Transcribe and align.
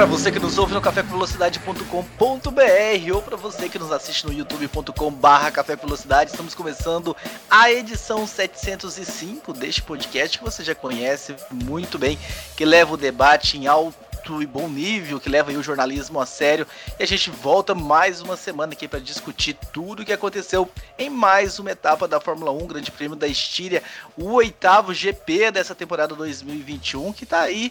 Para 0.00 0.06
você 0.06 0.32
que 0.32 0.38
nos 0.38 0.56
ouve 0.56 0.72
no 0.72 0.80
cafévelocidade.com.br 0.80 3.14
ou 3.14 3.20
para 3.20 3.36
você 3.36 3.68
que 3.68 3.78
nos 3.78 3.92
assiste 3.92 4.26
no 4.26 4.32
youtube.com/barra 4.32 5.50
Café 5.50 5.76
Velocidade, 5.76 6.30
estamos 6.30 6.54
começando 6.54 7.14
a 7.50 7.70
edição 7.70 8.26
705 8.26 9.52
deste 9.52 9.82
podcast 9.82 10.38
que 10.38 10.42
você 10.42 10.64
já 10.64 10.74
conhece 10.74 11.36
muito 11.50 11.98
bem, 11.98 12.18
que 12.56 12.64
leva 12.64 12.94
o 12.94 12.96
debate 12.96 13.58
em 13.58 13.66
alto 13.66 13.94
e 14.40 14.46
bom 14.46 14.70
nível, 14.70 15.20
que 15.20 15.28
leva 15.28 15.52
o 15.52 15.62
jornalismo 15.62 16.18
a 16.18 16.24
sério. 16.24 16.66
E 16.98 17.02
a 17.02 17.06
gente 17.06 17.28
volta 17.28 17.74
mais 17.74 18.22
uma 18.22 18.38
semana 18.38 18.72
aqui 18.72 18.88
para 18.88 19.00
discutir 19.00 19.52
tudo 19.70 20.00
o 20.00 20.06
que 20.06 20.14
aconteceu 20.14 20.70
em 20.98 21.10
mais 21.10 21.58
uma 21.58 21.72
etapa 21.72 22.08
da 22.08 22.18
Fórmula 22.18 22.52
1, 22.52 22.66
Grande 22.66 22.90
Prêmio 22.90 23.18
da 23.18 23.28
Estíria, 23.28 23.82
o 24.16 24.32
oitavo 24.32 24.94
GP 24.94 25.50
dessa 25.50 25.74
temporada 25.74 26.14
2021, 26.14 27.12
que 27.12 27.24
está 27.24 27.40
aí 27.40 27.70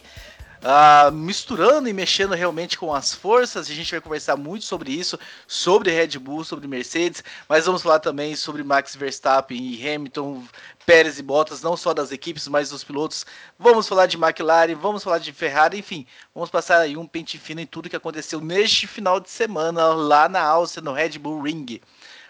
Uh, 0.62 1.10
misturando 1.10 1.88
e 1.88 1.92
mexendo 1.92 2.34
realmente 2.34 2.76
com 2.76 2.94
as 2.94 3.14
forças. 3.14 3.70
A 3.70 3.74
gente 3.74 3.90
vai 3.92 4.00
conversar 4.00 4.36
muito 4.36 4.66
sobre 4.66 4.92
isso, 4.92 5.18
sobre 5.46 5.90
Red 5.90 6.18
Bull, 6.18 6.44
sobre 6.44 6.68
Mercedes, 6.68 7.24
mas 7.48 7.64
vamos 7.64 7.80
falar 7.80 7.98
também 7.98 8.36
sobre 8.36 8.62
Max 8.62 8.94
Verstappen 8.94 9.58
e 9.58 9.88
Hamilton, 9.88 10.44
Pérez 10.84 11.18
e 11.18 11.22
Bottas, 11.22 11.62
não 11.62 11.78
só 11.78 11.94
das 11.94 12.12
equipes, 12.12 12.46
mas 12.46 12.68
dos 12.68 12.84
pilotos. 12.84 13.24
Vamos 13.58 13.88
falar 13.88 14.04
de 14.04 14.18
McLaren, 14.18 14.74
vamos 14.74 15.02
falar 15.02 15.18
de 15.18 15.32
Ferrari, 15.32 15.78
enfim, 15.78 16.06
vamos 16.34 16.50
passar 16.50 16.80
aí 16.80 16.94
um 16.94 17.06
pente 17.06 17.38
fino 17.38 17.62
em 17.62 17.66
tudo 17.66 17.88
que 17.88 17.96
aconteceu 17.96 18.38
neste 18.38 18.86
final 18.86 19.18
de 19.18 19.30
semana 19.30 19.94
lá 19.94 20.28
na 20.28 20.42
Áustria, 20.42 20.84
no 20.84 20.92
Red 20.92 21.18
Bull 21.18 21.40
Ring. 21.40 21.80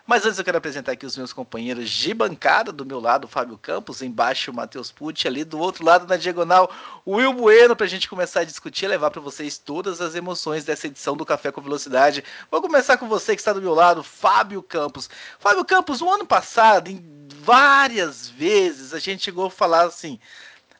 Mas 0.06 0.24
antes 0.24 0.38
eu 0.38 0.44
quero 0.44 0.58
apresentar 0.58 0.92
aqui 0.92 1.06
os 1.06 1.16
meus 1.16 1.32
companheiros 1.32 1.88
de 1.88 2.12
bancada. 2.14 2.72
Do 2.72 2.84
meu 2.84 3.00
lado, 3.00 3.24
o 3.24 3.28
Fábio 3.28 3.58
Campos, 3.58 4.02
embaixo 4.02 4.50
o 4.50 4.54
Matheus 4.54 4.90
Pucci, 4.90 5.28
ali 5.28 5.44
do 5.44 5.58
outro 5.58 5.84
lado 5.84 6.06
na 6.06 6.16
diagonal, 6.16 6.70
o 7.04 7.16
Will 7.16 7.32
Bueno, 7.32 7.76
para 7.76 7.86
a 7.86 7.88
gente 7.88 8.08
começar 8.08 8.40
a 8.40 8.44
discutir 8.44 8.86
e 8.86 8.88
levar 8.88 9.10
para 9.10 9.20
vocês 9.20 9.58
todas 9.58 10.00
as 10.00 10.14
emoções 10.14 10.64
dessa 10.64 10.86
edição 10.86 11.16
do 11.16 11.24
Café 11.24 11.52
com 11.52 11.60
Velocidade. 11.60 12.24
Vou 12.50 12.60
começar 12.60 12.96
com 12.96 13.08
você 13.08 13.34
que 13.34 13.40
está 13.40 13.52
do 13.52 13.62
meu 13.62 13.74
lado, 13.74 14.02
Fábio 14.02 14.62
Campos. 14.62 15.08
Fábio 15.38 15.64
Campos, 15.64 16.00
no 16.00 16.10
ano 16.10 16.26
passado, 16.26 16.88
em 16.88 17.28
várias 17.42 18.28
vezes, 18.28 18.92
a 18.92 18.98
gente 18.98 19.24
chegou 19.24 19.46
a 19.46 19.50
falar 19.50 19.82
assim. 19.82 20.18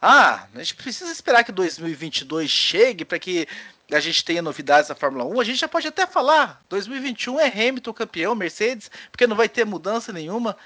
Ah, 0.03 0.47
a 0.55 0.59
gente 0.59 0.77
precisa 0.77 1.13
esperar 1.13 1.45
que 1.45 1.53
2022 1.53 2.51
chegue 2.51 3.05
para 3.05 3.19
que 3.19 3.47
a 3.93 4.01
gente 4.01 4.25
tenha 4.25 4.43
novidades 4.43 4.89
na 4.89 4.95
Fórmula 4.95 5.25
1, 5.25 5.41
a 5.41 5.45
gente 5.45 5.59
já 5.59 5.69
pode 5.69 5.89
até 5.89 6.07
falar. 6.07 6.63
2021 6.69 7.41
é 7.41 7.47
Hamilton 7.47 7.93
campeão, 7.93 8.35
Mercedes, 8.35 8.91
porque 9.11 9.27
não 9.27 9.37
vai 9.37 9.49
ter 9.49 9.65
mudança 9.65 10.13
nenhuma. 10.13 10.57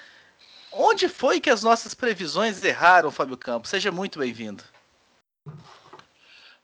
Onde 0.72 1.08
foi 1.08 1.40
que 1.40 1.50
as 1.50 1.62
nossas 1.62 1.94
previsões 1.94 2.62
erraram, 2.64 3.10
Fábio 3.10 3.36
Campos? 3.36 3.70
Seja 3.70 3.92
muito 3.92 4.18
bem-vindo. 4.18 4.64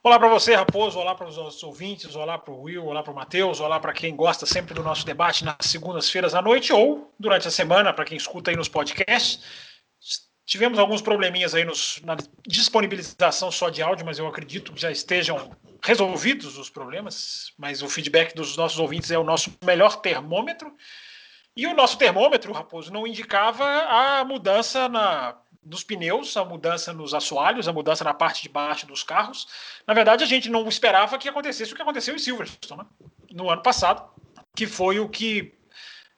Olá 0.03 0.19
para 0.19 0.29
você, 0.29 0.55
Raposo. 0.55 0.99
Olá 0.99 1.15
para 1.15 1.29
os 1.29 1.37
nossos 1.37 1.63
ouvintes. 1.63 2.17
Olá 2.17 2.39
para 2.39 2.53
o 2.53 2.63
Will. 2.63 2.87
Olá 2.87 3.03
para 3.03 3.13
o 3.13 3.15
Matheus. 3.15 3.61
Olá 3.61 3.79
para 3.79 3.93
quem 3.93 4.17
gosta 4.17 4.47
sempre 4.47 4.73
do 4.73 4.83
nosso 4.83 5.05
debate 5.05 5.45
nas 5.45 5.57
segundas-feiras 5.61 6.35
à 6.35 6.41
noite 6.41 6.73
ou 6.73 7.13
durante 7.19 7.47
a 7.47 7.51
semana, 7.51 7.93
para 7.93 8.07
quem 8.07 8.17
escuta 8.17 8.51
aí 8.51 8.57
nos 8.57 8.69
podcasts. 8.69 9.45
Tivemos 10.51 10.81
alguns 10.81 11.01
probleminhas 11.01 11.55
aí 11.55 11.65
nos, 11.65 12.03
na 12.05 12.17
disponibilização 12.45 13.53
só 13.53 13.71
de 13.71 13.81
áudio, 13.83 14.05
mas 14.05 14.19
eu 14.19 14.27
acredito 14.27 14.73
que 14.73 14.81
já 14.81 14.91
estejam 14.91 15.57
resolvidos 15.81 16.59
os 16.59 16.69
problemas, 16.69 17.53
mas 17.57 17.83
o 17.83 17.89
feedback 17.89 18.35
dos 18.35 18.57
nossos 18.57 18.81
ouvintes 18.81 19.13
é 19.13 19.17
o 19.17 19.23
nosso 19.23 19.57
melhor 19.65 20.01
termômetro. 20.01 20.75
E 21.55 21.69
o 21.69 21.73
nosso 21.73 21.97
termômetro, 21.97 22.53
Raposo, 22.53 22.93
não 22.93 23.07
indicava 23.07 23.65
a 23.65 24.25
mudança 24.25 24.89
na, 24.89 25.37
nos 25.65 25.85
pneus, 25.85 26.37
a 26.37 26.45
mudança 26.45 26.93
nos 26.93 27.15
assoalhos, 27.15 27.69
a 27.69 27.73
mudança 27.73 28.03
na 28.03 28.13
parte 28.13 28.43
de 28.43 28.49
baixo 28.49 28.89
dos 28.89 29.05
carros. 29.05 29.47
Na 29.87 29.95
verdade, 29.95 30.25
a 30.25 30.27
gente 30.27 30.51
não 30.51 30.67
esperava 30.69 31.17
que 31.17 31.29
acontecesse 31.29 31.73
o 31.73 31.77
que 31.77 31.83
aconteceu 31.83 32.13
em 32.13 32.19
Silverstone 32.19 32.83
né? 32.83 32.89
no 33.31 33.49
ano 33.49 33.63
passado, 33.63 34.03
que 34.57 34.67
foi 34.67 34.99
o 34.99 35.09
que 35.09 35.55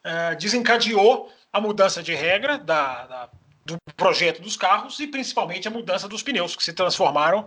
uh, 0.06 0.34
desencadeou 0.38 1.30
a 1.52 1.60
mudança 1.60 2.02
de 2.02 2.14
regra 2.14 2.56
da, 2.56 3.06
da, 3.06 3.30
do 3.64 3.76
projeto 3.96 4.42
dos 4.42 4.56
carros 4.56 4.98
e 4.98 5.06
principalmente 5.06 5.68
a 5.68 5.70
mudança 5.70 6.08
dos 6.08 6.22
pneus, 6.22 6.56
que 6.56 6.64
se 6.64 6.72
transformaram 6.72 7.46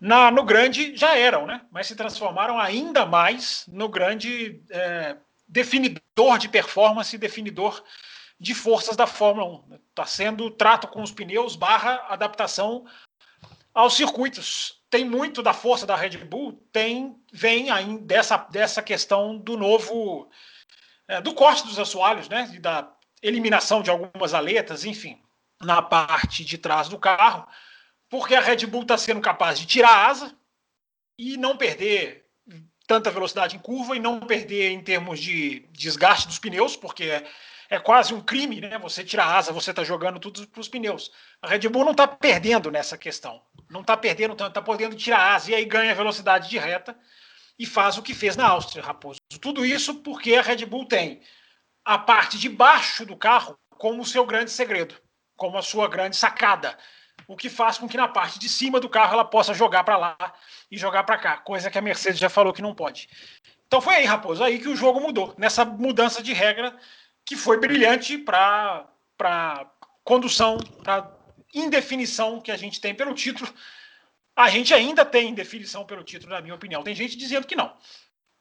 na, 0.00 0.30
no 0.30 0.42
grande 0.42 0.96
já 0.96 1.16
eram, 1.16 1.46
né? 1.46 1.60
Mas 1.70 1.86
se 1.86 1.94
transformaram 1.94 2.58
ainda 2.58 3.04
mais 3.06 3.64
no 3.68 3.88
grande 3.88 4.60
é, 4.70 5.16
definidor 5.46 6.38
de 6.38 6.48
performance, 6.48 7.16
definidor 7.18 7.82
de 8.38 8.54
forças 8.54 8.96
da 8.96 9.06
Fórmula 9.06 9.46
1. 9.70 9.74
Está 9.90 10.06
sendo 10.06 10.50
trato 10.50 10.88
com 10.88 11.02
os 11.02 11.12
pneus 11.12 11.54
barra 11.54 12.06
adaptação 12.08 12.86
aos 13.74 13.94
circuitos. 13.94 14.80
Tem 14.88 15.04
muito 15.04 15.42
da 15.42 15.52
força 15.52 15.86
da 15.86 15.94
Red 15.94 16.18
Bull, 16.18 16.60
tem 16.72 17.14
vem 17.32 17.70
aí 17.70 17.98
dessa, 17.98 18.36
dessa 18.36 18.82
questão 18.82 19.36
do 19.36 19.56
novo 19.56 20.28
é, 21.06 21.20
do 21.20 21.34
corte 21.34 21.64
dos 21.64 21.78
assoalhos, 21.78 22.28
né? 22.28 22.50
E 22.54 22.58
da 22.58 22.90
eliminação 23.22 23.82
de 23.82 23.90
algumas 23.90 24.34
aletas, 24.34 24.84
enfim, 24.84 25.20
na 25.60 25.82
parte 25.82 26.44
de 26.44 26.58
trás 26.58 26.88
do 26.88 26.98
carro 26.98 27.46
porque 28.10 28.34
a 28.34 28.40
Red 28.40 28.66
Bull 28.66 28.82
está 28.82 28.98
sendo 28.98 29.20
capaz 29.20 29.58
de 29.58 29.66
tirar 29.66 29.90
a 29.90 30.06
asa 30.08 30.36
e 31.16 31.36
não 31.36 31.56
perder 31.56 32.26
tanta 32.86 33.10
velocidade 33.10 33.54
em 33.54 33.60
curva 33.60 33.96
e 33.96 34.00
não 34.00 34.18
perder 34.18 34.72
em 34.72 34.82
termos 34.82 35.20
de 35.20 35.60
desgaste 35.70 36.26
dos 36.26 36.40
pneus, 36.40 36.74
porque 36.74 37.04
é, 37.04 37.24
é 37.70 37.78
quase 37.78 38.12
um 38.12 38.20
crime, 38.20 38.60
né? 38.60 38.76
Você 38.80 39.04
tirar 39.04 39.26
a 39.26 39.36
asa, 39.36 39.52
você 39.52 39.70
está 39.70 39.84
jogando 39.84 40.18
tudo 40.18 40.44
para 40.48 40.60
os 40.60 40.68
pneus. 40.68 41.12
A 41.40 41.46
Red 41.46 41.68
Bull 41.68 41.84
não 41.84 41.92
está 41.92 42.08
perdendo 42.08 42.68
nessa 42.68 42.98
questão. 42.98 43.40
Não 43.70 43.82
está 43.82 43.96
perdendo 43.96 44.34
tanto, 44.34 44.48
está 44.48 44.60
podendo 44.60 44.96
tirar 44.96 45.18
a 45.20 45.34
asa 45.36 45.52
e 45.52 45.54
aí 45.54 45.64
ganha 45.64 45.94
velocidade 45.94 46.50
de 46.50 46.58
reta 46.58 46.98
e 47.56 47.64
faz 47.64 47.96
o 47.96 48.02
que 48.02 48.12
fez 48.12 48.34
na 48.34 48.48
Áustria, 48.48 48.82
Raposo. 48.82 49.20
Tudo 49.40 49.64
isso 49.64 49.94
porque 50.02 50.34
a 50.34 50.42
Red 50.42 50.66
Bull 50.66 50.86
tem 50.86 51.22
a 51.84 51.98
parte 51.98 52.38
de 52.38 52.48
baixo 52.48 53.04
do 53.06 53.16
carro 53.16 53.58
como 53.70 54.02
o 54.02 54.06
seu 54.06 54.26
grande 54.26 54.50
segredo, 54.50 54.94
como 55.36 55.56
a 55.56 55.62
sua 55.62 55.88
grande 55.88 56.16
sacada 56.16 56.76
o 57.30 57.36
que 57.36 57.48
faz 57.48 57.78
com 57.78 57.88
que 57.88 57.96
na 57.96 58.08
parte 58.08 58.40
de 58.40 58.48
cima 58.48 58.80
do 58.80 58.88
carro 58.88 59.12
ela 59.12 59.24
possa 59.24 59.54
jogar 59.54 59.84
para 59.84 59.96
lá 59.96 60.34
e 60.68 60.76
jogar 60.76 61.04
para 61.04 61.16
cá, 61.16 61.36
coisa 61.36 61.70
que 61.70 61.78
a 61.78 61.82
Mercedes 61.82 62.18
já 62.18 62.28
falou 62.28 62.52
que 62.52 62.60
não 62.60 62.74
pode. 62.74 63.08
Então 63.68 63.80
foi 63.80 63.94
aí, 63.94 64.04
Raposo, 64.04 64.42
aí 64.42 64.58
que 64.58 64.68
o 64.68 64.74
jogo 64.74 65.00
mudou, 65.00 65.32
nessa 65.38 65.64
mudança 65.64 66.22
de 66.24 66.32
regra 66.32 66.76
que 67.24 67.36
foi 67.36 67.58
brilhante 67.60 68.18
para 68.18 68.88
condução, 70.02 70.58
para 70.82 71.08
indefinição 71.54 72.40
que 72.40 72.50
a 72.50 72.56
gente 72.56 72.80
tem 72.80 72.96
pelo 72.96 73.14
título. 73.14 73.48
A 74.34 74.48
gente 74.48 74.74
ainda 74.74 75.04
tem 75.04 75.30
indefinição 75.30 75.86
pelo 75.86 76.02
título, 76.02 76.32
na 76.32 76.40
minha 76.40 76.54
opinião. 76.56 76.82
Tem 76.82 76.96
gente 76.96 77.16
dizendo 77.16 77.46
que 77.46 77.54
não. 77.54 77.72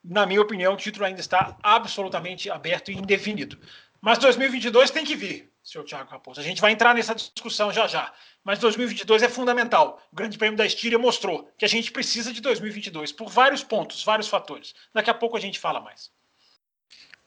Na 0.04 0.26
minha 0.26 0.42
opinião, 0.42 0.74
o 0.74 0.78
título 0.78 1.06
ainda 1.06 1.20
está 1.20 1.58
absolutamente 1.62 2.50
aberto 2.50 2.92
e 2.92 2.98
indefinido. 2.98 3.60
Mas 4.02 4.18
2022 4.18 4.92
tem 4.92 5.04
que 5.04 5.16
vir, 5.16 5.52
senhor 5.62 5.84
Thiago 5.84 6.10
Raposo. 6.10 6.40
A 6.40 6.44
gente 6.44 6.62
vai 6.62 6.72
entrar 6.72 6.96
nessa 6.96 7.14
discussão 7.14 7.72
já 7.72 7.86
já 7.86 8.14
mas 8.44 8.60
2022 8.60 9.24
é 9.24 9.30
fundamental. 9.30 10.02
O 10.12 10.16
Grande 10.16 10.38
Prêmio 10.38 10.58
da 10.58 10.66
Estíria 10.66 10.98
mostrou 10.98 11.52
que 11.58 11.66
a 11.66 11.68
gente 11.68 11.92
precisa 11.92 12.34
de 12.34 12.42
2022 12.42 13.12
por 13.12 13.30
vários 13.30 13.64
pontos, 13.64 14.04
vários 14.04 14.28
fatores. 14.28 14.74
Daqui 14.94 15.10
a 15.10 15.14
pouco 15.14 15.38
a 15.38 15.40
gente 15.40 15.60
fala 15.60 15.80
mais. 15.80 16.10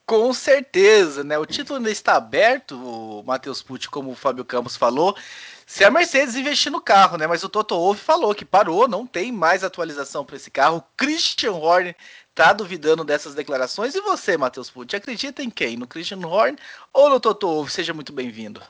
Com 0.04 0.32
certeza, 0.32 1.22
né? 1.22 1.38
O 1.38 1.46
título 1.46 1.78
ainda 1.78 1.90
está 1.90 2.16
aberto, 2.16 2.76
o 2.76 3.22
Matheus 3.22 3.62
Pucci, 3.62 3.88
como 3.88 4.10
o 4.10 4.16
Fábio 4.16 4.44
Campos 4.44 4.76
falou, 4.76 5.16
se 5.72 5.84
a 5.84 5.90
Mercedes 5.90 6.36
investir 6.36 6.70
no 6.70 6.82
carro, 6.82 7.16
né? 7.16 7.26
Mas 7.26 7.42
o 7.42 7.48
Toto 7.48 7.74
Wolff 7.74 7.98
falou 7.98 8.34
que 8.34 8.44
parou, 8.44 8.86
não 8.86 9.06
tem 9.06 9.32
mais 9.32 9.64
atualização 9.64 10.22
para 10.22 10.36
esse 10.36 10.50
carro. 10.50 10.76
O 10.76 10.84
Christian 10.98 11.52
Horner 11.52 11.96
tá 12.34 12.52
duvidando 12.52 13.02
dessas 13.02 13.34
declarações. 13.34 13.94
E 13.94 14.00
você, 14.02 14.36
Matheus 14.36 14.68
Pucci, 14.68 14.96
acredita 14.96 15.42
em 15.42 15.48
quem? 15.48 15.78
No 15.78 15.86
Christian 15.86 16.18
Horner 16.26 16.58
ou 16.92 17.08
no 17.08 17.18
Toto 17.18 17.46
Wolff? 17.46 17.72
Seja 17.72 17.94
muito 17.94 18.12
bem-vindo. 18.12 18.60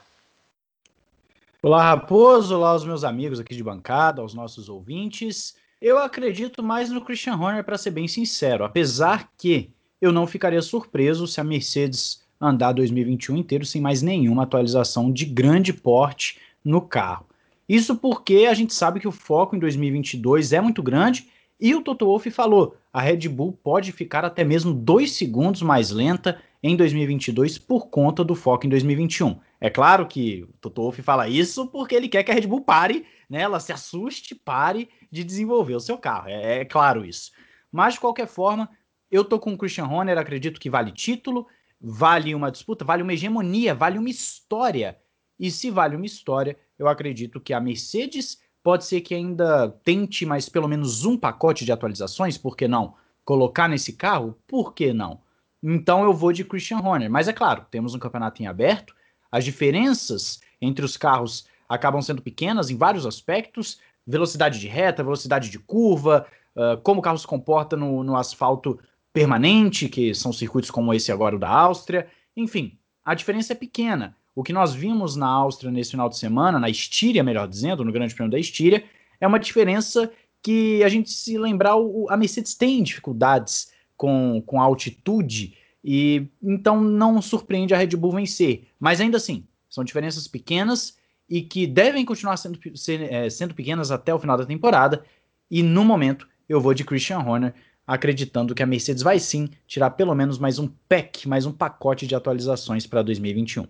Olá, 1.61 1.83
Raposo, 1.89 2.55
olá 2.55 2.69
aos 2.69 2.85
meus 2.85 3.03
amigos 3.03 3.37
aqui 3.37 3.53
de 3.53 3.63
bancada, 3.63 4.21
aos 4.21 4.33
nossos 4.33 4.69
ouvintes. 4.69 5.57
Eu 5.81 5.97
acredito 5.97 6.63
mais 6.63 6.89
no 6.89 7.01
Christian 7.01 7.35
Horner, 7.35 7.65
para 7.65 7.77
ser 7.77 7.91
bem 7.91 8.07
sincero, 8.07 8.63
apesar 8.63 9.29
que 9.37 9.69
eu 9.99 10.13
não 10.13 10.25
ficaria 10.25 10.61
surpreso 10.61 11.27
se 11.27 11.41
a 11.41 11.43
Mercedes 11.43 12.23
andar 12.39 12.71
2021 12.71 13.35
inteiro 13.35 13.65
sem 13.65 13.81
mais 13.81 14.01
nenhuma 14.01 14.43
atualização 14.43 15.11
de 15.11 15.25
grande 15.25 15.73
porte 15.73 16.39
no 16.63 16.81
carro. 16.81 17.25
Isso 17.67 17.95
porque 17.95 18.47
a 18.49 18.53
gente 18.53 18.73
sabe 18.73 18.99
que 18.99 19.07
o 19.07 19.11
foco 19.11 19.55
em 19.55 19.59
2022 19.59 20.53
é 20.53 20.61
muito 20.61 20.83
grande 20.83 21.29
e 21.59 21.73
o 21.73 21.81
Toto 21.81 22.05
Wolff 22.05 22.29
falou, 22.29 22.75
a 22.91 23.01
Red 23.01 23.29
Bull 23.29 23.53
pode 23.63 23.91
ficar 23.91 24.25
até 24.25 24.43
mesmo 24.43 24.73
dois 24.73 25.13
segundos 25.13 25.61
mais 25.61 25.91
lenta 25.91 26.41
em 26.61 26.75
2022 26.75 27.57
por 27.57 27.87
conta 27.87 28.23
do 28.23 28.35
foco 28.35 28.65
em 28.65 28.69
2021. 28.69 29.39
É 29.61 29.69
claro 29.69 30.05
que 30.07 30.43
o 30.43 30.47
Toto 30.59 30.81
Wolff 30.81 31.01
fala 31.01 31.27
isso 31.27 31.67
porque 31.67 31.95
ele 31.95 32.09
quer 32.09 32.23
que 32.23 32.31
a 32.31 32.33
Red 32.35 32.47
Bull 32.47 32.61
pare, 32.61 33.05
né? 33.29 33.41
Ela 33.41 33.59
se 33.59 33.71
assuste, 33.71 34.35
pare 34.35 34.89
de 35.09 35.23
desenvolver 35.23 35.75
o 35.75 35.79
seu 35.79 35.97
carro. 35.97 36.27
É, 36.27 36.59
é 36.59 36.65
claro 36.65 37.05
isso. 37.05 37.31
Mas, 37.71 37.95
de 37.95 37.99
qualquer 37.99 38.27
forma, 38.27 38.69
eu 39.09 39.23
tô 39.23 39.39
com 39.39 39.53
o 39.53 39.57
Christian 39.57 39.87
Horner, 39.87 40.17
acredito 40.17 40.59
que 40.59 40.69
vale 40.69 40.91
título, 40.91 41.47
vale 41.79 42.35
uma 42.35 42.51
disputa, 42.51 42.85
vale 42.85 43.03
uma 43.03 43.13
hegemonia, 43.13 43.73
vale 43.73 43.97
uma 43.97 44.09
história. 44.09 44.97
E 45.43 45.51
se 45.51 45.69
vale 45.69 45.97
uma 45.97 46.05
história, 46.05 46.57
eu 46.79 46.87
acredito 46.87 47.37
que 47.37 47.53
a 47.53 47.59
Mercedes 47.59 48.41
pode 48.63 48.85
ser 48.85 49.01
que 49.01 49.13
ainda 49.13 49.67
tente 49.83 50.25
mais 50.25 50.47
pelo 50.47 50.69
menos 50.69 51.03
um 51.03 51.17
pacote 51.17 51.65
de 51.65 51.71
atualizações, 51.73 52.37
por 52.37 52.55
que 52.55 52.65
não? 52.65 52.93
Colocar 53.25 53.67
nesse 53.67 53.91
carro, 53.91 54.39
por 54.47 54.73
que 54.73 54.93
não? 54.93 55.19
Então 55.61 56.01
eu 56.05 56.13
vou 56.13 56.31
de 56.31 56.45
Christian 56.45 56.79
Horner. 56.79 57.11
Mas 57.11 57.27
é 57.27 57.33
claro, 57.33 57.65
temos 57.69 57.93
um 57.93 57.99
campeonato 57.99 58.41
em 58.41 58.47
aberto, 58.47 58.95
as 59.29 59.43
diferenças 59.43 60.39
entre 60.61 60.85
os 60.85 60.95
carros 60.95 61.45
acabam 61.67 62.01
sendo 62.01 62.21
pequenas 62.21 62.69
em 62.69 62.77
vários 62.77 63.05
aspectos, 63.05 63.81
velocidade 64.07 64.61
de 64.61 64.69
reta, 64.69 65.03
velocidade 65.03 65.49
de 65.49 65.59
curva, 65.59 66.25
uh, 66.55 66.79
como 66.83 67.01
o 67.01 67.03
carro 67.03 67.17
se 67.17 67.27
comporta 67.27 67.75
no, 67.75 68.01
no 68.01 68.15
asfalto 68.15 68.79
permanente, 69.11 69.89
que 69.89 70.15
são 70.15 70.31
circuitos 70.31 70.71
como 70.71 70.93
esse 70.93 71.11
agora 71.11 71.35
o 71.35 71.39
da 71.39 71.49
Áustria. 71.49 72.07
Enfim, 72.33 72.79
a 73.03 73.13
diferença 73.13 73.51
é 73.51 73.57
pequena. 73.57 74.15
O 74.35 74.43
que 74.43 74.53
nós 74.53 74.73
vimos 74.73 75.15
na 75.15 75.27
Áustria 75.27 75.71
nesse 75.71 75.91
final 75.91 76.09
de 76.09 76.17
semana, 76.17 76.59
na 76.59 76.69
Estíria, 76.69 77.23
melhor 77.23 77.47
dizendo, 77.47 77.85
no 77.85 77.91
Grande 77.91 78.15
Prêmio 78.15 78.31
da 78.31 78.39
Estíria, 78.39 78.83
é 79.19 79.27
uma 79.27 79.39
diferença 79.39 80.11
que 80.41 80.83
a 80.83 80.89
gente 80.89 81.11
se 81.11 81.37
lembrar, 81.37 81.77
o, 81.77 82.07
a 82.09 82.17
Mercedes 82.17 82.53
tem 82.53 82.83
dificuldades 82.83 83.71
com, 83.95 84.43
com 84.45 84.59
altitude, 84.59 85.55
e 85.83 86.27
então 86.41 86.81
não 86.81 87.21
surpreende 87.21 87.73
a 87.73 87.77
Red 87.77 87.95
Bull 87.95 88.11
vencer. 88.11 88.67
Mas 88.79 88.99
ainda 88.99 89.17
assim, 89.17 89.45
são 89.69 89.83
diferenças 89.83 90.27
pequenas 90.27 90.97
e 91.29 91.41
que 91.41 91.65
devem 91.65 92.03
continuar 92.03 92.37
sendo, 92.37 92.59
ser, 92.75 93.01
é, 93.11 93.29
sendo 93.29 93.53
pequenas 93.53 93.91
até 93.91 94.13
o 94.13 94.19
final 94.19 94.37
da 94.37 94.45
temporada. 94.45 95.03
E 95.49 95.63
no 95.63 95.85
momento 95.85 96.27
eu 96.49 96.59
vou 96.59 96.73
de 96.73 96.83
Christian 96.83 97.19
Horner, 97.19 97.53
acreditando 97.85 98.55
que 98.55 98.63
a 98.63 98.65
Mercedes 98.65 99.03
vai 99.03 99.19
sim 99.19 99.49
tirar 99.67 99.91
pelo 99.91 100.15
menos 100.15 100.37
mais 100.37 100.59
um 100.59 100.67
pack, 100.87 101.27
mais 101.27 101.45
um 101.45 101.51
pacote 101.51 102.07
de 102.07 102.15
atualizações 102.15 102.87
para 102.87 103.01
2021. 103.01 103.65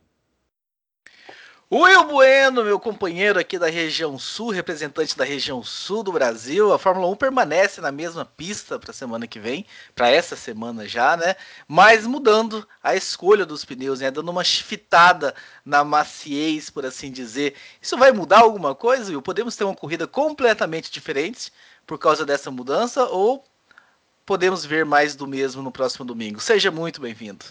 Will 1.75 2.03
Bueno, 2.03 2.63
meu 2.63 2.79
companheiro 2.79 3.39
aqui 3.39 3.57
da 3.57 3.67
região 3.67 4.19
sul, 4.19 4.51
representante 4.51 5.17
da 5.17 5.25
região 5.25 5.63
sul 5.63 6.03
do 6.03 6.11
Brasil. 6.11 6.71
A 6.71 6.77
Fórmula 6.77 7.07
1 7.07 7.15
permanece 7.15 7.81
na 7.81 7.91
mesma 7.91 8.23
pista 8.23 8.77
para 8.77 8.91
a 8.91 8.93
semana 8.93 9.25
que 9.25 9.39
vem, 9.39 9.65
para 9.95 10.07
essa 10.07 10.35
semana 10.35 10.87
já, 10.87 11.17
né? 11.17 11.35
Mas 11.67 12.05
mudando 12.05 12.67
a 12.83 12.95
escolha 12.95 13.43
dos 13.43 13.65
pneus, 13.65 14.01
né? 14.01 14.11
Dando 14.11 14.29
uma 14.29 14.43
chifitada 14.43 15.33
na 15.65 15.83
maciez, 15.83 16.69
por 16.69 16.85
assim 16.85 17.11
dizer. 17.11 17.55
Isso 17.81 17.97
vai 17.97 18.11
mudar 18.11 18.41
alguma 18.41 18.75
coisa, 18.75 19.09
Will? 19.09 19.19
Podemos 19.19 19.55
ter 19.55 19.63
uma 19.63 19.75
corrida 19.75 20.05
completamente 20.05 20.91
diferente 20.91 21.51
por 21.87 21.97
causa 21.97 22.23
dessa 22.23 22.51
mudança 22.51 23.05
ou 23.05 23.43
podemos 24.27 24.63
ver 24.63 24.85
mais 24.85 25.15
do 25.15 25.25
mesmo 25.25 25.63
no 25.63 25.71
próximo 25.71 26.05
domingo? 26.05 26.39
Seja 26.39 26.69
muito 26.69 27.01
bem-vindo. 27.01 27.45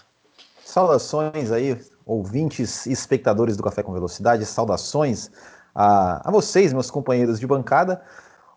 Saudações 0.65 1.51
aí, 1.51 1.77
ouvintes 2.07 2.87
e 2.87 2.93
espectadores 2.93 3.57
do 3.57 3.63
Café 3.63 3.83
com 3.83 3.93
Velocidade, 3.93 4.45
saudações 4.47 5.31
a, 5.75 6.29
a 6.29 6.31
vocês, 6.31 6.73
meus 6.73 6.91
companheiros 6.91 7.39
de 7.39 7.47
bancada. 7.47 8.03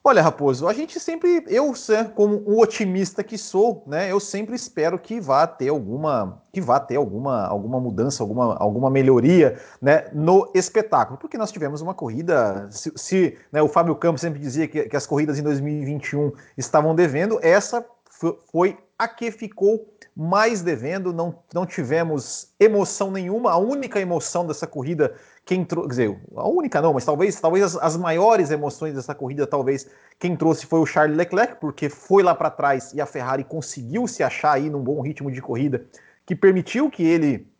Olha, 0.07 0.21
Raposo, 0.21 0.67
a 0.67 0.73
gente 0.73 0.99
sempre, 0.99 1.43
eu, 1.47 1.73
como 2.13 2.43
um 2.47 2.59
otimista 2.59 3.23
que 3.23 3.39
sou, 3.39 3.83
né, 3.87 4.11
eu 4.11 4.19
sempre 4.19 4.55
espero 4.55 4.99
que 4.99 5.19
vá 5.19 5.47
ter 5.47 5.69
alguma, 5.69 6.43
que 6.53 6.61
vá 6.61 6.79
ter 6.79 6.95
alguma, 6.95 7.47
alguma 7.47 7.79
mudança, 7.79 8.21
alguma, 8.21 8.55
alguma 8.57 8.91
melhoria, 8.91 9.59
né, 9.81 10.05
no 10.13 10.51
espetáculo, 10.53 11.17
porque 11.17 11.39
nós 11.39 11.51
tivemos 11.51 11.81
uma 11.81 11.95
corrida, 11.95 12.67
se, 12.69 12.91
se 12.95 13.35
né, 13.51 13.63
o 13.63 13.67
Fábio 13.67 13.95
Campos 13.95 14.21
sempre 14.21 14.39
dizia 14.39 14.67
que, 14.67 14.83
que 14.83 14.95
as 14.95 15.07
corridas 15.07 15.39
em 15.39 15.43
2021 15.43 16.31
estavam 16.55 16.93
devendo, 16.93 17.39
essa 17.41 17.83
foi 18.51 18.77
a 18.99 19.07
que 19.07 19.31
ficou 19.31 19.94
mais 20.15 20.61
devendo, 20.61 21.11
não, 21.11 21.39
não 21.53 21.65
tivemos 21.65 22.53
emoção 22.57 23.11
nenhuma. 23.11 23.51
A 23.51 23.57
única 23.57 23.99
emoção 23.99 24.47
dessa 24.47 24.65
corrida, 24.65 25.13
quem 25.43 25.65
trouxe, 25.65 25.89
dizer, 25.89 26.19
a 26.35 26.47
única 26.47 26.81
não, 26.81 26.93
mas 26.93 27.03
talvez, 27.03 27.39
talvez 27.39 27.65
as, 27.65 27.75
as, 27.75 27.97
maiores 27.97 28.49
emoções 28.49 28.93
dessa 28.93 29.13
corrida, 29.13 29.45
talvez 29.45 29.87
quem 30.17 30.37
trouxe 30.37 30.65
foi 30.65 30.79
o 30.79 30.85
Charles 30.85 31.17
Leclerc, 31.17 31.57
porque 31.59 31.89
foi 31.89 32.23
lá 32.23 32.33
para 32.33 32.49
trás 32.49 32.93
e 32.93 33.01
a 33.01 33.05
Ferrari 33.05 33.43
conseguiu 33.43 34.07
se 34.07 34.23
achar 34.23 34.53
aí 34.53 34.69
num 34.69 34.81
bom 34.81 35.01
ritmo 35.01 35.29
de 35.29 35.41
corrida, 35.41 35.85
que 36.25 36.33
permitiu 36.33 36.89
que 36.89 37.03
ele 37.03 37.51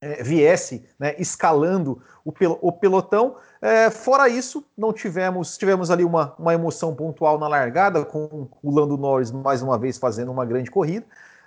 é, 0.00 0.22
viesse 0.22 0.84
né, 0.96 1.16
escalando 1.18 2.00
o, 2.24 2.30
pel 2.30 2.58
o 2.62 2.70
pelotão. 2.70 3.36
É, 3.60 3.90
fora 3.90 4.28
isso, 4.28 4.64
não 4.78 4.92
tivemos, 4.92 5.58
tivemos 5.58 5.90
ali 5.90 6.04
uma, 6.04 6.32
uma 6.38 6.54
emoção 6.54 6.94
pontual 6.94 7.40
na 7.40 7.48
largada, 7.48 8.04
com 8.04 8.48
o 8.62 8.70
Lando 8.70 8.96
Norris 8.96 9.32
mais 9.32 9.62
uma 9.62 9.76
vez 9.76 9.98
fazendo 9.98 10.30
uma 10.30 10.44
grande 10.44 10.70
corrida. 10.70 11.04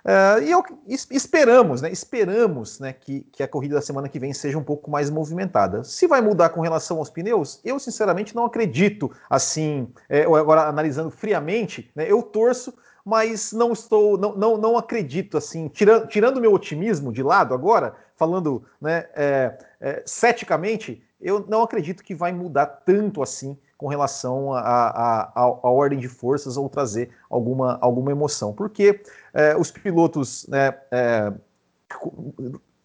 Uh, 0.08 0.42
e 0.42 0.50
eu, 0.50 0.64
esperamos, 1.10 1.82
né? 1.82 1.92
Esperamos 1.92 2.80
né, 2.80 2.94
que, 2.94 3.26
que 3.30 3.42
a 3.42 3.48
corrida 3.48 3.74
da 3.74 3.82
semana 3.82 4.08
que 4.08 4.18
vem 4.18 4.32
seja 4.32 4.56
um 4.56 4.64
pouco 4.64 4.90
mais 4.90 5.10
movimentada. 5.10 5.84
Se 5.84 6.06
vai 6.06 6.22
mudar 6.22 6.48
com 6.48 6.62
relação 6.62 6.96
aos 6.96 7.10
pneus, 7.10 7.60
eu 7.62 7.78
sinceramente 7.78 8.34
não 8.34 8.46
acredito. 8.46 9.10
Assim, 9.28 9.92
é, 10.08 10.22
agora 10.22 10.62
analisando 10.62 11.10
friamente, 11.10 11.90
né, 11.94 12.10
eu 12.10 12.22
torço, 12.22 12.72
mas 13.04 13.52
não 13.52 13.70
estou, 13.70 14.16
não, 14.16 14.34
não, 14.34 14.56
não 14.56 14.78
acredito 14.78 15.36
assim. 15.36 15.68
Tirando, 15.68 16.06
tirando 16.06 16.40
meu 16.40 16.54
otimismo 16.54 17.12
de 17.12 17.22
lado 17.22 17.52
agora, 17.52 17.94
falando 18.16 18.64
né, 18.80 19.08
é, 19.14 19.58
é, 19.78 20.02
ceticamente, 20.06 21.02
eu 21.20 21.44
não 21.46 21.62
acredito 21.62 22.02
que 22.02 22.14
vai 22.14 22.32
mudar 22.32 22.64
tanto 22.64 23.22
assim 23.22 23.58
com 23.78 23.86
relação 23.86 24.52
à 24.52 25.52
ordem 25.62 26.00
de 26.00 26.08
forças 26.08 26.56
ou 26.56 26.68
trazer 26.68 27.10
alguma, 27.30 27.78
alguma 27.80 28.10
emoção. 28.10 28.52
Porque 28.52 29.00
é, 29.32 29.56
os 29.56 29.70
pilotos 29.70 30.44
né, 30.48 30.74
é, 30.90 31.32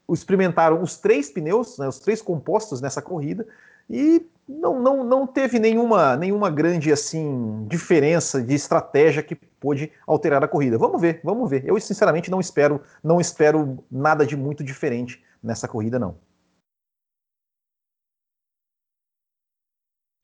experimentaram 0.07 0.81
os 0.83 0.95
três 0.95 1.31
pneus, 1.31 1.79
né, 1.79 1.87
os 1.87 1.99
três 1.99 2.21
compostos 2.21 2.79
nessa 2.79 3.01
corrida, 3.01 3.45
e 3.89 4.23
não, 4.47 4.79
não, 4.79 5.03
não 5.03 5.25
teve 5.25 5.57
nenhuma, 5.57 6.15
nenhuma 6.15 6.51
grande 6.51 6.91
assim 6.91 7.65
diferença 7.67 8.41
de 8.41 8.53
estratégia 8.53 9.23
que 9.23 9.35
pôde 9.35 9.91
alterar 10.05 10.43
a 10.43 10.47
corrida. 10.47 10.77
Vamos 10.77 11.01
ver, 11.01 11.21
vamos 11.23 11.49
ver. 11.49 11.63
Eu 11.65 11.79
sinceramente 11.79 12.29
não 12.29 12.39
espero, 12.39 12.81
não 13.03 13.19
espero 13.19 13.83
nada 13.89 14.25
de 14.25 14.37
muito 14.37 14.63
diferente 14.63 15.23
nessa 15.41 15.67
corrida 15.67 15.97
não. 15.97 16.15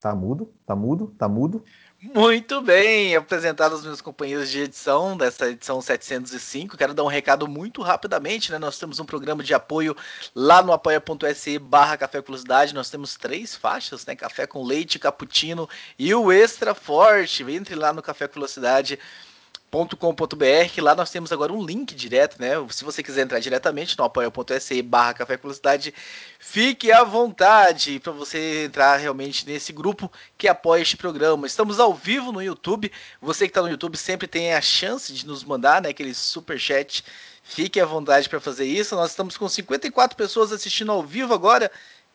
Tá 0.00 0.14
mudo, 0.14 0.50
tá 0.64 0.74
mudo, 0.74 1.14
tá 1.18 1.28
mudo. 1.28 1.62
Muito 2.02 2.62
bem, 2.62 3.14
apresentado 3.14 3.74
os 3.74 3.84
meus 3.84 4.00
companheiros 4.00 4.48
de 4.48 4.60
edição 4.60 5.14
dessa 5.14 5.50
edição 5.50 5.82
705. 5.82 6.74
Quero 6.74 6.94
dar 6.94 7.04
um 7.04 7.08
recado 7.08 7.46
muito 7.46 7.82
rapidamente, 7.82 8.50
né? 8.50 8.58
Nós 8.58 8.78
temos 8.78 8.98
um 8.98 9.04
programa 9.04 9.42
de 9.42 9.52
apoio 9.52 9.94
lá 10.34 10.62
no 10.62 10.72
apoia.se 10.72 11.58
barra 11.58 11.98
Café 11.98 12.22
Velocidade. 12.22 12.74
Nós 12.74 12.88
temos 12.88 13.14
três 13.14 13.54
faixas, 13.54 14.06
né? 14.06 14.16
Café 14.16 14.46
com 14.46 14.64
leite, 14.64 14.98
cappuccino 14.98 15.68
e 15.98 16.14
o 16.14 16.32
extra 16.32 16.74
forte. 16.74 17.42
Entre 17.42 17.74
lá 17.74 17.92
no 17.92 18.00
Café 18.00 18.26
Velocidade 18.26 18.98
.com.br, 19.70 20.68
que 20.72 20.80
lá 20.80 20.94
nós 20.94 21.10
temos 21.10 21.30
agora 21.30 21.52
um 21.52 21.64
link 21.64 21.94
direto, 21.94 22.40
né? 22.40 22.50
Se 22.70 22.84
você 22.84 23.02
quiser 23.02 23.22
entrar 23.22 23.38
diretamente 23.38 23.96
no 23.96 24.04
apoia.se 24.04 24.82
barra 24.82 25.14
Café 25.14 25.36
Velocidade, 25.36 25.94
fique 26.38 26.90
à 26.90 27.04
vontade 27.04 28.00
para 28.00 28.12
você 28.12 28.64
entrar 28.64 28.96
realmente 28.96 29.46
nesse 29.46 29.72
grupo 29.72 30.10
que 30.36 30.48
apoia 30.48 30.82
este 30.82 30.96
programa. 30.96 31.46
Estamos 31.46 31.78
ao 31.78 31.94
vivo 31.94 32.32
no 32.32 32.42
YouTube. 32.42 32.90
Você 33.22 33.46
que 33.46 33.50
está 33.50 33.62
no 33.62 33.70
YouTube 33.70 33.96
sempre 33.96 34.26
tem 34.26 34.52
a 34.54 34.60
chance 34.60 35.12
de 35.12 35.24
nos 35.26 35.44
mandar 35.44 35.80
né, 35.80 35.90
aquele 35.90 36.14
super 36.14 36.58
chat. 36.58 37.04
Fique 37.44 37.80
à 37.80 37.86
vontade 37.86 38.28
para 38.28 38.40
fazer 38.40 38.64
isso. 38.64 38.96
Nós 38.96 39.10
estamos 39.10 39.36
com 39.36 39.48
54 39.48 40.16
pessoas 40.16 40.52
assistindo 40.52 40.90
ao 40.90 41.02
vivo 41.02 41.32
agora 41.32 41.70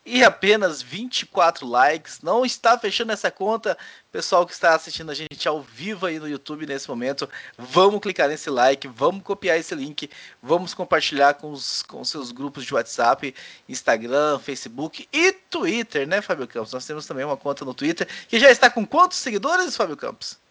e 0.05 0.23
apenas 0.23 0.81
24 0.81 1.65
likes. 1.65 2.21
Não 2.21 2.45
está 2.45 2.77
fechando 2.77 3.11
essa 3.11 3.31
conta, 3.31 3.77
pessoal 4.11 4.45
que 4.45 4.53
está 4.53 4.75
assistindo 4.75 5.09
a 5.09 5.13
gente 5.15 5.47
ao 5.47 5.61
vivo 5.61 6.05
aí 6.05 6.19
no 6.19 6.29
YouTube 6.29 6.67
nesse 6.67 6.87
momento. 6.87 7.27
Vamos 7.57 7.99
clicar 7.99 8.29
nesse 8.29 8.49
like, 8.49 8.87
vamos 8.87 9.23
copiar 9.23 9.57
esse 9.57 9.73
link, 9.73 10.09
vamos 10.41 10.73
compartilhar 10.73 11.33
com 11.33 11.51
os 11.51 11.81
com 11.83 12.03
seus 12.03 12.31
grupos 12.31 12.63
de 12.65 12.73
WhatsApp, 12.73 13.33
Instagram, 13.67 14.39
Facebook 14.39 15.07
e 15.11 15.31
Twitter, 15.31 16.07
né, 16.07 16.21
Fábio 16.21 16.47
Campos? 16.47 16.71
Nós 16.71 16.85
temos 16.85 17.05
também 17.07 17.25
uma 17.25 17.37
conta 17.37 17.65
no 17.65 17.73
Twitter 17.73 18.07
que 18.27 18.39
já 18.39 18.51
está 18.51 18.69
com 18.69 18.85
quantos 18.85 19.17
seguidores, 19.17 19.75
Fábio 19.75 19.97
Campos? 19.97 20.44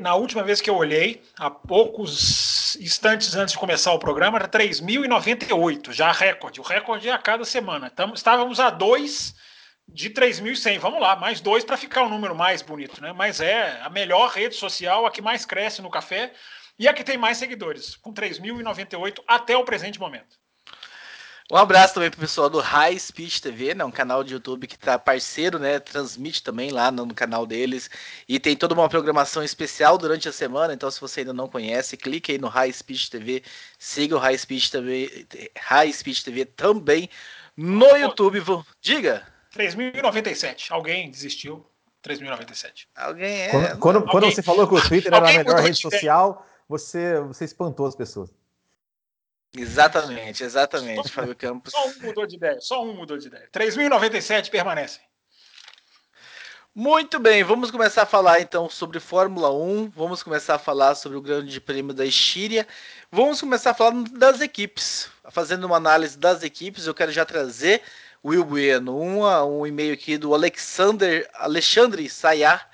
Na 0.00 0.14
última 0.14 0.42
vez 0.42 0.60
que 0.60 0.70
eu 0.70 0.76
olhei, 0.76 1.22
há 1.38 1.50
poucos 1.50 2.76
instantes 2.76 3.34
antes 3.34 3.52
de 3.52 3.58
começar 3.58 3.92
o 3.92 3.98
programa, 3.98 4.38
era 4.38 4.48
3.098, 4.48 5.92
já 5.92 6.12
recorde. 6.12 6.60
O 6.60 6.64
recorde 6.64 7.08
é 7.08 7.12
a 7.12 7.18
cada 7.18 7.44
semana. 7.44 7.90
Tamo, 7.90 8.14
estávamos 8.14 8.60
a 8.60 8.70
dois 8.70 9.34
de 9.86 10.10
3.100. 10.10 10.78
Vamos 10.78 11.00
lá, 11.00 11.16
mais 11.16 11.40
dois 11.40 11.64
para 11.64 11.76
ficar 11.76 12.02
um 12.02 12.08
número 12.08 12.34
mais 12.34 12.62
bonito, 12.62 13.00
né? 13.00 13.12
Mas 13.12 13.40
é 13.40 13.80
a 13.82 13.88
melhor 13.90 14.30
rede 14.30 14.54
social, 14.54 15.06
a 15.06 15.10
que 15.10 15.22
mais 15.22 15.44
cresce 15.46 15.80
no 15.80 15.90
café 15.90 16.32
e 16.78 16.86
a 16.86 16.92
que 16.92 17.02
tem 17.02 17.16
mais 17.16 17.38
seguidores, 17.38 17.96
com 17.96 18.12
3.098 18.12 19.22
até 19.26 19.56
o 19.56 19.64
presente 19.64 19.98
momento. 19.98 20.36
Um 21.50 21.56
abraço 21.56 21.94
também 21.94 22.10
pro 22.10 22.20
pessoal 22.20 22.50
do 22.50 22.60
High 22.60 22.98
Speed 22.98 23.38
TV, 23.38 23.74
né? 23.74 23.82
Um 23.82 23.90
canal 23.90 24.22
de 24.22 24.34
YouTube 24.34 24.66
que 24.66 24.78
tá 24.78 24.98
parceiro, 24.98 25.58
né? 25.58 25.80
Transmite 25.80 26.42
também 26.42 26.70
lá 26.70 26.90
no, 26.90 27.06
no, 27.06 27.14
canal 27.14 27.46
deles. 27.46 27.88
E 28.28 28.38
tem 28.38 28.54
toda 28.54 28.74
uma 28.74 28.86
programação 28.86 29.42
especial 29.42 29.96
durante 29.96 30.28
a 30.28 30.32
semana. 30.32 30.74
Então, 30.74 30.90
se 30.90 31.00
você 31.00 31.20
ainda 31.20 31.32
não 31.32 31.48
conhece, 31.48 31.96
clique 31.96 32.32
aí 32.32 32.38
no 32.38 32.48
High 32.48 32.70
Speed 32.70 33.08
TV. 33.08 33.42
Siga 33.78 34.14
o 34.14 34.18
High 34.18 34.36
Speed 34.36 34.68
TV, 34.68 35.26
High 35.56 35.90
Speed 35.90 36.22
TV 36.22 36.44
também 36.44 37.08
no 37.56 37.96
YouTube. 37.96 38.42
Diga! 38.82 39.26
3.097. 39.56 40.66
Alguém 40.70 41.10
desistiu. 41.10 41.64
3.097. 42.04 42.88
Alguém 42.94 43.42
é. 43.42 43.48
Quando, 43.48 43.78
quando, 43.78 43.96
alguém, 43.96 44.10
quando 44.10 44.34
você 44.34 44.42
falou 44.42 44.68
que 44.68 44.74
o 44.74 44.86
Twitter 44.86 45.12
era 45.12 45.30
a 45.30 45.32
melhor 45.32 45.60
rede 45.60 45.80
social, 45.80 46.46
você, 46.68 47.18
você 47.20 47.46
espantou 47.46 47.86
as 47.86 47.96
pessoas. 47.96 48.30
Exatamente, 49.56 50.44
exatamente, 50.44 51.10
Fábio 51.10 51.34
Campos. 51.34 51.72
Só 51.72 51.88
um 51.88 51.94
mudou 52.02 52.26
de 52.26 52.36
ideia, 52.36 52.60
só 52.60 52.84
um 52.84 52.94
mudou 52.94 53.16
de 53.16 53.28
ideia. 53.28 53.48
3.097 53.52 54.50
permanecem. 54.50 55.00
Muito 56.74 57.18
bem, 57.18 57.42
vamos 57.42 57.72
começar 57.72 58.02
a 58.02 58.06
falar 58.06 58.40
então 58.40 58.68
sobre 58.70 59.00
Fórmula 59.00 59.52
1, 59.52 59.90
vamos 59.96 60.22
começar 60.22 60.54
a 60.54 60.58
falar 60.60 60.94
sobre 60.94 61.18
o 61.18 61.20
Grande 61.20 61.60
Prêmio 61.60 61.92
da 61.92 62.04
Estíria, 62.04 62.68
vamos 63.10 63.40
começar 63.40 63.70
a 63.70 63.74
falar 63.74 64.04
das 64.12 64.40
equipes, 64.40 65.08
fazendo 65.30 65.64
uma 65.64 65.76
análise 65.76 66.16
das 66.16 66.44
equipes, 66.44 66.86
eu 66.86 66.94
quero 66.94 67.10
já 67.10 67.24
trazer 67.24 67.82
o 68.22 68.28
Will 68.28 68.44
Bueno, 68.44 68.96
um, 68.96 69.24
um 69.24 69.66
e-mail 69.66 69.92
aqui 69.92 70.16
do 70.16 70.32
Alexander, 70.34 71.28
Alexandre 71.34 72.08
Sayar, 72.08 72.70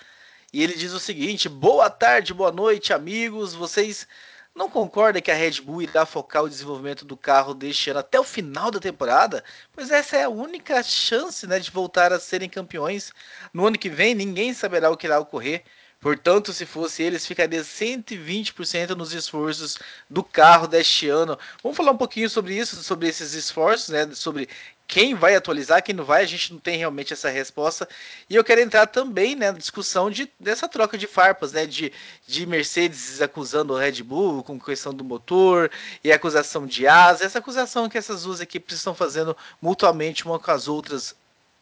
e 0.52 0.62
ele 0.62 0.74
diz 0.74 0.92
o 0.92 1.00
seguinte, 1.00 1.48
boa 1.48 1.88
tarde, 1.88 2.34
boa 2.34 2.52
noite 2.52 2.92
amigos, 2.92 3.54
vocês 3.54 4.06
não 4.54 4.70
concorda 4.70 5.20
que 5.20 5.30
a 5.30 5.34
Red 5.34 5.60
Bull 5.62 5.82
irá 5.82 6.06
focar 6.06 6.44
o 6.44 6.48
desenvolvimento 6.48 7.04
do 7.04 7.16
carro 7.16 7.54
deste 7.54 7.90
ano 7.90 7.98
até 7.98 8.20
o 8.20 8.24
final 8.24 8.70
da 8.70 8.78
temporada? 8.78 9.42
Pois 9.72 9.90
essa 9.90 10.16
é 10.16 10.24
a 10.24 10.28
única 10.28 10.82
chance 10.82 11.46
né, 11.46 11.58
de 11.58 11.70
voltar 11.70 12.12
a 12.12 12.20
serem 12.20 12.48
campeões. 12.48 13.12
No 13.52 13.66
ano 13.66 13.78
que 13.78 13.88
vem, 13.90 14.14
ninguém 14.14 14.54
saberá 14.54 14.90
o 14.90 14.96
que 14.96 15.06
irá 15.06 15.18
ocorrer. 15.18 15.64
Portanto, 16.04 16.52
se 16.52 16.66
fosse 16.66 17.02
eles, 17.02 17.26
ficaria 17.26 17.62
120% 17.62 18.90
nos 18.90 19.14
esforços 19.14 19.78
do 20.08 20.22
carro 20.22 20.66
deste 20.66 21.08
ano. 21.08 21.38
Vamos 21.62 21.76
falar 21.76 21.92
um 21.92 21.96
pouquinho 21.96 22.28
sobre 22.28 22.54
isso, 22.54 22.76
sobre 22.82 23.08
esses 23.08 23.32
esforços, 23.32 23.88
né? 23.88 24.10
Sobre 24.12 24.46
quem 24.86 25.14
vai 25.14 25.34
atualizar, 25.34 25.82
quem 25.82 25.94
não 25.94 26.04
vai, 26.04 26.22
a 26.22 26.26
gente 26.26 26.52
não 26.52 26.60
tem 26.60 26.76
realmente 26.76 27.12
essa 27.12 27.28
resposta. 27.28 27.88
E 28.28 28.34
eu 28.36 28.44
quero 28.44 28.60
entrar 28.60 28.86
também 28.86 29.34
né, 29.34 29.50
na 29.50 29.58
discussão 29.58 30.10
de, 30.10 30.30
dessa 30.38 30.68
troca 30.68 30.98
de 30.98 31.06
farpas, 31.06 31.52
né? 31.52 31.66
De, 31.66 31.92
de 32.26 32.46
Mercedes 32.46 33.20
acusando 33.20 33.72
o 33.72 33.76
Red 33.76 34.02
Bull 34.02 34.42
com 34.42 34.58
questão 34.60 34.92
do 34.92 35.02
motor 35.02 35.70
e 36.02 36.12
acusação 36.12 36.66
de 36.66 36.86
asa, 36.86 37.24
essa 37.24 37.38
acusação 37.38 37.88
que 37.88 37.98
essas 37.98 38.24
duas 38.24 38.40
equipes 38.40 38.76
estão 38.76 38.94
fazendo 38.94 39.36
mutuamente 39.60 40.26
uma 40.26 40.38
com 40.38 40.50
as 40.50 40.68
outras, 40.68 41.14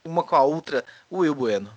uma 0.05 0.23
com 0.23 0.37
a 0.37 0.43
outra, 0.43 0.85
o 1.09 1.19
Will 1.19 1.35
Bueno. 1.35 1.71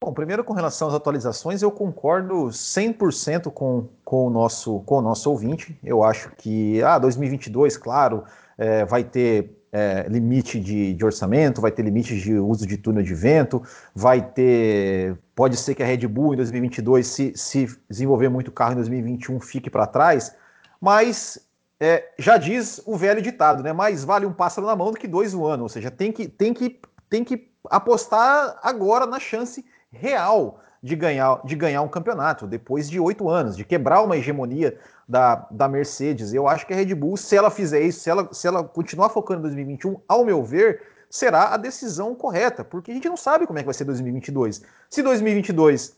Bom, 0.00 0.12
primeiro 0.12 0.44
com 0.44 0.52
relação 0.52 0.86
às 0.86 0.94
atualizações, 0.94 1.60
eu 1.60 1.72
concordo 1.72 2.46
100% 2.46 3.50
com, 3.50 3.88
com, 4.04 4.28
o 4.28 4.30
nosso, 4.30 4.78
com 4.86 4.98
o 4.98 5.02
nosso 5.02 5.28
ouvinte. 5.28 5.76
Eu 5.82 6.04
acho 6.04 6.30
que, 6.36 6.80
ah, 6.84 7.00
2022, 7.00 7.76
claro, 7.76 8.24
é, 8.56 8.84
vai 8.84 9.02
ter 9.02 9.57
é, 9.72 10.06
limite 10.08 10.58
de, 10.58 10.94
de, 10.94 11.04
orçamento, 11.04 11.60
vai 11.60 11.70
ter 11.70 11.82
limite 11.82 12.18
de 12.18 12.34
uso 12.34 12.66
de 12.66 12.76
túnel 12.76 13.02
de 13.02 13.14
vento, 13.14 13.62
vai 13.94 14.22
ter. 14.22 15.16
Pode 15.34 15.56
ser 15.56 15.74
que 15.74 15.82
a 15.82 15.86
Red 15.86 16.06
Bull 16.06 16.34
em 16.34 16.36
2022, 16.36 17.06
se, 17.06 17.32
se 17.36 17.78
desenvolver 17.88 18.28
muito 18.28 18.50
carro 18.50 18.72
em 18.72 18.76
2021, 18.76 19.40
fique 19.40 19.70
para 19.70 19.86
trás, 19.86 20.34
mas 20.80 21.38
é, 21.80 22.10
já 22.18 22.36
diz 22.36 22.80
o 22.86 22.96
velho 22.96 23.22
ditado, 23.22 23.62
né? 23.62 23.72
Mais 23.72 24.04
vale 24.04 24.26
um 24.26 24.32
pássaro 24.32 24.66
na 24.66 24.74
mão 24.74 24.90
do 24.90 24.98
que 24.98 25.06
dois 25.06 25.32
no 25.34 25.46
ano, 25.46 25.64
ou 25.64 25.68
seja, 25.68 25.90
tem 25.90 26.10
que, 26.10 26.28
tem 26.28 26.52
que, 26.52 26.80
tem 27.08 27.22
que 27.22 27.50
apostar 27.70 28.58
agora 28.62 29.06
na 29.06 29.20
chance 29.20 29.64
real 29.90 30.60
de 30.82 30.94
ganhar, 30.94 31.40
de 31.44 31.56
ganhar 31.56 31.82
um 31.82 31.88
campeonato, 31.88 32.46
depois 32.46 32.88
de 32.88 33.00
oito 33.00 33.28
anos, 33.28 33.56
de 33.56 33.64
quebrar 33.64 34.02
uma 34.02 34.16
hegemonia 34.16 34.78
da, 35.08 35.46
da 35.50 35.68
Mercedes. 35.68 36.32
Eu 36.32 36.46
acho 36.46 36.66
que 36.66 36.72
a 36.72 36.76
Red 36.76 36.94
Bull, 36.94 37.16
se 37.16 37.36
ela 37.36 37.50
fizer 37.50 37.80
isso, 37.80 38.00
se 38.00 38.10
ela, 38.10 38.28
se 38.32 38.46
ela 38.46 38.62
continuar 38.62 39.08
focando 39.08 39.40
em 39.40 39.42
2021, 39.42 40.00
ao 40.06 40.24
meu 40.24 40.42
ver, 40.44 40.82
será 41.10 41.54
a 41.54 41.56
decisão 41.56 42.14
correta, 42.14 42.62
porque 42.64 42.90
a 42.90 42.94
gente 42.94 43.08
não 43.08 43.16
sabe 43.16 43.46
como 43.46 43.58
é 43.58 43.62
que 43.62 43.66
vai 43.66 43.74
ser 43.74 43.84
2022. 43.84 44.62
Se 44.90 45.02
2022 45.02 45.96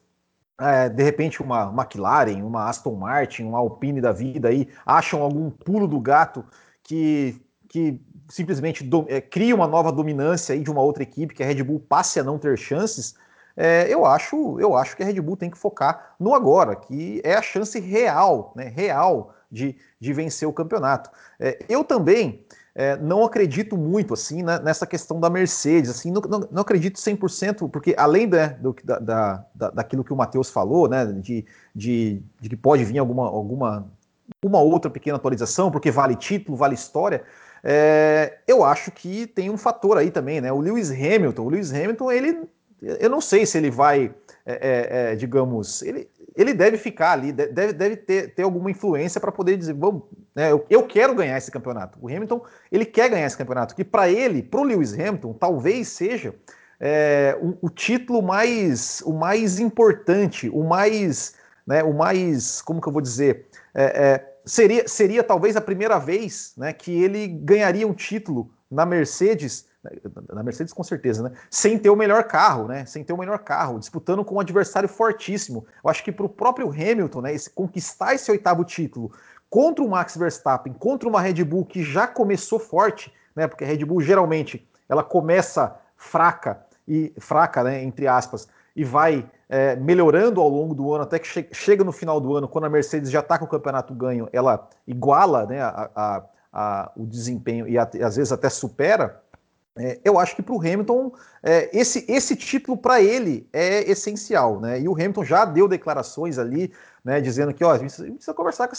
é, 0.61 0.89
de 0.89 1.03
repente 1.03 1.43
uma 1.43 1.73
McLaren, 1.73 2.45
uma 2.45 2.69
Aston 2.69 2.95
Martin, 2.95 3.45
uma 3.45 3.59
Alpine 3.59 4.01
da 4.01 4.13
vida 4.13 4.49
aí 4.49 4.69
acham 4.85 5.23
algum 5.23 5.51
pulo 5.51 5.89
do 5.89 5.99
gato 5.99 6.45
que, 6.83 7.41
que 7.69 7.99
simplesmente 8.29 8.85
do, 8.85 9.07
é, 9.09 9.21
cria 9.21 9.55
uma 9.55 9.67
nova 9.67 9.91
dominância 9.91 10.55
aí 10.55 10.63
de 10.63 10.71
uma 10.71 10.83
outra 10.83 11.03
equipe 11.03 11.35
que 11.35 11.43
a 11.43 11.47
Red 11.47 11.63
Bull 11.63 11.81
passe 11.81 12.21
a 12.21 12.25
não 12.25 12.39
ter 12.39 12.59
chances, 12.59 13.15
é, 13.63 13.87
eu, 13.93 14.07
acho, 14.07 14.59
eu 14.59 14.75
acho 14.75 14.97
que 14.97 15.03
a 15.03 15.07
Red 15.07 15.21
Bull 15.21 15.37
tem 15.37 15.51
que 15.51 15.59
focar 15.59 16.15
no 16.19 16.35
agora, 16.35 16.75
que 16.75 17.21
é 17.23 17.35
a 17.35 17.43
chance 17.43 17.79
real, 17.79 18.55
né, 18.57 18.73
real 18.75 19.35
de, 19.53 19.77
de 20.01 20.15
vencer 20.15 20.49
o 20.49 20.53
campeonato. 20.53 21.11
É, 21.39 21.59
eu 21.69 21.85
também 21.85 22.43
é, 22.75 22.97
não 22.97 23.23
acredito 23.23 23.77
muito 23.77 24.15
assim 24.15 24.43
né, 24.43 24.59
nessa 24.61 24.87
questão 24.87 25.21
da 25.21 25.29
Mercedes, 25.29 25.91
assim, 25.91 26.11
não, 26.11 26.23
não, 26.23 26.49
não 26.51 26.63
acredito 26.63 26.99
100%, 26.99 27.71
porque 27.71 27.95
além 27.99 28.27
né, 28.27 28.49
do, 28.63 28.75
da, 28.83 29.45
da, 29.55 29.71
daquilo 29.71 30.05
que 30.05 30.13
o 30.15 30.17
Matheus 30.17 30.49
falou, 30.49 30.89
né, 30.89 31.05
de, 31.05 31.45
de, 31.77 32.23
de 32.41 32.49
que 32.49 32.57
pode 32.57 32.83
vir 32.83 32.99
alguma, 32.99 33.27
alguma 33.27 33.87
uma 34.43 34.61
outra 34.61 34.91
pequena 34.91 35.19
atualização, 35.19 35.71
porque 35.71 35.91
vale 35.91 36.17
título, 36.17 36.57
vale 36.57 36.75
história, 36.75 37.25
é, 37.63 38.39
eu 38.49 38.65
acho 38.65 38.91
que 38.91 39.27
tem 39.27 39.51
um 39.51 39.59
fator 39.59 39.99
aí 39.99 40.11
também, 40.11 40.41
né? 40.41 40.51
O 40.51 40.61
Lewis 40.61 40.91
Hamilton, 40.91 41.43
o 41.43 41.49
Lewis 41.51 41.75
Hamilton, 41.75 42.11
ele 42.11 42.49
eu 42.83 43.11
não 43.11 43.21
sei 43.21 43.45
se 43.45 43.59
ele 43.59 43.71
vai, 43.71 44.15
é, 44.47 44.53
é, 44.53 45.13
é, 45.13 45.17
digamos, 45.17 45.83
ele, 45.83 46.09
ele 46.35 46.55
deve 46.55 46.79
ficar 46.79 47.13
ali, 47.13 47.33
deve, 47.33 47.73
deve 47.73 47.97
ter, 47.97 48.35
ter 48.35 48.43
alguma 48.43 48.71
influência 48.71 49.21
para 49.21 49.31
poder 49.31 49.57
dizer, 49.57 49.75
vamos, 49.75 50.03
né, 50.35 50.51
eu, 50.51 50.65
eu, 50.71 50.83
quero 50.85 51.15
ganhar 51.15 51.37
esse 51.37 51.51
campeonato. 51.51 51.99
O 52.01 52.09
Hamilton, 52.09 52.43
ele 52.73 52.87
quer 52.87 53.11
ganhar 53.11 53.27
esse 53.27 53.37
campeonato, 53.37 53.75
que 53.75 53.85
para 53.85 54.09
ele, 54.09 54.43
para 54.43 54.61
o 54.61 54.65
Lewis 54.65 54.95
Hamilton, 54.95 55.35
talvez 55.35 55.89
seja 55.89 56.35
é, 56.79 57.37
o, 57.41 57.67
o, 57.67 57.71
título 57.71 58.23
mais, 58.23 59.03
o 59.05 59.13
mais 59.13 59.61
importante, 59.61 60.49
o 60.49 60.65
mais, 60.65 61.35
né, 61.67 61.83
o 61.83 61.93
mais, 61.93 62.63
como 62.63 62.81
que 62.81 62.89
eu 62.89 62.93
vou 62.93 63.03
dizer, 63.03 63.47
é, 63.75 63.85
é, 63.85 64.35
seria, 64.45 64.89
seria 64.89 65.23
talvez 65.23 65.57
a 65.57 65.61
primeira 65.61 65.99
vez 65.99 66.55
né, 66.57 66.73
que 66.73 66.91
ele 67.03 67.29
ganharia 67.29 67.87
um 67.87 67.93
título 67.93 68.51
na 68.71 68.87
Mercedes 68.87 69.67
na 70.33 70.43
Mercedes 70.43 70.73
com 70.73 70.83
certeza, 70.83 71.23
né? 71.23 71.33
Sem 71.51 71.79
ter 71.79 71.89
o 71.89 71.97
melhor 71.97 72.25
carro, 72.25 72.69
né? 72.69 72.85
Sem 72.85 73.03
ter 73.03 73.13
o 73.13 73.17
melhor 73.17 73.39
carro, 73.39 73.79
disputando 73.79 74.25
com 74.25 74.35
um 74.35 74.41
adversário 74.41 74.89
fortíssimo. 74.89 75.67
Eu 75.83 75.89
acho 75.89 76.05
que 76.05 76.13
para 76.13 76.27
o 76.27 76.29
próprio 76.29 76.69
Hamilton, 76.69 77.23
né? 77.23 77.35
Esse, 77.35 77.49
conquistar 77.49 78.15
esse 78.15 78.31
oitavo 78.31 78.63
título 78.65 79.11
contra 79.49 79.83
o 79.83 79.89
Max 79.89 80.17
Verstappen, 80.17 80.73
contra 80.75 81.09
uma 81.09 81.21
Red 81.21 81.43
Bull 81.45 81.65
que 81.65 81.83
já 81.83 82.07
começou 82.07 82.59
forte, 82.59 83.13
né? 83.35 83.49
Porque 83.49 83.65
a 83.65 83.67
Red 83.67 83.85
Bull 83.85 84.03
geralmente 84.03 84.69
ela 84.89 85.03
começa 85.03 85.77
fraca 85.97 86.61
e 86.87 87.13
fraca, 87.19 87.65
né? 87.65 87.83
Entre 87.83 88.07
aspas, 88.07 88.49
e 88.77 88.85
vai 88.85 89.29
é, 89.49 89.77
melhorando 89.77 90.43
ao 90.43 90.49
longo 90.49 90.75
do 90.75 90.93
ano 90.93 91.05
até 91.05 91.19
que 91.19 91.27
che 91.27 91.49
chega 91.53 91.83
no 91.83 91.93
final 91.93 92.21
do 92.21 92.37
ano, 92.37 92.47
quando 92.47 92.65
a 92.65 92.71
Mercedes 92.71 93.11
já 93.11 93.21
está 93.21 93.39
com 93.39 93.47
o 93.47 93.49
campeonato 93.49 93.95
ganho, 93.95 94.29
ela 94.31 94.69
iguala, 94.87 95.47
né? 95.47 95.63
A, 95.63 95.91
a, 95.95 96.23
a, 96.53 96.93
o 96.97 97.07
desempenho 97.07 97.67
e, 97.67 97.79
a, 97.79 97.89
e 97.95 98.03
às 98.03 98.17
vezes 98.17 98.31
até 98.31 98.51
supera. 98.51 99.23
É, 99.79 100.01
eu 100.05 100.19
acho 100.19 100.35
que 100.35 100.43
para 100.43 100.55
o 100.55 100.59
Hamilton, 100.59 101.13
é, 101.43 101.71
esse, 101.73 102.05
esse 102.09 102.35
título 102.35 102.77
para 102.77 103.01
ele 103.01 103.49
é 103.53 103.89
essencial, 103.89 104.61
né? 104.61 104.81
E 104.81 104.89
o 104.89 104.95
Hamilton 104.95 105.25
já 105.25 105.45
deu 105.45 105.69
declarações 105.69 106.39
ali, 106.39 106.73
né, 107.05 107.21
dizendo 107.21 107.55
que 107.55 107.65
ó, 107.65 107.73
a, 107.73 107.79
gente 107.79 107.95
precisa, 107.95 108.35
conversar 108.35 108.69
com, 108.69 108.75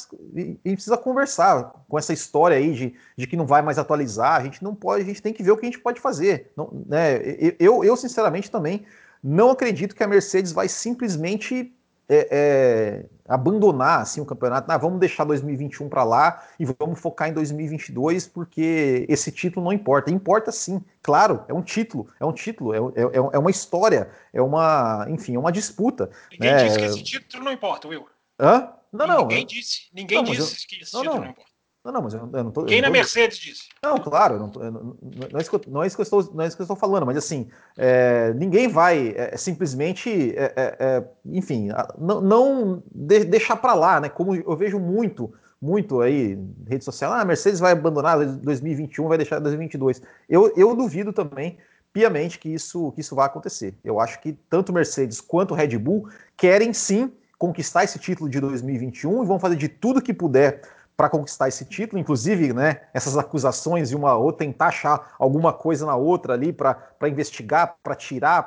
precisa 0.61 0.97
conversar 0.97 1.73
com 1.87 1.97
essa 1.97 2.13
história 2.13 2.57
aí 2.57 2.73
de, 2.73 2.93
de 3.17 3.25
que 3.25 3.37
não 3.37 3.47
vai 3.47 3.61
mais 3.61 3.79
atualizar, 3.79 4.39
a 4.39 4.43
gente 4.43 4.63
não 4.63 4.75
pode, 4.75 5.01
a 5.01 5.05
gente 5.05 5.21
tem 5.21 5.33
que 5.33 5.41
ver 5.41 5.51
o 5.51 5.57
que 5.57 5.65
a 5.65 5.69
gente 5.69 5.79
pode 5.79 5.99
fazer. 5.99 6.51
Não, 6.55 6.69
né? 6.85 7.19
eu, 7.57 7.83
eu, 7.83 7.95
sinceramente, 7.95 8.51
também 8.51 8.85
não 9.23 9.49
acredito 9.49 9.95
que 9.95 10.03
a 10.03 10.07
Mercedes 10.07 10.51
vai 10.51 10.67
simplesmente 10.67 11.73
é, 12.13 12.27
é, 12.29 13.05
abandonar 13.25 14.01
assim 14.01 14.19
o 14.19 14.25
campeonato, 14.25 14.69
ah, 14.69 14.77
vamos 14.77 14.99
deixar 14.99 15.23
2021 15.23 15.87
para 15.87 16.03
lá 16.03 16.43
e 16.59 16.65
vamos 16.65 16.99
focar 16.99 17.29
em 17.29 17.33
2022 17.33 18.27
porque 18.27 19.05
esse 19.07 19.31
título 19.31 19.63
não 19.63 19.71
importa. 19.71 20.11
Importa 20.11 20.51
sim, 20.51 20.83
claro, 21.01 21.45
é 21.47 21.53
um 21.53 21.61
título, 21.61 22.09
é 22.19 22.25
um 22.25 22.33
título, 22.33 22.73
é, 22.73 22.77
é, 22.99 23.03
é, 23.03 23.17
é 23.33 23.39
uma 23.39 23.49
história, 23.49 24.09
é 24.33 24.41
uma, 24.41 25.05
enfim, 25.09 25.35
é 25.35 25.39
uma 25.39 25.53
disputa. 25.53 26.11
Ninguém 26.33 26.51
né? 26.51 26.63
disse 26.65 26.77
que 26.77 26.85
esse 26.85 27.03
título 27.03 27.45
não 27.45 27.51
importa, 27.53 27.87
Will. 27.87 28.05
Hã? 28.37 28.73
Não, 28.91 29.07
não. 29.07 29.21
Ninguém 29.21 29.45
disse, 29.45 29.89
ninguém 29.93 30.17
não, 30.17 30.25
disse 30.25 30.65
eu, 30.65 30.67
que 30.67 30.83
esse 30.83 30.93
não, 30.93 31.01
título 31.01 31.15
não. 31.15 31.25
não 31.25 31.31
importa. 31.31 31.50
Não, 31.83 31.91
não, 31.91 32.01
mas 32.03 32.13
eu, 32.13 32.29
eu 32.31 32.43
não 32.43 32.51
tô. 32.51 32.63
Quem 32.65 32.77
eu 32.77 32.81
na 32.83 32.89
tô... 32.89 32.93
Mercedes 32.93 33.37
disse? 33.37 33.69
Não, 33.83 33.97
claro, 33.97 34.37
não, 34.37 34.49
tô, 34.49 34.59
não, 34.59 34.71
não, 35.01 35.39
é 35.39 35.41
isso 35.41 35.49
que 35.49 35.55
eu, 35.55 35.61
não, 35.71 35.83
é 35.83 35.87
isso 35.87 35.95
que 35.95 36.01
eu 36.01 36.03
estou, 36.03 36.31
não 36.33 36.43
é 36.43 36.47
isso 36.47 36.55
que 36.55 36.61
eu 36.61 36.65
estou 36.65 36.77
falando, 36.77 37.05
mas 37.05 37.17
assim, 37.17 37.49
é, 37.75 38.33
ninguém 38.35 38.67
vai 38.67 39.13
é, 39.15 39.35
simplesmente, 39.35 40.09
é, 40.35 40.53
é, 40.55 40.77
é 40.79 41.03
enfim, 41.25 41.69
não, 41.97 42.21
não 42.21 42.83
de, 42.93 43.23
deixar 43.23 43.55
para 43.55 43.73
lá, 43.73 43.99
né? 43.99 44.09
Como 44.09 44.35
eu 44.35 44.55
vejo 44.55 44.79
muito, 44.79 45.33
muito 45.59 46.01
aí, 46.01 46.37
rede 46.67 46.85
social, 46.85 47.13
ah, 47.13 47.21
a 47.21 47.25
Mercedes 47.25 47.59
vai 47.59 47.71
abandonar 47.71 48.23
2021, 48.23 49.07
vai 49.07 49.17
deixar 49.17 49.39
2022. 49.39 50.03
Eu, 50.29 50.53
eu 50.55 50.75
duvido 50.75 51.11
também, 51.11 51.57
piamente, 51.91 52.37
que 52.37 52.49
isso, 52.49 52.91
que 52.91 53.01
isso 53.01 53.15
vai 53.15 53.25
acontecer. 53.25 53.75
Eu 53.83 53.99
acho 53.99 54.21
que 54.21 54.33
tanto 54.49 54.71
Mercedes 54.71 55.19
quanto 55.19 55.55
Red 55.55 55.77
Bull 55.79 56.07
querem 56.37 56.73
sim 56.73 57.11
conquistar 57.39 57.83
esse 57.83 57.97
título 57.97 58.29
de 58.29 58.39
2021 58.39 59.23
e 59.23 59.25
vão 59.25 59.39
fazer 59.39 59.55
de 59.55 59.67
tudo 59.67 59.99
que 59.99 60.13
puder 60.13 60.61
para 61.01 61.09
conquistar 61.09 61.47
esse 61.47 61.65
título, 61.65 61.99
inclusive, 61.99 62.53
né, 62.53 62.81
essas 62.93 63.17
acusações 63.17 63.89
de 63.89 63.95
uma 63.95 64.13
ou 64.13 64.31
tentar 64.31 64.67
achar 64.67 65.15
alguma 65.17 65.51
coisa 65.51 65.83
na 65.83 65.95
outra 65.95 66.35
ali 66.35 66.53
para 66.53 66.77
investigar, 67.09 67.75
para 67.81 67.95
tirar, 67.95 68.43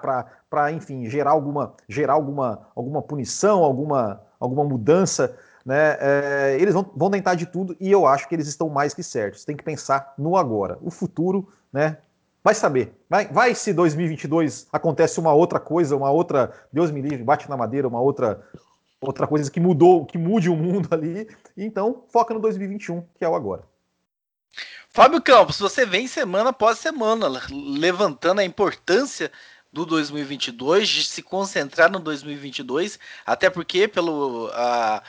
para 0.49 0.71
enfim, 0.71 1.11
gerar 1.11 1.33
alguma 1.33 1.75
gerar 1.89 2.13
alguma 2.13 2.69
alguma 2.77 3.03
punição, 3.03 3.65
alguma 3.65 4.23
alguma 4.39 4.63
mudança, 4.63 5.37
né? 5.67 5.97
É, 5.99 6.57
eles 6.61 6.73
vão, 6.73 6.89
vão 6.95 7.11
tentar 7.11 7.35
de 7.35 7.47
tudo 7.47 7.77
e 7.81 7.91
eu 7.91 8.07
acho 8.07 8.29
que 8.29 8.37
eles 8.37 8.47
estão 8.47 8.69
mais 8.69 8.95
que 8.95 9.03
certos. 9.03 9.45
Tem 9.45 9.57
que 9.57 9.65
pensar 9.65 10.15
no 10.17 10.37
agora. 10.37 10.79
O 10.81 10.93
futuro, 10.93 11.53
né? 11.73 11.99
Vai 12.45 12.55
saber. 12.55 12.95
Vai, 13.11 13.27
vai 13.27 13.53
se 13.57 13.73
2022 13.73 14.69
acontece 14.73 15.19
uma 15.19 15.33
outra 15.33 15.59
coisa, 15.59 15.97
uma 15.97 16.13
outra, 16.13 16.53
Deus 16.73 16.93
me 16.93 17.03
livre, 17.03 17.25
bate 17.25 17.51
na 17.51 17.57
madeira, 17.57 17.89
uma 17.89 18.01
outra 18.01 18.45
outra 19.09 19.27
coisa 19.27 19.51
que 19.51 19.61
mudou, 19.61 20.07
que 20.07 20.19
mude 20.19 20.49
o 20.49 20.57
mundo 20.57 20.89
ali. 20.93 21.29
Então, 21.57 22.05
foca 22.09 22.35
no 22.35 22.41
2021, 22.41 23.03
que 23.17 23.25
é 23.25 23.29
o 23.29 23.35
agora. 23.35 23.65
Fábio 24.89 25.21
Campos, 25.21 25.59
você 25.59 25.85
vem 25.85 26.07
semana 26.07 26.51
após 26.51 26.79
semana 26.79 27.27
levantando 27.51 28.41
a 28.41 28.45
importância 28.45 29.31
do 29.73 29.85
2022, 29.85 30.89
de 30.89 31.05
se 31.05 31.21
concentrar 31.21 31.91
no 31.91 31.99
2022, 31.99 33.01
até 33.27 33.51
porque 33.51 33.89
pelo 33.89 34.49
a, 34.55 35.03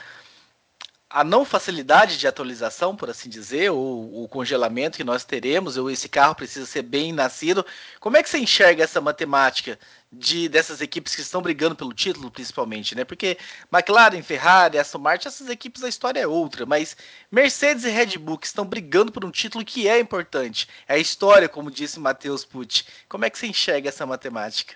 a 1.08 1.22
não 1.22 1.44
facilidade 1.44 2.18
de 2.18 2.26
atualização, 2.26 2.96
por 2.96 3.08
assim 3.08 3.28
dizer, 3.28 3.70
ou 3.70 4.24
o 4.24 4.28
congelamento 4.28 4.96
que 4.96 5.04
nós 5.04 5.24
teremos, 5.24 5.76
ou 5.76 5.88
esse 5.88 6.08
carro 6.08 6.34
precisa 6.34 6.66
ser 6.66 6.82
bem 6.82 7.12
nascido. 7.12 7.64
Como 8.00 8.16
é 8.16 8.22
que 8.24 8.28
você 8.28 8.38
enxerga 8.38 8.82
essa 8.82 9.00
matemática 9.00 9.78
de 10.18 10.48
dessas 10.48 10.80
equipes 10.80 11.14
que 11.14 11.20
estão 11.20 11.42
brigando 11.42 11.76
pelo 11.76 11.92
título, 11.92 12.30
principalmente, 12.30 12.94
né? 12.94 13.04
Porque 13.04 13.38
McLaren, 13.72 14.22
Ferrari, 14.22 14.78
Aston 14.78 14.98
Martin, 14.98 15.28
essas 15.28 15.48
equipes 15.48 15.82
a 15.82 15.88
história 15.88 16.20
é 16.20 16.26
outra, 16.26 16.64
mas 16.64 16.96
Mercedes 17.30 17.84
e 17.84 17.90
Red 17.90 18.18
Bull 18.18 18.38
estão 18.42 18.64
brigando 18.64 19.12
por 19.12 19.24
um 19.24 19.30
título 19.30 19.64
que 19.64 19.88
é 19.88 19.98
importante. 19.98 20.68
É 20.88 20.94
a 20.94 20.98
história, 20.98 21.48
como 21.48 21.70
disse 21.70 22.00
Matheus 22.00 22.44
Pucci. 22.44 22.84
Como 23.08 23.24
é 23.24 23.30
que 23.30 23.38
você 23.38 23.46
enxerga 23.46 23.88
essa 23.88 24.06
matemática? 24.06 24.74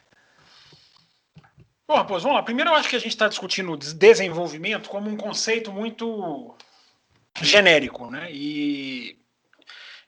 Bom, 1.86 1.96
Raposo, 1.96 2.22
vamos 2.22 2.36
lá. 2.36 2.42
Primeiro, 2.42 2.70
eu 2.70 2.74
acho 2.74 2.88
que 2.88 2.96
a 2.96 3.00
gente 3.00 3.10
está 3.10 3.26
discutindo 3.26 3.76
desenvolvimento 3.76 4.88
como 4.88 5.10
um 5.10 5.16
conceito 5.16 5.72
muito 5.72 6.54
genérico, 7.42 8.10
né? 8.10 8.30
E, 8.30 9.19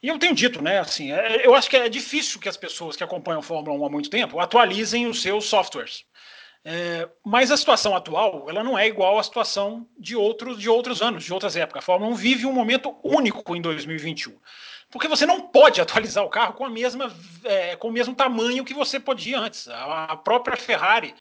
e 0.03 0.09
eu 0.09 0.19
tenho 0.19 0.35
dito, 0.35 0.63
né? 0.63 0.81
Assim, 0.81 1.13
é, 1.13 1.47
eu 1.47 1.55
acho 1.55 1.71
que 1.71 1.77
é 1.77 1.89
difícil 1.89 2.41
que 2.41 2.49
as 2.49 2.57
pessoas 2.57 2.97
que 2.97 3.05
acompanham 3.05 3.41
a 3.41 3.43
Fórmula 3.43 3.79
1 3.79 3.87
há 3.87 3.91
muito 3.91 4.11
tempo 4.11 4.41
atualizem 4.41 5.07
os 5.07 5.23
seus 5.23 5.45
softwares. 5.45 6.05
É, 6.65 7.09
mas 7.25 7.51
a 7.51 7.57
situação 7.57 7.95
atual, 7.97 8.47
ela 8.49 8.63
não 8.63 8.79
é 8.79 8.87
igual 8.87 9.19
à 9.19 9.23
situação 9.23 9.89
de 9.99 10.15
outros, 10.15 10.59
de 10.59 10.69
outros 10.69 11.03
anos, 11.03 11.25
de 11.25 11.33
outras 11.33 11.57
épocas. 11.57 11.83
A 11.83 11.87
Fórmula 11.87 12.13
1 12.13 12.15
vive 12.15 12.47
um 12.47 12.53
momento 12.53 12.97
único 13.03 13.57
em 13.57 13.61
2021 13.61 14.37
porque 14.93 15.09
você 15.09 15.25
não 15.25 15.41
pode 15.41 15.81
atualizar 15.81 16.23
o 16.23 16.29
carro 16.29 16.53
com 16.53 16.67
a 16.67 16.71
mesma 16.71 17.11
é, 17.45 17.75
com 17.77 17.89
o 17.89 17.93
mesmo 17.93 18.15
tamanho 18.15 18.65
que 18.65 18.75
você 18.75 19.01
podia 19.01 19.41
antes. 19.41 19.67
A 19.69 20.15
própria 20.17 20.57
Ferrari 20.57 21.15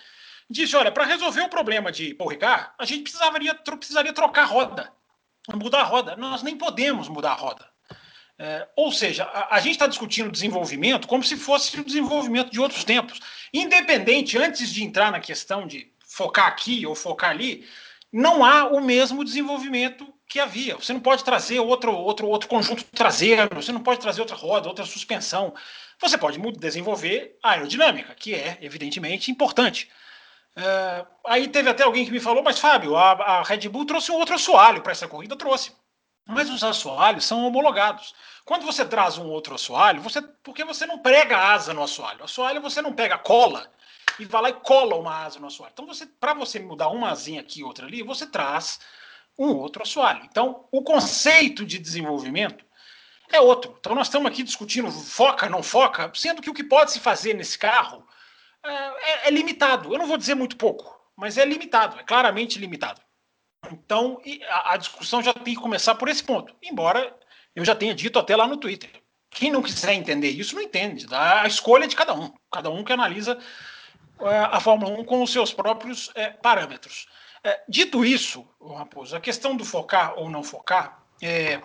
disse: 0.50 0.75
olha, 0.75 0.91
para 0.91 1.05
resolver 1.05 1.41
o 1.41 1.50
problema 1.50 1.91
de 1.91 2.13
Paul 2.13 2.29
Ricard, 2.29 2.69
a 2.77 2.85
gente 2.85 3.03
precisaria, 3.03 3.55
precisaria 3.55 4.13
trocar 4.13 4.43
roda, 4.43 4.91
mudar 5.55 5.79
a 5.79 5.85
roda. 5.85 6.15
Nós 6.17 6.43
nem 6.43 6.57
podemos 6.57 7.07
mudar 7.07 7.31
a 7.31 7.35
roda. 7.35 7.71
É, 8.43 8.67
ou 8.75 8.91
seja, 8.91 9.25
a, 9.25 9.57
a 9.57 9.60
gente 9.60 9.74
está 9.74 9.86
discutindo 9.86 10.31
desenvolvimento 10.31 11.07
como 11.07 11.24
se 11.24 11.38
fosse 11.38 11.79
o 11.79 11.86
desenvolvimento 11.86 12.50
de 12.50 12.60
outros 12.60 12.83
tempos. 12.83 13.20
Independente, 13.53 14.35
antes 14.35 14.74
de 14.74 14.83
entrar 14.83 15.11
na 15.11 15.20
questão 15.20 15.68
de 15.68 15.94
focar 16.03 16.48
aqui 16.48 16.83
ou 16.83 16.96
focar 16.96 17.29
ali, 17.29 17.63
não 18.11 18.44
há 18.44 18.66
o 18.66 18.81
mesmo 18.81 19.24
desenvolvimento 19.24 20.11
que 20.27 20.39
havia. 20.39 20.75
Você 20.75 20.92
não 20.92 21.00
pode 21.00 21.24
trazer 21.24 21.59
outro, 21.59 21.94
outro, 21.94 22.25
outro 22.25 22.50
conjunto 22.50 22.83
traseiro, 22.85 23.48
você 23.53 23.72
não 23.72 23.83
pode 23.83 24.00
trazer 24.00 24.22
outra 24.22 24.35
roda, 24.35 24.68
outra 24.68 24.85
suspensão. 24.85 25.53
Você 26.00 26.18
pode 26.18 26.39
desenvolver 26.57 27.37
a 27.44 27.51
aerodinâmica, 27.51 28.16
que 28.16 28.33
é, 28.33 28.57
evidentemente, 28.59 29.29
importante. 29.29 29.87
É, 30.55 31.05
aí 31.27 31.48
teve 31.48 31.70
até 31.70 31.83
alguém 31.83 32.05
que 32.05 32.11
me 32.11 32.20
falou, 32.20 32.42
mas 32.42 32.57
Fábio, 32.57 32.96
a, 32.96 33.11
a 33.11 33.44
Red 33.44 33.70
Bull 33.70 33.85
trouxe 33.85 34.11
um 34.11 34.16
outro 34.16 34.33
assoalho 34.33 34.81
para 34.81 34.94
essa 34.94 35.07
corrida, 35.07 35.35
trouxe. 35.35 35.79
Mas 36.25 36.50
os 36.50 36.64
assoalhos 36.64 37.25
são 37.25 37.46
homologados. 37.46 38.14
Quando 38.46 38.66
você 38.66 38.86
traz 38.86 39.18
um 39.18 39.27
outro 39.27 39.55
assoalho, 39.55 40.01
você, 40.01 40.22
porque 40.22 40.64
você 40.64 40.86
não 40.86 41.00
prega 41.00 41.38
asa 41.38 41.74
no 41.74 41.84
assoalho. 41.84 42.22
O 42.22 42.25
assoalho 42.25 42.62
você 42.62 42.81
não 42.81 42.94
pega 42.94 43.18
cola 43.18 43.72
e 44.20 44.25
vai 44.25 44.42
lá 44.42 44.50
e 44.50 44.53
cola 44.53 44.96
uma 44.96 45.24
asa 45.24 45.40
no 45.40 45.48
assoalho. 45.48 45.74
Então, 45.74 45.86
você, 45.86 46.05
para 46.05 46.34
você 46.34 46.60
mudar 46.60 46.90
uma 46.90 47.12
asinha 47.12 47.42
aqui 47.42 47.62
e 47.62 47.64
outra 47.64 47.86
ali, 47.86 48.03
você 48.03 48.25
traz 48.25 48.79
um 49.38 49.55
outro 49.55 49.84
assoalho. 49.84 50.24
Então, 50.25 50.68
o 50.72 50.84
conceito 50.84 51.66
de 51.66 51.79
desenvolvimento 51.79 52.66
é 53.31 53.40
outro. 53.40 53.75
Então, 53.79 53.96
nós 53.96 54.07
estamos 54.07 54.29
aqui 54.29 54.44
discutindo 54.44 54.92
foca, 54.92 55.50
não 55.50 55.64
foca, 55.64 56.12
sendo 56.14 56.42
que 56.42 56.50
o 56.50 56.53
que 56.53 56.64
pode 56.64 56.92
se 56.92 57.00
fazer 57.00 57.34
nesse 57.34 57.57
carro 57.57 58.05
é, 58.64 58.72
é, 58.72 59.27
é 59.27 59.31
limitado. 59.31 59.94
Eu 59.94 60.00
não 60.00 60.07
vou 60.07 60.18
dizer 60.18 60.36
muito 60.36 60.57
pouco, 60.57 61.00
mas 61.16 61.38
é 61.38 61.46
limitado, 61.46 62.00
é 62.00 62.03
claramente 62.03 62.60
limitado. 62.60 63.01
Então, 63.72 64.22
a, 64.66 64.77
discussão 64.77 65.22
já 65.22 65.34
tem 65.34 65.55
que 65.55 65.62
começar 65.62 65.96
por 65.96 66.10
esse 66.10 66.24
ponto. 66.24 66.55
Embora 66.62 67.16
eu 67.55 67.64
já 67.66 67.75
tenha 67.75 67.94
dito 67.94 68.20
até 68.20 68.36
lá 68.36 68.48
no 68.48 68.57
Twitter. 68.57 68.90
Quem 69.29 69.51
não 69.51 69.62
quiser 69.62 69.94
entender 69.94 70.29
isso, 70.29 70.55
não 70.55 70.62
entende. 70.62 71.05
A 71.12 71.48
escolha 71.48 71.86
é 71.86 71.88
de 71.88 71.96
cada 71.96 72.14
um. 72.14 72.31
Cada 72.51 72.70
um 72.70 72.84
que 72.84 72.92
analisa 72.92 73.38
é, 74.20 74.38
a 74.40 74.60
Fórmula 74.60 75.00
1 75.00 75.05
com 75.05 75.24
os 75.24 75.31
seus 75.31 75.53
próprios 75.53 76.12
é, 76.16 76.29
parâmetros. 76.29 77.07
É, 77.44 77.62
dito 77.68 78.05
isso, 78.05 78.48
Raposo, 78.62 79.16
a 79.16 79.22
questão 79.22 79.55
do 79.55 79.66
focar 79.66 80.14
ou 80.18 80.29
não 80.29 80.44
focar, 80.44 81.03
é, 81.22 81.60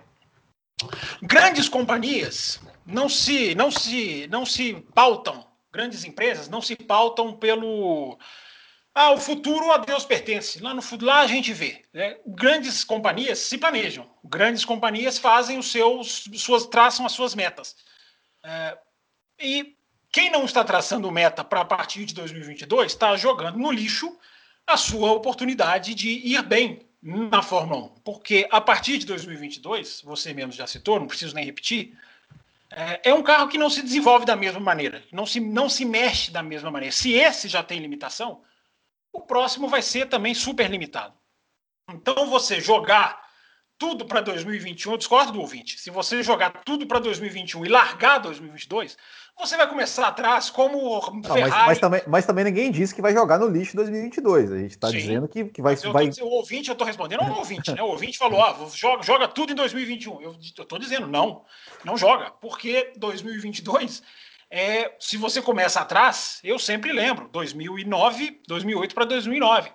grandes 1.21 1.69
companhias 1.69 2.61
não 2.87 3.09
se, 3.09 3.55
não 3.55 3.71
se, 3.71 4.27
não 4.29 4.47
se 4.47 4.75
pautam 4.95 5.47
grandes 5.77 6.05
empresas 6.05 6.49
não 6.49 6.62
se 6.62 6.75
pautam 6.75 7.35
pelo. 7.35 8.19
Ah, 8.98 9.11
o 9.11 9.20
futuro 9.20 9.70
a 9.70 9.76
Deus 9.76 10.06
pertence. 10.06 10.59
Lá, 10.59 10.72
no, 10.72 10.80
lá 11.02 11.20
a 11.20 11.26
gente 11.26 11.52
vê. 11.52 11.82
Né? 11.92 12.16
Grandes 12.26 12.82
companhias 12.82 13.40
se 13.40 13.59
planejam. 13.59 14.09
Grandes 14.24 14.64
companhias 14.64 15.18
fazem 15.18 15.59
os 15.59 15.70
seus, 15.70 16.24
suas, 16.37 16.64
traçam 16.64 17.04
as 17.04 17.12
suas 17.12 17.35
metas. 17.35 17.76
É, 18.42 18.78
e 19.38 19.76
quem 20.11 20.30
não 20.30 20.46
está 20.46 20.64
traçando 20.64 21.12
meta 21.12 21.44
para 21.44 21.61
a 21.61 21.64
partir 21.66 22.06
de 22.06 22.14
2022 22.14 22.92
está 22.92 23.14
jogando 23.18 23.59
no 23.59 23.70
lixo 23.70 24.18
a 24.66 24.78
sua 24.78 25.12
oportunidade 25.12 25.94
de 25.94 26.09
ir 26.09 26.40
bem 26.44 26.80
na 27.02 27.42
Fórmula 27.42 27.85
1. 27.85 27.88
Porque 28.02 28.48
a 28.50 28.62
partir 28.62 28.96
de 28.96 29.04
2022, 29.04 30.00
você 30.00 30.32
mesmo 30.32 30.52
já 30.52 30.66
citou, 30.66 30.98
não 30.98 31.06
preciso 31.06 31.35
nem 31.35 31.44
repetir, 31.44 31.94
é, 32.70 33.11
é, 33.11 33.12
um 33.12 33.22
carro 33.22 33.48
que 33.48 33.59
não 33.59 33.68
se 33.68 33.82
desenvolve 33.82 34.24
da 34.24 34.35
mesma 34.35 34.59
maneira, 34.59 35.04
não 35.12 35.26
se, 35.26 35.38
não 35.38 35.68
se 35.68 35.85
mexe 35.85 36.30
da 36.30 36.42
mesma 36.42 36.70
maneira. 36.70 36.94
Se 36.94 37.12
esse 37.12 37.46
já 37.46 37.62
tem 37.62 37.78
limitação, 37.78 38.40
o 39.16 39.20
próximo 39.22 39.68
vai 39.68 39.83
ser 39.83 40.09
também 40.09 40.35
super 40.35 40.70
limitado. 40.70 41.14
Então, 41.90 42.26
você 42.26 42.61
jogar 42.61 43.24
tudo 43.79 44.07
para 44.07 44.20
2021, 44.22 44.92
eu 44.92 44.98
discordo 44.98 45.33
do 45.33 45.40
ouvinte. 45.40 45.79
Se 45.79 45.90
você 45.90 46.22
jogar 46.22 46.62
tudo 46.64 46.87
para 46.87 46.98
2021 46.98 47.66
e 47.66 47.68
largar 47.68 48.18
2022, 48.18 48.96
você 49.38 49.57
vai 49.57 49.68
começar 49.68 50.09
atrás 50.09 50.48
como 50.48 50.79
Não, 51.12 51.22
Ferrari. 51.22 51.50
Mas, 51.50 51.66
mas, 51.66 51.79
também, 51.79 52.02
mas 52.07 52.26
também 52.26 52.44
ninguém 52.44 52.70
disse 52.70 52.94
que 52.94 53.02
vai 53.02 53.12
jogar 53.12 53.38
no 53.38 53.48
lixo 53.48 53.76
2022. 53.76 54.52
A 54.52 54.59
gente 54.59 54.70
está 54.70 54.90
dizendo 54.90 55.29
que, 55.29 55.44
que 55.46 55.61
vai. 55.61 55.76
vai... 55.76 56.11
o 56.20 56.26
ouvinte, 56.26 56.68
eu 56.68 56.72
estou 56.72 56.87
respondendo 56.87 57.20
ao 57.20 57.38
ouvinte, 57.38 57.72
né? 57.72 57.83
O 57.83 57.88
ouvinte 57.88 58.16
falou: 58.16 58.42
ah, 58.42 58.57
joga, 58.74 59.02
joga 59.02 59.29
tudo 59.29 59.52
em 59.52 59.57
2021. 59.57 60.22
Eu 60.22 60.37
estou 60.40 60.79
dizendo, 60.79 61.07
não, 61.07 61.44
não 61.85 61.96
joga, 61.96 62.31
porque 62.31 62.92
2022. 62.96 64.02
É, 64.50 64.94
se 65.00 65.16
você 65.16 65.42
começa 65.42 65.80
atrás, 65.80 66.40
eu 66.44 66.59
sempre 66.59 66.92
lembro, 66.92 67.28
2009, 67.28 68.42
2008 68.46 68.94
para 68.94 69.04
2009, 69.04 69.72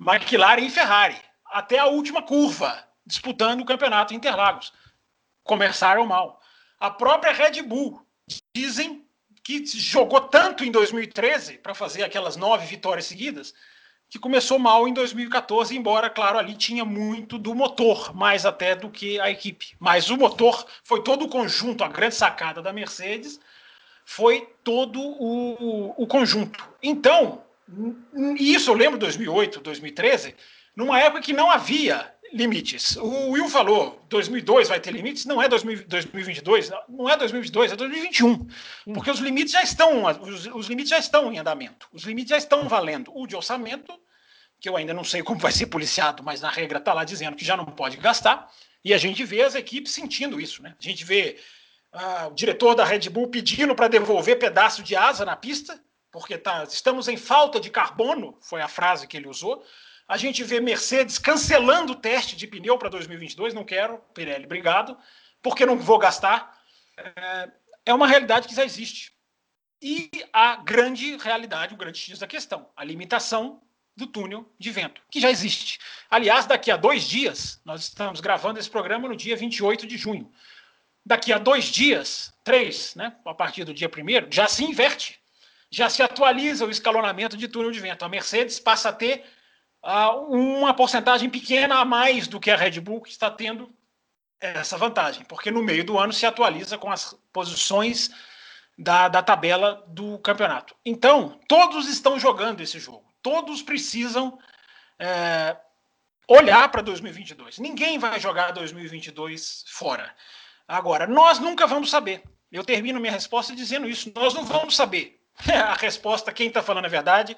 McLaren 0.00 0.62
e 0.62 0.70
Ferrari, 0.70 1.16
até 1.46 1.78
a 1.78 1.86
última 1.86 2.22
curva, 2.22 2.86
disputando 3.04 3.60
o 3.60 3.64
campeonato 3.66 4.14
Interlagos. 4.14 4.72
Começaram 5.42 6.06
mal. 6.06 6.40
A 6.78 6.90
própria 6.90 7.32
Red 7.32 7.62
Bull, 7.62 8.04
dizem 8.54 9.04
que 9.42 9.66
jogou 9.66 10.20
tanto 10.22 10.64
em 10.64 10.70
2013 10.70 11.58
para 11.58 11.74
fazer 11.74 12.02
aquelas 12.02 12.36
nove 12.36 12.66
vitórias 12.66 13.06
seguidas 13.06 13.52
que 14.08 14.18
começou 14.18 14.58
mal 14.58 14.86
em 14.86 14.94
2014, 14.94 15.76
embora, 15.76 16.08
claro, 16.08 16.38
ali 16.38 16.54
tinha 16.54 16.84
muito 16.84 17.36
do 17.36 17.54
motor, 17.54 18.14
mais 18.14 18.46
até 18.46 18.74
do 18.74 18.88
que 18.88 19.18
a 19.18 19.28
equipe. 19.30 19.74
Mas 19.78 20.08
o 20.08 20.16
motor 20.16 20.66
foi 20.84 21.02
todo 21.02 21.24
o 21.24 21.28
conjunto, 21.28 21.82
a 21.82 21.88
grande 21.88 22.14
sacada 22.14 22.62
da 22.62 22.72
Mercedes 22.72 23.40
foi 24.04 24.48
todo 24.62 25.00
o, 25.00 25.94
o 26.02 26.06
conjunto. 26.06 26.62
Então, 26.82 27.42
isso 28.38 28.70
eu 28.70 28.74
lembro 28.74 28.98
2008, 28.98 29.60
2013, 29.60 30.34
numa 30.76 31.00
época 31.00 31.22
que 31.22 31.32
não 31.32 31.50
havia 31.50 32.12
limites. 32.32 32.96
O 32.96 33.30
Will 33.30 33.48
falou, 33.48 34.04
2002 34.08 34.68
vai 34.68 34.80
ter 34.80 34.90
limites? 34.90 35.24
Não 35.24 35.40
é 35.40 35.48
2022, 35.48 36.70
não 36.88 37.08
é 37.08 37.16
2022, 37.16 37.72
é 37.72 37.76
2021. 37.76 38.28
Hum. 38.28 38.92
Porque 38.92 39.10
os 39.10 39.20
limites 39.20 39.52
já 39.52 39.62
estão, 39.62 40.04
os, 40.20 40.46
os, 40.46 40.66
limites 40.66 40.90
já 40.90 40.98
estão 40.98 41.32
em 41.32 41.38
andamento. 41.38 41.88
Os 41.92 42.02
limites 42.02 42.30
já 42.30 42.36
estão 42.36 42.68
valendo. 42.68 43.10
O 43.14 43.26
de 43.26 43.36
orçamento, 43.36 43.92
que 44.60 44.68
eu 44.68 44.76
ainda 44.76 44.92
não 44.92 45.04
sei 45.04 45.22
como 45.22 45.38
vai 45.38 45.52
ser 45.52 45.66
policiado, 45.66 46.22
mas 46.22 46.40
na 46.40 46.50
regra 46.50 46.78
está 46.78 46.92
lá 46.92 47.04
dizendo 47.04 47.36
que 47.36 47.44
já 47.44 47.56
não 47.56 47.66
pode 47.66 47.96
gastar. 47.98 48.50
E 48.84 48.92
a 48.92 48.98
gente 48.98 49.24
vê 49.24 49.42
as 49.42 49.54
equipes 49.54 49.92
sentindo 49.92 50.40
isso, 50.40 50.62
né? 50.62 50.74
A 50.78 50.82
gente 50.82 51.04
vê 51.04 51.38
ah, 51.94 52.26
o 52.26 52.34
diretor 52.34 52.74
da 52.74 52.84
Red 52.84 53.08
Bull 53.08 53.28
pedindo 53.28 53.74
para 53.74 53.88
devolver 53.88 54.38
pedaço 54.38 54.82
de 54.82 54.96
asa 54.96 55.24
na 55.24 55.36
pista, 55.36 55.80
porque 56.10 56.36
tá, 56.36 56.64
estamos 56.64 57.06
em 57.06 57.16
falta 57.16 57.60
de 57.60 57.70
carbono, 57.70 58.36
foi 58.40 58.60
a 58.60 58.68
frase 58.68 59.06
que 59.06 59.16
ele 59.16 59.28
usou. 59.28 59.64
A 60.06 60.16
gente 60.16 60.42
vê 60.42 60.60
Mercedes 60.60 61.18
cancelando 61.18 61.92
o 61.92 61.96
teste 61.96 62.36
de 62.36 62.46
pneu 62.46 62.76
para 62.76 62.88
2022. 62.88 63.54
Não 63.54 63.64
quero, 63.64 63.98
Pirelli, 64.12 64.44
obrigado, 64.44 64.98
porque 65.40 65.64
não 65.64 65.78
vou 65.78 65.98
gastar. 65.98 66.60
É, 66.98 67.50
é 67.86 67.94
uma 67.94 68.06
realidade 68.06 68.48
que 68.48 68.54
já 68.54 68.64
existe. 68.64 69.12
E 69.80 70.10
a 70.32 70.56
grande 70.56 71.16
realidade, 71.16 71.74
o 71.74 71.76
grande 71.76 71.98
X 71.98 72.18
da 72.18 72.26
questão, 72.26 72.68
a 72.76 72.84
limitação 72.84 73.62
do 73.96 74.06
túnel 74.06 74.52
de 74.58 74.70
vento, 74.72 75.00
que 75.10 75.20
já 75.20 75.30
existe. 75.30 75.78
Aliás, 76.10 76.46
daqui 76.46 76.70
a 76.70 76.76
dois 76.76 77.04
dias, 77.04 77.60
nós 77.64 77.82
estamos 77.82 78.20
gravando 78.20 78.58
esse 78.58 78.68
programa 78.68 79.08
no 79.08 79.16
dia 79.16 79.36
28 79.36 79.86
de 79.86 79.96
junho. 79.96 80.32
Daqui 81.04 81.32
a 81.32 81.38
dois 81.38 81.66
dias, 81.66 82.32
três, 82.42 82.94
né, 82.94 83.14
a 83.24 83.34
partir 83.34 83.64
do 83.64 83.74
dia 83.74 83.88
primeiro, 83.88 84.26
já 84.30 84.46
se 84.46 84.64
inverte. 84.64 85.20
Já 85.70 85.90
se 85.90 86.02
atualiza 86.02 86.64
o 86.64 86.70
escalonamento 86.70 87.36
de 87.36 87.48
túnel 87.48 87.70
de 87.70 87.80
vento. 87.80 88.04
A 88.04 88.08
Mercedes 88.08 88.58
passa 88.60 88.88
a 88.88 88.92
ter 88.92 89.24
uma 90.28 90.72
porcentagem 90.72 91.28
pequena 91.28 91.80
a 91.80 91.84
mais 91.84 92.26
do 92.26 92.40
que 92.40 92.50
a 92.50 92.56
Red 92.56 92.80
Bull 92.80 93.02
que 93.02 93.10
está 93.10 93.30
tendo 93.30 93.70
essa 94.40 94.76
vantagem, 94.76 95.24
porque 95.24 95.50
no 95.50 95.62
meio 95.62 95.84
do 95.84 95.98
ano 95.98 96.12
se 96.12 96.26
atualiza 96.26 96.76
com 96.78 96.90
as 96.90 97.14
posições 97.32 98.10
da, 98.78 99.08
da 99.08 99.22
tabela 99.22 99.84
do 99.88 100.18
campeonato. 100.18 100.74
Então, 100.84 101.40
todos 101.48 101.88
estão 101.88 102.18
jogando 102.18 102.60
esse 102.60 102.78
jogo, 102.78 103.04
todos 103.22 103.62
precisam 103.62 104.38
é, 104.98 105.56
olhar 106.28 106.68
para 106.70 106.82
2022. 106.82 107.58
Ninguém 107.58 107.98
vai 107.98 108.18
jogar 108.18 108.52
2022 108.52 109.64
fora. 109.68 110.14
Agora, 110.66 111.06
nós 111.06 111.38
nunca 111.38 111.66
vamos 111.66 111.90
saber. 111.90 112.22
Eu 112.50 112.64
termino 112.64 113.00
minha 113.00 113.12
resposta 113.12 113.54
dizendo 113.54 113.88
isso: 113.88 114.12
nós 114.14 114.32
não 114.34 114.44
vamos 114.44 114.76
saber. 114.76 115.20
A 115.52 115.74
resposta, 115.74 116.32
quem 116.32 116.48
está 116.48 116.62
falando 116.62 116.84
a 116.84 116.88
verdade, 116.88 117.36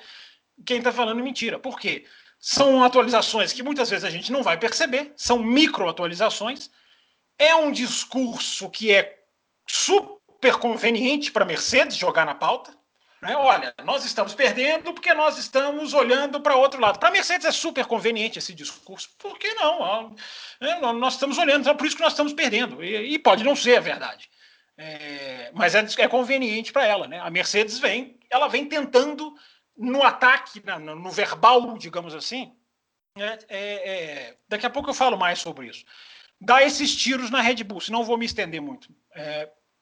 quem 0.65 0.79
está 0.79 0.93
falando 0.93 1.23
mentira. 1.23 1.59
Por 1.59 1.79
quê? 1.79 2.05
São 2.39 2.85
atualizações 2.85 3.53
que 3.53 3.63
muitas 3.63 3.89
vezes 3.89 4.05
a 4.05 4.11
gente 4.11 4.31
não 4.31 4.43
vai 4.43 4.59
perceber, 4.59 5.13
são 5.17 5.39
micro 5.39 5.89
atualizações. 5.89 6.71
É 7.39 7.55
um 7.55 7.73
discurso 7.73 8.69
que 8.71 8.93
é 8.93 9.19
super 9.67 10.59
conveniente 10.59 11.33
para 11.33 11.45
Mercedes 11.45 11.97
jogar 11.97 12.27
na 12.27 12.35
pauta. 12.35 12.77
Né? 13.23 13.37
Olha, 13.37 13.75
nós 13.85 14.05
estamos 14.05 14.35
perdendo 14.35 14.93
porque 14.93 15.13
nós 15.15 15.39
estamos 15.39 15.95
olhando 15.95 16.41
para 16.41 16.57
outro 16.57 16.81
lado. 16.81 16.99
Para 16.99 17.09
a 17.09 17.13
Mercedes 17.13 17.47
é 17.47 17.53
super 17.53 17.87
conveniente 17.87 18.39
esse 18.39 18.55
discurso. 18.55 19.11
Por 19.19 19.39
que 19.39 19.55
não? 19.55 20.15
É, 20.61 20.81
nós 20.93 21.15
estamos 21.15 21.39
olhando, 21.39 21.61
então 21.61 21.73
é 21.73 21.77
por 21.77 21.87
isso 21.87 21.97
que 21.97 22.03
nós 22.03 22.13
estamos 22.13 22.33
perdendo. 22.33 22.85
E, 22.85 23.19
pode 23.19 23.43
não 23.43 23.57
ser 23.57 23.79
a 23.79 23.81
verdade. 23.81 24.29
É, 24.79 25.51
mas 25.55 25.75
é, 25.75 25.87
é 25.99 26.09
conveniente 26.09 26.73
para 26.73 26.87
ela. 26.87 27.09
Né? 27.09 27.19
A 27.21 27.31
Mercedes 27.31 27.79
vem, 27.79 28.19
ela 28.31 28.49
vem 28.49 28.69
tentando 28.69 29.35
no 29.77 30.03
ataque, 30.03 30.63
no, 30.81 31.11
verbal, 31.11 31.77
digamos 31.77 32.15
assim, 32.15 32.55
é, 33.17 33.39
é, 33.49 33.91
é, 33.91 34.37
daqui 34.49 34.67
a 34.67 34.71
pouco 34.71 34.91
eu 34.91 34.95
falo 34.95 35.17
mais 35.17 35.39
sobre 35.39 35.69
isso. 35.69 35.85
Dá 36.41 36.63
esses 36.63 36.95
tiros 36.95 37.31
na 37.31 37.41
Red 37.41 37.65
Bull, 37.65 37.81
senão 37.81 38.05
vou 38.05 38.19
me 38.19 38.27
estender 38.27 38.61
muito. 38.61 38.95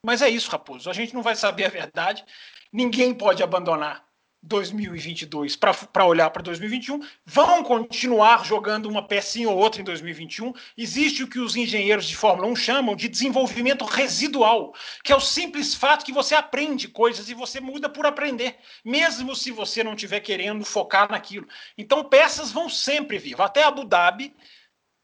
Mas 0.05 0.21
é 0.21 0.29
isso, 0.29 0.51
Raposo. 0.51 0.91
A 0.91 0.93
gente 0.93 1.15
não 1.15 1.23
vai 1.23 1.35
saber 1.35 1.65
a 1.65 1.71
verdade. 1.71 2.23
Ninguém 2.71 3.15
pode 3.15 3.43
abandonar 3.43 4.05
2022 4.43 5.57
para 5.57 6.05
olhar 6.05 6.29
para 6.29 6.43
2021, 6.43 7.01
vão 7.25 7.63
continuar 7.63 8.45
jogando 8.45 8.87
uma 8.87 9.07
pecinha 9.07 9.49
ou 9.49 9.57
outra 9.57 9.81
em 9.81 9.85
2021. 9.85 10.53
Existe 10.77 11.23
o 11.23 11.29
que 11.29 11.39
os 11.39 11.57
engenheiros 11.57 12.07
de 12.07 12.15
Fórmula 12.15 12.49
1 12.49 12.57
chamam 12.57 12.95
de 12.95 13.09
desenvolvimento 13.09 13.87
residual, 13.87 14.75
que 15.03 15.11
é 15.11 15.17
o 15.17 15.21
simples 15.21 15.75
fato 15.75 16.05
que 16.05 16.13
você 16.13 16.35
aprende 16.35 16.89
coisas 16.89 17.31
e 17.31 17.35
você 17.35 17.59
muda 17.59 17.89
por 17.89 18.05
aprender, 18.05 18.59
mesmo 18.85 19.35
se 19.35 19.51
você 19.51 19.83
não 19.83 19.95
estiver 19.95 20.21
querendo 20.21 20.65
focar 20.67 21.11
naquilo. 21.11 21.49
Então, 21.79 22.05
peças 22.05 22.53
vão 22.53 22.69
sempre 22.69 23.17
vir. 23.17 23.41
Até 23.41 23.63
Abu 23.63 23.87
Dhabi, 23.87 24.35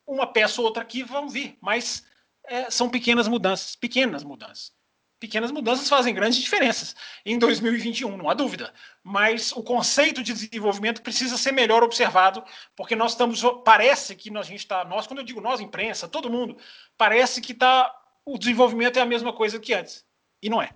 uma 0.07 0.27
peça 0.27 0.61
ou 0.61 0.67
outra 0.67 0.83
aqui 0.83 1.03
vão 1.03 1.31
vir, 1.31 1.57
mas 1.63 2.05
é, 2.47 2.71
são 2.71 2.91
pequenas 2.91 3.27
mudanças 3.27 3.75
pequenas 3.75 4.23
mudanças 4.23 4.79
pequenas 5.21 5.53
mudanças 5.53 5.89
fazem 5.89 6.15
grandes 6.15 6.41
diferenças 6.41 6.97
em 7.25 7.39
2021, 7.39 8.17
não 8.17 8.31
há 8.31 8.35
dúvida. 8.35 8.73
Mas 9.05 9.53
o 9.53 9.63
conceito 9.63 10.23
de 10.23 10.33
desenvolvimento 10.33 11.03
precisa 11.03 11.37
ser 11.37 11.53
melhor 11.53 11.83
observado, 11.83 12.43
porque 12.75 12.97
nós 12.97 13.13
estamos, 13.13 13.43
parece 13.63 14.17
que 14.17 14.35
a 14.37 14.43
gente 14.43 14.61
está, 14.61 14.85
nós, 14.85 15.07
quando 15.07 15.19
eu 15.19 15.25
digo 15.25 15.41
nós, 15.41 15.61
imprensa, 15.61 16.09
todo 16.09 16.31
mundo, 16.31 16.57
parece 16.97 17.43
que 17.43 17.53
tá, 17.53 17.95
o 18.25 18.39
desenvolvimento 18.39 18.99
é 18.99 19.03
a 19.03 19.07
mesma 19.07 19.33
coisa 19.33 19.61
que 19.61 19.75
antes. 19.75 20.05
E 20.43 20.49
não 20.49 20.63
é. 20.63 20.71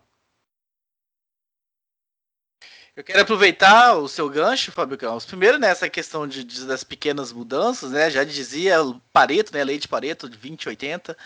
Eu 2.94 3.02
quero 3.02 3.22
aproveitar 3.22 3.96
o 3.96 4.06
seu 4.06 4.28
gancho, 4.28 4.70
Fábio 4.70 4.96
Campos. 4.96 5.24
Primeiro, 5.24 5.58
nessa 5.58 5.90
questão 5.90 6.28
de, 6.28 6.44
de, 6.44 6.64
das 6.64 6.84
pequenas 6.84 7.32
mudanças, 7.32 7.90
né? 7.90 8.08
Já 8.08 8.22
dizia 8.22 8.76
Pareto, 9.12 9.52
né? 9.52 9.64
Lei 9.64 9.78
de 9.78 9.88
Pareto 9.88 10.28
de 10.28 10.36
20 10.36 10.68
80 10.68 11.16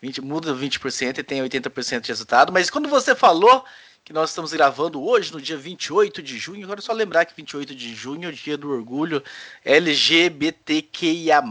20, 0.00 0.20
muda 0.20 0.54
20% 0.54 1.18
e 1.18 1.22
tem 1.22 1.42
80% 1.42 2.00
de 2.00 2.08
resultado. 2.08 2.52
Mas 2.52 2.70
quando 2.70 2.88
você 2.88 3.14
falou 3.14 3.64
que 4.04 4.12
nós 4.12 4.30
estamos 4.30 4.52
gravando 4.52 5.02
hoje, 5.04 5.32
no 5.32 5.40
dia 5.40 5.56
28 5.56 6.22
de 6.22 6.38
junho, 6.38 6.64
agora 6.64 6.80
é 6.80 6.82
só 6.82 6.92
lembrar 6.92 7.24
que 7.24 7.34
28 7.36 7.74
de 7.74 7.94
junho 7.94 8.26
é 8.26 8.32
o 8.32 8.34
dia 8.34 8.56
do 8.56 8.70
orgulho 8.70 9.22
LGBTQIA, 9.64 11.42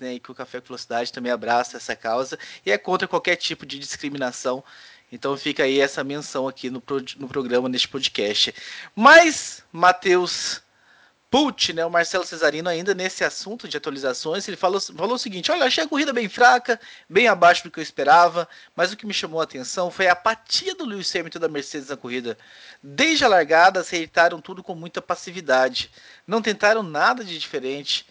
né? 0.00 0.14
E 0.14 0.20
que 0.20 0.30
o 0.30 0.34
Café 0.34 0.60
com 0.60 0.68
Velocidade 0.68 1.12
também 1.12 1.30
abraça 1.30 1.76
essa 1.76 1.94
causa 1.94 2.38
e 2.64 2.70
é 2.70 2.78
contra 2.78 3.06
qualquer 3.06 3.36
tipo 3.36 3.66
de 3.66 3.78
discriminação. 3.78 4.64
Então 5.10 5.36
fica 5.36 5.64
aí 5.64 5.80
essa 5.80 6.04
menção 6.04 6.46
aqui 6.46 6.70
no, 6.70 6.82
no 7.18 7.28
programa, 7.28 7.68
neste 7.68 7.88
podcast. 7.88 8.54
Mas, 8.94 9.62
Matheus 9.72 10.62
Put, 11.30 11.74
né, 11.74 11.84
o 11.84 11.90
Marcelo 11.90 12.24
Cesarino, 12.24 12.70
ainda 12.70 12.94
nesse 12.94 13.22
assunto 13.22 13.68
de 13.68 13.76
atualizações, 13.76 14.48
ele 14.48 14.56
falou, 14.56 14.80
falou 14.80 15.14
o 15.14 15.18
seguinte: 15.18 15.52
olha, 15.52 15.66
achei 15.66 15.84
a 15.84 15.88
corrida 15.88 16.10
bem 16.10 16.26
fraca, 16.26 16.80
bem 17.06 17.28
abaixo 17.28 17.64
do 17.64 17.70
que 17.70 17.78
eu 17.78 17.82
esperava, 17.82 18.48
mas 18.74 18.92
o 18.92 18.96
que 18.96 19.06
me 19.06 19.12
chamou 19.12 19.38
a 19.38 19.44
atenção 19.44 19.90
foi 19.90 20.08
a 20.08 20.12
apatia 20.12 20.74
do 20.74 20.86
Lewis 20.86 21.14
Hamilton 21.14 21.38
da 21.38 21.48
Mercedes 21.48 21.88
na 21.90 21.98
corrida. 21.98 22.38
Desde 22.82 23.26
a 23.26 23.28
largada, 23.28 23.80
aceitaram 23.80 24.40
tudo 24.40 24.62
com 24.62 24.74
muita 24.74 25.02
passividade, 25.02 25.90
não 26.26 26.40
tentaram 26.40 26.82
nada 26.82 27.22
de 27.22 27.38
diferente. 27.38 28.06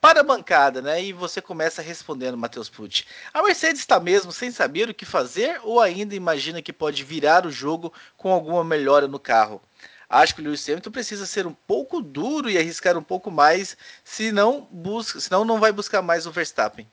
Para 0.00 0.20
a 0.20 0.22
bancada, 0.22 0.82
né? 0.82 1.02
E 1.02 1.14
você 1.14 1.40
começa 1.40 1.80
respondendo, 1.80 2.36
Matheus 2.36 2.68
Pucci. 2.68 3.06
A 3.32 3.42
Mercedes 3.42 3.80
está 3.80 3.98
mesmo 3.98 4.30
sem 4.30 4.50
saber 4.50 4.88
o 4.90 4.94
que 4.94 5.06
fazer 5.06 5.58
ou 5.62 5.80
ainda 5.80 6.14
imagina 6.14 6.60
que 6.60 6.74
pode 6.74 7.02
virar 7.02 7.46
o 7.46 7.50
jogo 7.50 7.90
com 8.14 8.30
alguma 8.30 8.62
melhora 8.62 9.08
no 9.08 9.18
carro? 9.18 9.62
Acho 10.08 10.34
que 10.34 10.40
o 10.40 10.44
Lewis 10.44 10.68
Hamilton 10.68 10.90
precisa 10.90 11.26
ser 11.26 11.46
um 11.46 11.54
pouco 11.54 12.00
duro 12.00 12.50
e 12.50 12.58
arriscar 12.58 12.96
um 12.96 13.02
pouco 13.02 13.30
mais, 13.30 13.76
senão, 14.04 14.68
busca, 14.70 15.18
senão 15.20 15.44
não 15.44 15.58
vai 15.58 15.72
buscar 15.72 16.02
mais 16.02 16.26
o 16.26 16.30
Verstappen. 16.30 16.86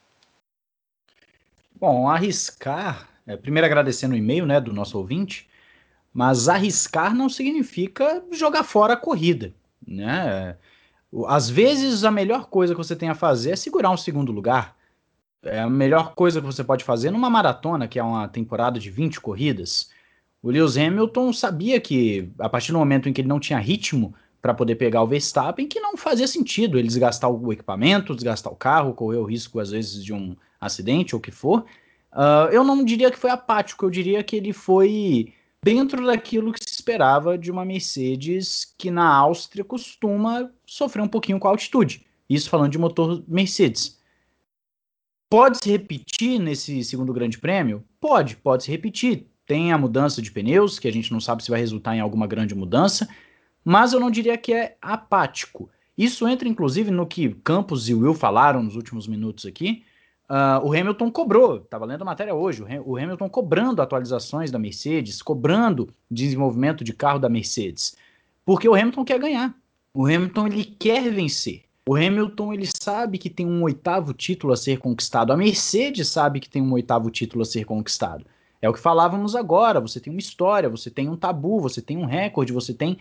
Bom, 1.76 2.08
arriscar, 2.08 3.10
é, 3.26 3.36
primeiro 3.36 3.66
agradecendo 3.66 4.14
o 4.14 4.18
e-mail 4.18 4.46
né, 4.46 4.62
do 4.62 4.74
nosso 4.74 4.98
ouvinte, 4.98 5.50
mas 6.14 6.48
arriscar 6.48 7.14
não 7.16 7.30
significa 7.30 8.24
jogar 8.32 8.64
fora 8.64 8.94
a 8.94 8.98
corrida. 8.98 9.54
Né? 9.86 10.56
Às 11.28 11.50
vezes 11.50 12.04
a 12.04 12.12
melhor 12.12 12.48
coisa 12.48 12.74
que 12.74 12.78
você 12.78 12.96
tem 12.96 13.10
a 13.10 13.16
fazer 13.16 13.52
é 13.52 13.56
segurar 13.56 13.90
um 13.90 13.98
segundo 13.98 14.32
lugar. 14.32 14.76
É 15.44 15.62
a 15.62 15.70
melhor 15.70 16.14
coisa 16.14 16.40
que 16.40 16.46
você 16.46 16.64
pode 16.64 16.84
fazer 16.84 17.10
numa 17.10 17.30
maratona, 17.30 17.88
que 17.88 17.98
é 17.98 18.04
uma 18.04 18.28
temporada 18.28 18.80
de 18.80 18.92
20 18.92 19.20
corridas. 19.20 19.90
O 20.44 20.50
Lewis 20.50 20.76
Hamilton 20.76 21.32
sabia 21.32 21.80
que, 21.80 22.32
a 22.40 22.50
partir 22.50 22.72
do 22.72 22.80
momento 22.80 23.08
em 23.08 23.14
que 23.14 23.22
ele 23.22 23.28
não 23.28 23.40
tinha 23.40 23.60
ritmo 23.60 24.16
para 24.42 24.56
poder 24.56 24.76
pegar 24.76 25.04
o 25.04 25.08
Verstappen, 25.08 25.68
que 25.68 25.80
não 25.80 25.96
fazia 25.96 26.28
sentido 26.28 26.80
ele 26.80 26.88
desgastar 26.88 27.30
o 27.30 27.54
equipamento, 27.54 28.16
desgastar 28.16 28.52
o 28.52 28.56
carro, 28.56 28.96
correr 28.96 29.18
o 29.18 29.24
risco, 29.24 29.60
às 29.60 29.70
vezes, 29.70 30.04
de 30.04 30.12
um 30.12 30.36
acidente 30.60 31.14
ou 31.16 31.20
o 31.20 31.22
que 31.22 31.30
for. 31.30 31.64
Uh, 32.12 32.50
eu 32.52 32.64
não 32.64 32.84
diria 32.84 33.12
que 33.12 33.20
foi 33.20 33.30
apático, 33.30 33.86
eu 33.86 33.92
diria 33.92 34.24
que 34.24 34.36
ele 34.36 34.52
foi 34.52 35.32
dentro 35.64 36.06
daquilo 36.08 36.52
que 36.52 36.64
se 36.68 36.74
esperava 36.74 37.38
de 37.38 37.52
uma 37.52 37.64
Mercedes 37.64 38.74
que 38.78 38.90
na 38.90 39.08
Áustria 39.16 39.64
costuma 39.64 40.50
sofrer 40.66 41.04
um 41.04 41.08
pouquinho 41.08 41.40
com 41.40 41.48
a 41.48 41.52
altitude. 41.52 42.04
Isso 42.28 42.50
falando 42.50 42.72
de 42.72 42.80
motor 42.80 43.24
Mercedes. 43.28 44.00
Pode 45.30 45.60
se 45.60 45.70
repetir 45.70 46.40
nesse 46.40 46.84
segundo 46.84 47.14
grande 47.14 47.38
prêmio? 47.38 47.86
Pode, 48.00 48.36
pode 48.38 48.64
se 48.64 48.72
repetir 48.72 49.31
tem 49.52 49.74
a 49.74 49.78
mudança 49.78 50.22
de 50.22 50.32
pneus, 50.32 50.80
que 50.80 50.88
a 50.88 50.94
gente 50.94 51.12
não 51.12 51.20
sabe 51.20 51.44
se 51.44 51.52
vai 51.52 51.60
resultar 51.60 51.94
em 51.94 52.00
alguma 52.00 52.26
grande 52.26 52.56
mudança, 52.56 53.10
mas 53.66 53.92
eu 53.92 54.00
não 54.00 54.10
diria 54.10 54.38
que 54.38 54.54
é 54.54 54.78
apático. 54.82 55.70
Isso 55.98 56.26
entra 56.26 56.48
inclusive 56.48 56.90
no 56.90 57.06
que 57.06 57.36
Campos 57.44 57.90
e 57.90 57.94
Will 57.94 58.14
falaram 58.14 58.64
nos 58.64 58.78
últimos 58.78 59.08
minutos 59.08 59.46
aqui. 59.46 59.84
Uh, 60.30 60.66
o 60.66 60.72
Hamilton 60.72 61.12
cobrou, 61.12 61.58
estava 61.58 61.84
lendo 61.84 62.04
a 62.04 62.06
matéria 62.06 62.34
hoje, 62.34 62.64
o 62.86 62.96
Hamilton 62.96 63.28
cobrando 63.28 63.82
atualizações 63.82 64.50
da 64.50 64.58
Mercedes, 64.58 65.22
cobrando 65.22 65.90
desenvolvimento 66.10 66.82
de 66.82 66.94
carro 66.94 67.20
da 67.20 67.28
Mercedes, 67.28 67.98
porque 68.46 68.70
o 68.70 68.74
Hamilton 68.74 69.04
quer 69.04 69.20
ganhar. 69.20 69.54
O 69.94 70.06
Hamilton 70.06 70.48
ele 70.48 70.64
quer 70.64 71.12
vencer. 71.12 71.64
O 71.86 71.98
Hamilton 71.98 72.54
ele 72.54 72.70
sabe 72.82 73.18
que 73.18 73.30
tem 73.30 73.46
um 73.46 73.62
oitavo 73.64 74.14
título 74.14 74.54
a 74.54 74.56
ser 74.56 74.78
conquistado. 74.78 75.34
A 75.34 75.36
Mercedes 75.36 76.08
sabe 76.08 76.40
que 76.40 76.50
tem 76.50 76.62
um 76.62 76.72
oitavo 76.72 77.12
título 77.12 77.42
a 77.42 77.46
ser 77.46 77.66
conquistado. 77.66 78.26
É 78.62 78.70
o 78.70 78.74
que 78.74 78.80
falávamos 78.80 79.36
agora. 79.36 79.80
Você 79.80 80.00
tem 80.00 80.12
uma 80.12 80.20
história, 80.20 80.70
você 80.70 80.90
tem 80.90 81.10
um 81.10 81.18
tabu, 81.18 81.60
você 81.60 81.82
tem 81.82 81.98
um 81.98 82.06
recorde, 82.06 82.54
você 82.54 82.74
tem 82.74 82.98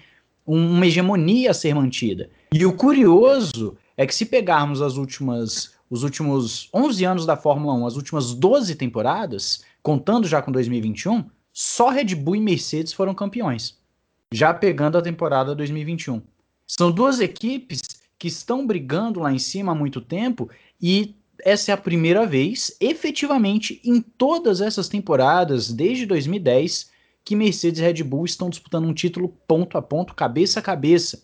uma 0.46 0.86
hegemonia 0.86 1.50
a 1.50 1.54
ser 1.54 1.74
mantida. 1.74 2.30
E 2.52 2.64
o 2.64 2.74
curioso 2.74 3.76
é 3.96 4.06
que 4.06 4.14
se 4.14 4.26
pegarmos 4.26 4.80
as 4.80 4.96
últimas, 4.96 5.74
os 5.90 6.02
últimos 6.02 6.68
11 6.74 7.04
anos 7.04 7.26
da 7.26 7.36
Fórmula 7.36 7.74
1, 7.74 7.86
as 7.86 7.96
últimas 7.96 8.34
12 8.34 8.74
temporadas, 8.74 9.62
contando 9.82 10.26
já 10.26 10.40
com 10.40 10.50
2021, 10.50 11.24
só 11.52 11.90
Red 11.90 12.14
Bull 12.14 12.36
e 12.36 12.40
Mercedes 12.40 12.92
foram 12.92 13.14
campeões. 13.14 13.78
Já 14.32 14.54
pegando 14.54 14.96
a 14.96 15.02
temporada 15.02 15.54
2021. 15.54 16.22
São 16.66 16.90
duas 16.90 17.20
equipes 17.20 17.80
que 18.18 18.28
estão 18.28 18.66
brigando 18.66 19.20
lá 19.20 19.32
em 19.32 19.38
cima 19.38 19.72
há 19.72 19.74
muito 19.74 20.00
tempo 20.00 20.48
e 20.80 21.16
essa 21.44 21.70
é 21.70 21.74
a 21.74 21.78
primeira 21.78 22.26
vez, 22.26 22.76
efetivamente, 22.80 23.80
em 23.84 24.00
todas 24.00 24.60
essas 24.60 24.88
temporadas, 24.88 25.72
desde 25.72 26.06
2010, 26.06 26.90
que 27.24 27.36
Mercedes 27.36 27.80
e 27.80 27.82
Red 27.82 28.02
Bull 28.02 28.24
estão 28.24 28.50
disputando 28.50 28.86
um 28.86 28.94
título 28.94 29.28
ponto 29.46 29.76
a 29.76 29.82
ponto, 29.82 30.14
cabeça 30.14 30.60
a 30.60 30.62
cabeça. 30.62 31.22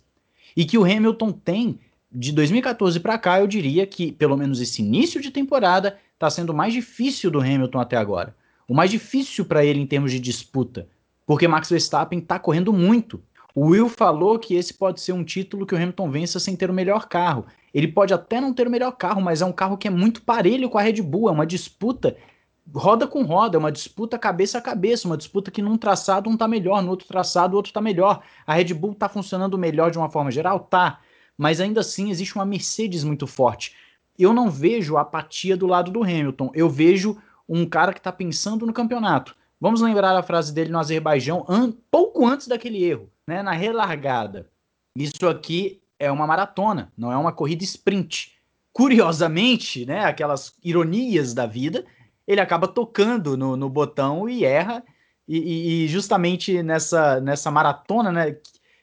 E 0.56 0.64
que 0.64 0.78
o 0.78 0.84
Hamilton 0.84 1.32
tem, 1.32 1.78
de 2.10 2.32
2014 2.32 3.00
para 3.00 3.18
cá, 3.18 3.40
eu 3.40 3.46
diria 3.46 3.86
que, 3.86 4.12
pelo 4.12 4.36
menos 4.36 4.60
esse 4.60 4.82
início 4.82 5.20
de 5.20 5.30
temporada, 5.30 5.98
está 6.14 6.30
sendo 6.30 6.50
o 6.50 6.56
mais 6.56 6.72
difícil 6.72 7.30
do 7.30 7.40
Hamilton 7.40 7.78
até 7.78 7.96
agora. 7.96 8.34
O 8.68 8.74
mais 8.74 8.90
difícil 8.90 9.44
para 9.44 9.64
ele 9.64 9.80
em 9.80 9.86
termos 9.86 10.10
de 10.10 10.18
disputa. 10.18 10.88
Porque 11.26 11.48
Max 11.48 11.68
Verstappen 11.68 12.18
está 12.18 12.38
correndo 12.38 12.72
muito. 12.72 13.22
O 13.54 13.68
Will 13.68 13.88
falou 13.88 14.38
que 14.38 14.54
esse 14.54 14.74
pode 14.74 15.00
ser 15.00 15.12
um 15.12 15.24
título 15.24 15.66
que 15.66 15.74
o 15.74 15.76
Hamilton 15.78 16.10
vença 16.10 16.38
sem 16.38 16.54
ter 16.54 16.70
o 16.70 16.74
melhor 16.74 17.08
carro. 17.08 17.46
Ele 17.76 17.88
pode 17.88 18.14
até 18.14 18.40
não 18.40 18.54
ter 18.54 18.66
o 18.66 18.70
melhor 18.70 18.92
carro, 18.92 19.20
mas 19.20 19.42
é 19.42 19.44
um 19.44 19.52
carro 19.52 19.76
que 19.76 19.86
é 19.86 19.90
muito 19.90 20.22
parelho 20.22 20.70
com 20.70 20.78
a 20.78 20.80
Red 20.80 21.02
Bull, 21.02 21.28
é 21.28 21.32
uma 21.32 21.44
disputa 21.44 22.16
roda 22.74 23.06
com 23.06 23.22
roda, 23.22 23.58
é 23.58 23.60
uma 23.60 23.70
disputa 23.70 24.18
cabeça 24.18 24.56
a 24.56 24.62
cabeça, 24.62 25.06
uma 25.06 25.16
disputa 25.16 25.50
que 25.50 25.60
num 25.60 25.76
traçado 25.76 26.30
um 26.30 26.32
está 26.32 26.48
melhor, 26.48 26.82
no 26.82 26.88
outro 26.88 27.06
traçado 27.06 27.52
o 27.52 27.56
outro 27.58 27.68
está 27.68 27.82
melhor. 27.82 28.22
A 28.46 28.54
Red 28.54 28.72
Bull 28.72 28.92
está 28.92 29.10
funcionando 29.10 29.58
melhor 29.58 29.90
de 29.90 29.98
uma 29.98 30.08
forma 30.08 30.30
geral? 30.30 30.60
Tá. 30.60 31.00
Mas 31.36 31.60
ainda 31.60 31.80
assim 31.80 32.08
existe 32.08 32.34
uma 32.34 32.46
Mercedes 32.46 33.04
muito 33.04 33.26
forte. 33.26 33.76
Eu 34.18 34.32
não 34.32 34.50
vejo 34.50 34.96
apatia 34.96 35.54
do 35.54 35.66
lado 35.66 35.90
do 35.90 36.02
Hamilton. 36.02 36.50
Eu 36.54 36.70
vejo 36.70 37.18
um 37.46 37.66
cara 37.66 37.92
que 37.92 38.00
está 38.00 38.10
pensando 38.10 38.64
no 38.64 38.72
campeonato. 38.72 39.36
Vamos 39.60 39.82
lembrar 39.82 40.16
a 40.16 40.22
frase 40.22 40.50
dele 40.50 40.70
no 40.70 40.78
Azerbaijão, 40.78 41.44
an 41.46 41.74
pouco 41.90 42.26
antes 42.26 42.48
daquele 42.48 42.82
erro 42.82 43.10
né, 43.26 43.42
na 43.42 43.52
relargada. 43.52 44.48
Isso 44.96 45.28
aqui 45.28 45.82
é 45.98 46.10
uma 46.10 46.26
maratona, 46.26 46.92
não 46.96 47.10
é 47.10 47.16
uma 47.16 47.32
corrida 47.32 47.64
sprint. 47.64 48.32
Curiosamente, 48.72 49.86
né, 49.86 50.04
aquelas 50.04 50.54
ironias 50.62 51.32
da 51.32 51.46
vida, 51.46 51.84
ele 52.26 52.40
acaba 52.40 52.68
tocando 52.68 53.36
no, 53.36 53.56
no 53.56 53.68
botão 53.68 54.28
e 54.28 54.44
erra. 54.44 54.84
E, 55.28 55.84
e, 55.84 55.88
justamente 55.88 56.62
nessa, 56.62 57.20
nessa 57.20 57.50
maratona, 57.50 58.12
né, 58.12 58.36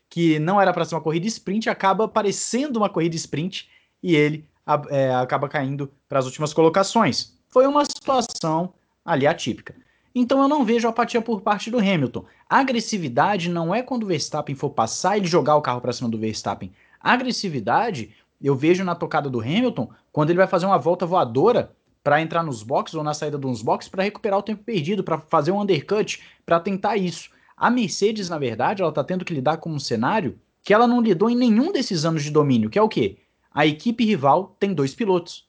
que 0.10 0.40
não 0.40 0.60
era 0.60 0.74
para 0.74 0.84
ser 0.86 0.96
uma 0.96 1.02
corrida 1.02 1.28
sprint, 1.28 1.70
acaba 1.70 2.08
parecendo 2.08 2.80
uma 2.80 2.90
corrida 2.90 3.16
sprint 3.16 3.70
e 4.02 4.16
ele 4.16 4.46
é, 4.90 5.14
acaba 5.16 5.48
caindo 5.48 5.92
para 6.08 6.20
as 6.20 6.26
últimas 6.26 6.54
colocações. 6.54 7.38
Foi 7.48 7.66
uma 7.66 7.86
situação 7.86 8.74
ali 9.06 9.28
atípica. 9.28 9.76
Então 10.16 10.42
eu 10.42 10.48
não 10.48 10.64
vejo 10.64 10.88
apatia 10.88 11.22
por 11.22 11.42
parte 11.42 11.72
do 11.72 11.80
Hamilton. 11.80 12.26
A 12.48 12.60
agressividade 12.60 13.50
não 13.50 13.74
é 13.74 13.82
quando 13.82 14.04
o 14.04 14.08
Verstappen 14.08 14.56
for 14.56 14.70
passar 14.70 15.18
e 15.18 15.26
jogar 15.26 15.56
o 15.56 15.62
carro 15.62 15.82
para 15.82 15.94
cima 15.94 16.10
do 16.10 16.20
Verstappen. 16.20 16.72
Agressividade 17.04 18.16
eu 18.42 18.56
vejo 18.56 18.84
na 18.84 18.96
tocada 18.96 19.30
do 19.30 19.42
Hamilton 19.42 19.90
quando 20.12 20.30
ele 20.30 20.38
vai 20.38 20.48
fazer 20.48 20.66
uma 20.66 20.78
volta 20.78 21.06
voadora 21.06 21.76
para 22.04 22.22
entrar 22.22 22.44
nos 22.44 22.64
boxes 22.64 22.96
ou 22.96 23.04
na 23.04 23.14
saída 23.14 23.38
dos 23.38 23.62
boxes 23.62 23.90
para 23.90 24.04
recuperar 24.04 24.40
o 24.40 24.44
tempo 24.44 24.64
perdido, 24.64 25.04
para 25.04 25.18
fazer 25.18 25.52
um 25.52 25.62
undercut, 25.62 26.22
para 26.46 26.60
tentar 26.60 26.98
isso. 26.98 27.30
A 27.56 27.70
Mercedes, 27.70 28.30
na 28.30 28.38
verdade, 28.38 28.82
ela 28.82 28.90
está 28.90 29.04
tendo 29.04 29.24
que 29.24 29.34
lidar 29.34 29.58
com 29.58 29.70
um 29.70 29.80
cenário 29.80 30.38
que 30.62 30.74
ela 30.74 30.88
não 30.88 31.02
lidou 31.02 31.30
em 31.30 31.36
nenhum 31.36 31.72
desses 31.72 32.04
anos 32.04 32.24
de 32.24 32.32
domínio, 32.32 32.70
que 32.70 32.80
é 32.80 32.82
o 32.82 32.90
quê? 32.90 33.18
A 33.54 33.66
equipe 33.66 34.04
rival 34.04 34.56
tem 34.60 34.74
dois 34.74 34.94
pilotos. 34.94 35.48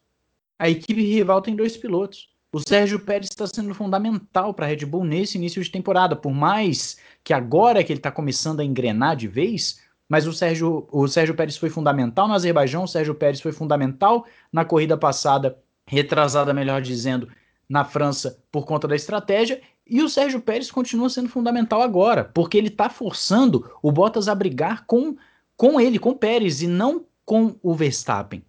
A 0.58 0.68
equipe 0.68 1.02
rival 1.02 1.40
tem 1.40 1.56
dois 1.56 1.76
pilotos. 1.76 2.28
O 2.52 2.60
Sérgio 2.60 3.00
Pérez 3.00 3.28
está 3.30 3.46
sendo 3.46 3.74
fundamental 3.74 4.54
para 4.54 4.66
a 4.66 4.68
Red 4.68 4.86
Bull 4.86 5.04
nesse 5.04 5.36
início 5.36 5.62
de 5.62 5.70
temporada, 5.70 6.14
por 6.14 6.32
mais 6.32 6.98
que 7.24 7.32
agora 7.32 7.82
que 7.82 7.92
ele 7.92 7.98
está 7.98 8.12
começando 8.12 8.60
a 8.60 8.64
engrenar 8.64 9.16
de 9.16 9.26
vez, 9.26 9.80
mas 10.08 10.26
o 10.26 10.32
Sérgio, 10.32 10.86
o 10.90 11.08
Sérgio 11.08 11.34
Pérez 11.34 11.56
foi 11.56 11.70
fundamental 11.70 12.28
no 12.28 12.34
Azerbaijão, 12.34 12.84
o 12.84 12.88
Sérgio 12.88 13.14
Pérez 13.14 13.40
foi 13.40 13.52
fundamental 13.52 14.26
na 14.52 14.64
corrida 14.64 14.96
passada, 14.96 15.58
retrasada, 15.86 16.52
melhor 16.52 16.82
dizendo, 16.82 17.28
na 17.68 17.84
França 17.84 18.42
por 18.52 18.66
conta 18.66 18.86
da 18.86 18.96
estratégia, 18.96 19.60
e 19.86 20.02
o 20.02 20.08
Sérgio 20.08 20.40
Pérez 20.40 20.70
continua 20.70 21.08
sendo 21.10 21.28
fundamental 21.28 21.82
agora, 21.82 22.24
porque 22.24 22.56
ele 22.56 22.68
está 22.68 22.88
forçando 22.88 23.70
o 23.82 23.92
Bottas 23.92 24.28
a 24.28 24.34
brigar 24.34 24.86
com, 24.86 25.16
com 25.56 25.80
ele, 25.80 25.98
com 25.98 26.10
o 26.10 26.16
Pérez, 26.16 26.62
e 26.62 26.66
não 26.66 27.04
com 27.24 27.56
o 27.62 27.74
Verstappen. 27.74 28.44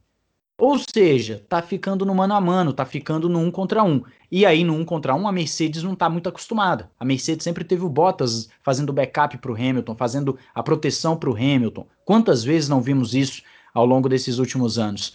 Ou 0.57 0.79
seja, 0.79 1.43
tá 1.49 1.61
ficando 1.61 2.05
no 2.05 2.15
mano 2.15 2.33
a 2.33 2.39
mano, 2.39 2.71
tá 2.71 2.85
ficando 2.85 3.27
no 3.27 3.39
um 3.39 3.51
contra 3.51 3.83
um. 3.83 4.01
E 4.31 4.45
aí, 4.45 4.63
no 4.63 4.73
um 4.73 4.85
contra 4.85 5.13
um, 5.13 5.27
a 5.27 5.31
Mercedes 5.31 5.83
não 5.83 5.95
tá 5.95 6.09
muito 6.09 6.29
acostumada. 6.29 6.89
A 6.97 7.03
Mercedes 7.03 7.43
sempre 7.43 7.65
teve 7.65 7.83
o 7.83 7.89
Bottas 7.89 8.49
fazendo 8.63 8.93
backup 8.93 9.37
pro 9.39 9.53
Hamilton, 9.53 9.95
fazendo 9.95 10.39
a 10.53 10.63
proteção 10.63 11.17
pro 11.17 11.35
Hamilton. 11.35 11.85
Quantas 12.05 12.41
vezes 12.41 12.69
não 12.69 12.81
vimos 12.81 13.13
isso 13.13 13.43
ao 13.73 13.85
longo 13.85 14.07
desses 14.07 14.37
últimos 14.37 14.79
anos? 14.79 15.13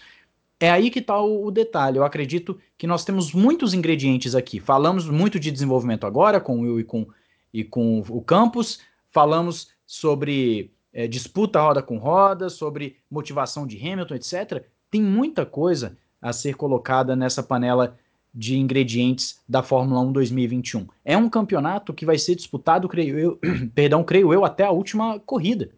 É 0.58 0.70
aí 0.70 0.90
que 0.90 1.00
tá 1.00 1.18
o, 1.18 1.46
o 1.46 1.50
detalhe. 1.50 1.96
Eu 1.96 2.04
acredito 2.04 2.60
que 2.76 2.86
nós 2.86 3.02
temos 3.02 3.32
muitos 3.32 3.72
ingredientes 3.72 4.34
aqui. 4.34 4.60
Falamos 4.60 5.08
muito 5.08 5.40
de 5.40 5.50
desenvolvimento 5.50 6.06
agora 6.06 6.38
com 6.38 6.58
o 6.58 6.60
Will 6.60 6.80
e 6.80 6.84
com, 6.84 7.08
e 7.50 7.64
com 7.64 8.00
o 8.10 8.20
Campos. 8.20 8.80
Falamos 9.10 9.70
sobre 9.86 10.70
é, 10.92 11.08
disputa 11.08 11.62
roda 11.62 11.82
com 11.82 11.96
roda, 11.96 12.50
sobre 12.50 12.98
motivação 13.10 13.66
de 13.66 13.78
Hamilton, 13.78 14.16
etc 14.16 14.66
tem 14.90 15.02
muita 15.02 15.46
coisa 15.46 15.96
a 16.20 16.32
ser 16.32 16.54
colocada 16.54 17.14
nessa 17.14 17.42
panela 17.42 17.96
de 18.32 18.56
ingredientes 18.56 19.40
da 19.48 19.62
Fórmula 19.62 20.00
1 20.00 20.12
2021. 20.12 20.86
É 21.04 21.16
um 21.16 21.28
campeonato 21.28 21.92
que 21.92 22.06
vai 22.06 22.18
ser 22.18 22.34
disputado, 22.34 22.88
creio 22.88 23.18
eu, 23.18 23.40
perdão, 23.74 24.04
creio 24.04 24.32
eu, 24.32 24.44
até 24.44 24.64
a 24.64 24.70
última 24.70 25.18
corrida. 25.20 25.70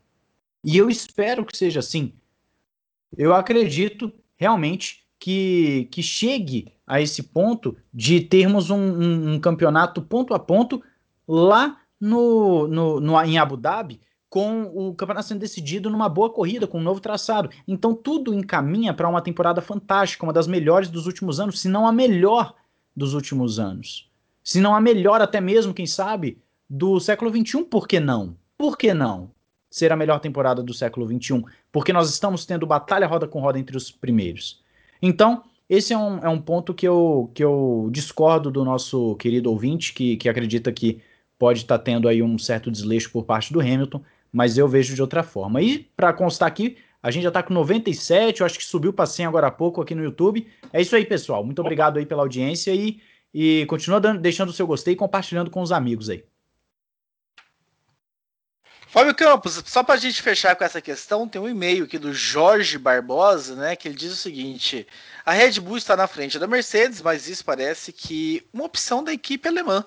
E 0.64 0.76
eu 0.76 0.88
espero 0.90 1.44
que 1.44 1.56
seja 1.56 1.80
assim. 1.80 2.12
Eu 3.16 3.34
acredito 3.34 4.12
realmente 4.36 5.04
que, 5.18 5.88
que 5.90 6.02
chegue 6.02 6.72
a 6.86 7.00
esse 7.00 7.22
ponto 7.22 7.76
de 7.92 8.20
termos 8.20 8.70
um, 8.70 8.76
um, 8.76 9.34
um 9.34 9.40
campeonato 9.40 10.02
ponto 10.02 10.34
a 10.34 10.38
ponto 10.38 10.82
lá 11.26 11.80
no, 12.00 12.66
no, 12.66 13.00
no, 13.00 13.22
em 13.22 13.38
Abu 13.38 13.56
Dhabi, 13.56 14.00
com 14.32 14.62
o 14.74 14.94
campeonato 14.94 15.28
sendo 15.28 15.40
decidido 15.40 15.90
numa 15.90 16.08
boa 16.08 16.30
corrida, 16.30 16.66
com 16.66 16.78
um 16.78 16.82
novo 16.82 17.00
traçado. 17.00 17.50
Então 17.68 17.94
tudo 17.94 18.32
encaminha 18.32 18.94
para 18.94 19.06
uma 19.06 19.20
temporada 19.20 19.60
fantástica, 19.60 20.24
uma 20.24 20.32
das 20.32 20.46
melhores 20.46 20.88
dos 20.88 21.04
últimos 21.04 21.38
anos, 21.38 21.60
se 21.60 21.68
não 21.68 21.86
a 21.86 21.92
melhor 21.92 22.54
dos 22.96 23.12
últimos 23.12 23.58
anos. 23.60 24.10
Se 24.42 24.58
não 24.58 24.74
a 24.74 24.80
melhor 24.80 25.20
até 25.20 25.38
mesmo, 25.38 25.74
quem 25.74 25.84
sabe, 25.84 26.38
do 26.66 26.98
século 26.98 27.30
XXI, 27.30 27.62
por 27.64 27.86
que 27.86 28.00
não? 28.00 28.34
Por 28.56 28.78
que 28.78 28.94
não 28.94 29.30
ser 29.70 29.92
a 29.92 29.96
melhor 29.96 30.18
temporada 30.18 30.62
do 30.62 30.72
século 30.72 31.06
XXI? 31.06 31.44
Porque 31.70 31.92
nós 31.92 32.08
estamos 32.08 32.46
tendo 32.46 32.66
batalha 32.66 33.06
roda 33.06 33.28
com 33.28 33.38
roda 33.38 33.58
entre 33.58 33.76
os 33.76 33.90
primeiros. 33.90 34.62
Então, 35.02 35.42
esse 35.68 35.92
é 35.92 35.98
um, 35.98 36.18
é 36.20 36.28
um 36.30 36.40
ponto 36.40 36.72
que 36.72 36.88
eu, 36.88 37.30
que 37.34 37.44
eu 37.44 37.90
discordo 37.92 38.50
do 38.50 38.64
nosso 38.64 39.14
querido 39.16 39.50
ouvinte, 39.50 39.92
que, 39.92 40.16
que 40.16 40.26
acredita 40.26 40.72
que 40.72 41.02
pode 41.38 41.58
estar 41.58 41.76
tá 41.76 41.84
tendo 41.84 42.08
aí 42.08 42.22
um 42.22 42.38
certo 42.38 42.70
desleixo 42.70 43.10
por 43.12 43.24
parte 43.24 43.52
do 43.52 43.60
Hamilton 43.60 44.00
mas 44.32 44.56
eu 44.56 44.66
vejo 44.66 44.94
de 44.94 45.02
outra 45.02 45.22
forma. 45.22 45.60
E 45.60 45.80
para 45.96 46.12
constar 46.12 46.48
aqui, 46.48 46.76
a 47.02 47.10
gente 47.10 47.24
já 47.24 47.28
está 47.28 47.42
com 47.42 47.52
97, 47.52 48.40
eu 48.40 48.46
acho 48.46 48.58
que 48.58 48.64
subiu 48.64 48.92
para 48.92 49.06
100 49.06 49.26
agora 49.26 49.48
há 49.48 49.50
pouco 49.50 49.82
aqui 49.82 49.94
no 49.94 50.04
YouTube. 50.04 50.48
É 50.72 50.80
isso 50.80 50.96
aí, 50.96 51.04
pessoal. 51.04 51.44
Muito 51.44 51.60
obrigado 51.60 51.98
aí 51.98 52.06
pela 52.06 52.22
audiência 52.22 52.72
e, 52.72 53.00
e 53.34 53.66
continua 53.66 54.00
dando, 54.00 54.20
deixando 54.20 54.48
o 54.48 54.52
seu 54.52 54.66
gostei 54.66 54.94
e 54.94 54.96
compartilhando 54.96 55.50
com 55.50 55.60
os 55.60 55.72
amigos 55.72 56.08
aí. 56.08 56.24
Fábio 58.92 59.14
Campos, 59.14 59.62
só 59.64 59.82
para 59.82 59.94
a 59.94 59.98
gente 59.98 60.20
fechar 60.20 60.54
com 60.54 60.64
essa 60.64 60.78
questão, 60.78 61.26
tem 61.26 61.40
um 61.40 61.48
e-mail 61.48 61.84
aqui 61.84 61.98
do 61.98 62.12
Jorge 62.12 62.76
Barbosa, 62.76 63.56
né, 63.56 63.74
que 63.74 63.88
ele 63.88 63.94
diz 63.94 64.12
o 64.12 64.16
seguinte: 64.16 64.86
a 65.24 65.32
Red 65.32 65.60
Bull 65.60 65.78
está 65.78 65.96
na 65.96 66.06
frente 66.06 66.38
da 66.38 66.46
Mercedes, 66.46 67.00
mas 67.00 67.26
isso 67.26 67.42
parece 67.42 67.90
que 67.90 68.46
uma 68.52 68.64
opção 68.64 69.02
da 69.02 69.10
equipe 69.10 69.48
alemã. 69.48 69.82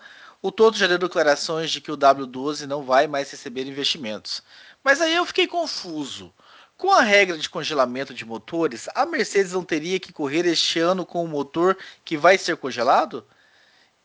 O 0.45 0.51
Toto 0.51 0.77
já 0.77 0.85
deu 0.85 0.99
declarações 0.99 1.71
de 1.71 1.81
que 1.81 1.91
o 1.91 1.97
W12 1.97 2.67
não 2.67 2.83
vai 2.83 3.07
mais 3.07 3.31
receber 3.31 3.65
investimentos. 3.65 4.43
Mas 4.83 5.01
aí 5.01 5.15
eu 5.15 5.25
fiquei 5.25 5.47
confuso. 5.47 6.31
Com 6.77 6.91
a 6.91 7.01
regra 7.01 7.35
de 7.35 7.49
congelamento 7.49 8.13
de 8.13 8.23
motores, 8.23 8.87
a 8.93 9.07
Mercedes 9.07 9.53
não 9.53 9.63
teria 9.63 9.99
que 9.99 10.13
correr 10.13 10.45
este 10.45 10.77
ano 10.77 11.03
com 11.03 11.23
o 11.23 11.27
motor 11.27 11.75
que 12.03 12.15
vai 12.15 12.37
ser 12.37 12.57
congelado? 12.57 13.25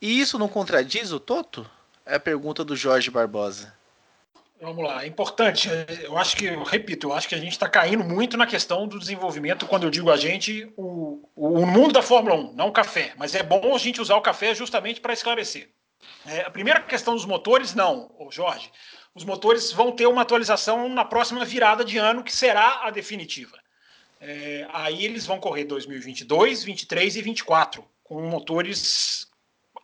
E 0.01 0.19
isso 0.19 0.39
não 0.39 0.47
contradiz 0.47 1.11
o 1.11 1.19
Toto? 1.19 1.69
É 2.03 2.15
a 2.15 2.19
pergunta 2.19 2.63
do 2.65 2.75
Jorge 2.75 3.11
Barbosa. 3.11 3.71
Vamos 4.59 4.83
lá, 4.83 5.03
é 5.03 5.07
importante. 5.07 5.69
Eu 6.01 6.17
acho 6.17 6.35
que, 6.35 6.45
eu 6.45 6.63
repito, 6.63 7.09
eu 7.09 7.13
acho 7.13 7.29
que 7.29 7.35
a 7.35 7.39
gente 7.39 7.51
está 7.51 7.69
caindo 7.69 8.03
muito 8.03 8.35
na 8.35 8.47
questão 8.47 8.87
do 8.87 8.97
desenvolvimento. 8.97 9.67
Quando 9.67 9.83
eu 9.83 9.91
digo 9.91 10.09
a 10.09 10.17
gente, 10.17 10.73
o, 10.75 11.23
o 11.35 11.67
mundo 11.67 11.93
da 11.93 12.01
Fórmula 12.01 12.33
1, 12.33 12.53
não 12.53 12.69
o 12.69 12.73
café. 12.73 13.13
Mas 13.15 13.35
é 13.35 13.43
bom 13.43 13.75
a 13.75 13.77
gente 13.77 14.01
usar 14.01 14.15
o 14.15 14.21
café 14.21 14.55
justamente 14.55 14.99
para 14.99 15.13
esclarecer. 15.13 15.69
É, 16.25 16.41
a 16.41 16.49
primeira 16.49 16.81
questão 16.81 17.15
dos 17.15 17.25
motores, 17.25 17.73
não, 17.73 18.11
Jorge. 18.29 18.71
Os 19.13 19.23
motores 19.23 19.71
vão 19.71 19.91
ter 19.91 20.07
uma 20.07 20.21
atualização 20.21 20.87
na 20.87 21.03
próxima 21.03 21.43
virada 21.43 21.83
de 21.83 21.97
ano, 21.97 22.23
que 22.23 22.35
será 22.35 22.85
a 22.85 22.89
definitiva. 22.89 23.59
É, 24.19 24.67
aí 24.71 25.03
eles 25.03 25.25
vão 25.25 25.39
correr 25.39 25.65
2022, 25.65 26.63
23 26.63 27.15
e 27.15 27.21
24, 27.21 27.83
com 28.03 28.21
motores 28.21 29.27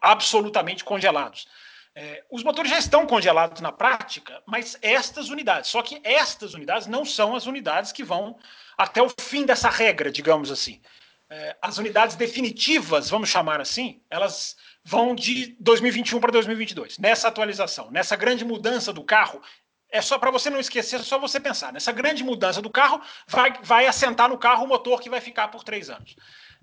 absolutamente 0.01 0.83
congelados. 0.83 1.47
É, 1.95 2.23
os 2.29 2.43
motores 2.43 2.69
já 2.69 2.77
estão 2.77 3.07
congelados 3.07 3.59
na 3.59 3.71
prática, 3.71 4.43
mas 4.45 4.77
estas 4.83 5.29
unidades, 5.29 5.71
só 5.71 5.81
que 5.81 5.99
estas 6.03 6.53
unidades 6.53 6.85
não 6.85 7.03
são 7.03 7.35
as 7.35 7.47
unidades 7.47 7.91
que 7.91 8.03
vão 8.03 8.37
até 8.77 9.01
o 9.01 9.11
fim 9.19 9.43
dessa 9.43 9.67
regra, 9.67 10.11
digamos 10.11 10.51
assim. 10.51 10.79
É, 11.27 11.57
as 11.59 11.79
unidades 11.79 12.15
definitivas, 12.15 13.09
vamos 13.09 13.29
chamar 13.29 13.59
assim, 13.59 13.99
elas 14.11 14.55
vão 14.87 15.13
de 15.13 15.53
2021 15.59 16.21
para 16.21 16.31
2022, 16.31 16.97
nessa 16.97 17.27
atualização, 17.27 17.91
nessa 17.91 18.15
grande 18.15 18.45
mudança 18.45 18.93
do 18.93 19.03
carro. 19.03 19.41
É 19.89 20.01
só 20.01 20.17
para 20.17 20.31
você 20.31 20.49
não 20.49 20.61
esquecer, 20.61 21.01
é 21.01 21.03
só 21.03 21.19
você 21.19 21.41
pensar. 21.41 21.73
Nessa 21.73 21.91
grande 21.91 22.23
mudança 22.23 22.61
do 22.61 22.69
carro, 22.69 23.01
vai, 23.27 23.53
vai 23.63 23.85
assentar 23.85 24.29
no 24.29 24.37
carro 24.37 24.63
o 24.63 24.67
motor 24.67 25.01
que 25.01 25.09
vai 25.09 25.19
ficar 25.19 25.49
por 25.49 25.61
três 25.61 25.89
anos. 25.89 26.15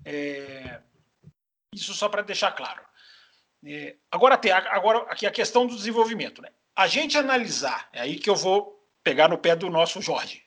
É, 0.03 0.79
isso 1.71 1.93
só 1.93 2.09
para 2.09 2.23
deixar 2.23 2.51
claro. 2.53 2.81
É, 3.63 3.95
agora, 4.11 4.37
tem, 4.37 4.51
agora, 4.51 4.99
aqui 5.07 5.27
a 5.27 5.31
questão 5.31 5.67
do 5.67 5.75
desenvolvimento. 5.75 6.41
Né? 6.41 6.49
A 6.75 6.87
gente 6.87 7.17
analisar, 7.19 7.89
é 7.93 8.01
aí 8.01 8.15
que 8.15 8.29
eu 8.29 8.35
vou 8.35 8.83
pegar 9.03 9.27
no 9.27 9.37
pé 9.37 9.55
do 9.55 9.69
nosso 9.69 10.01
Jorge. 10.01 10.43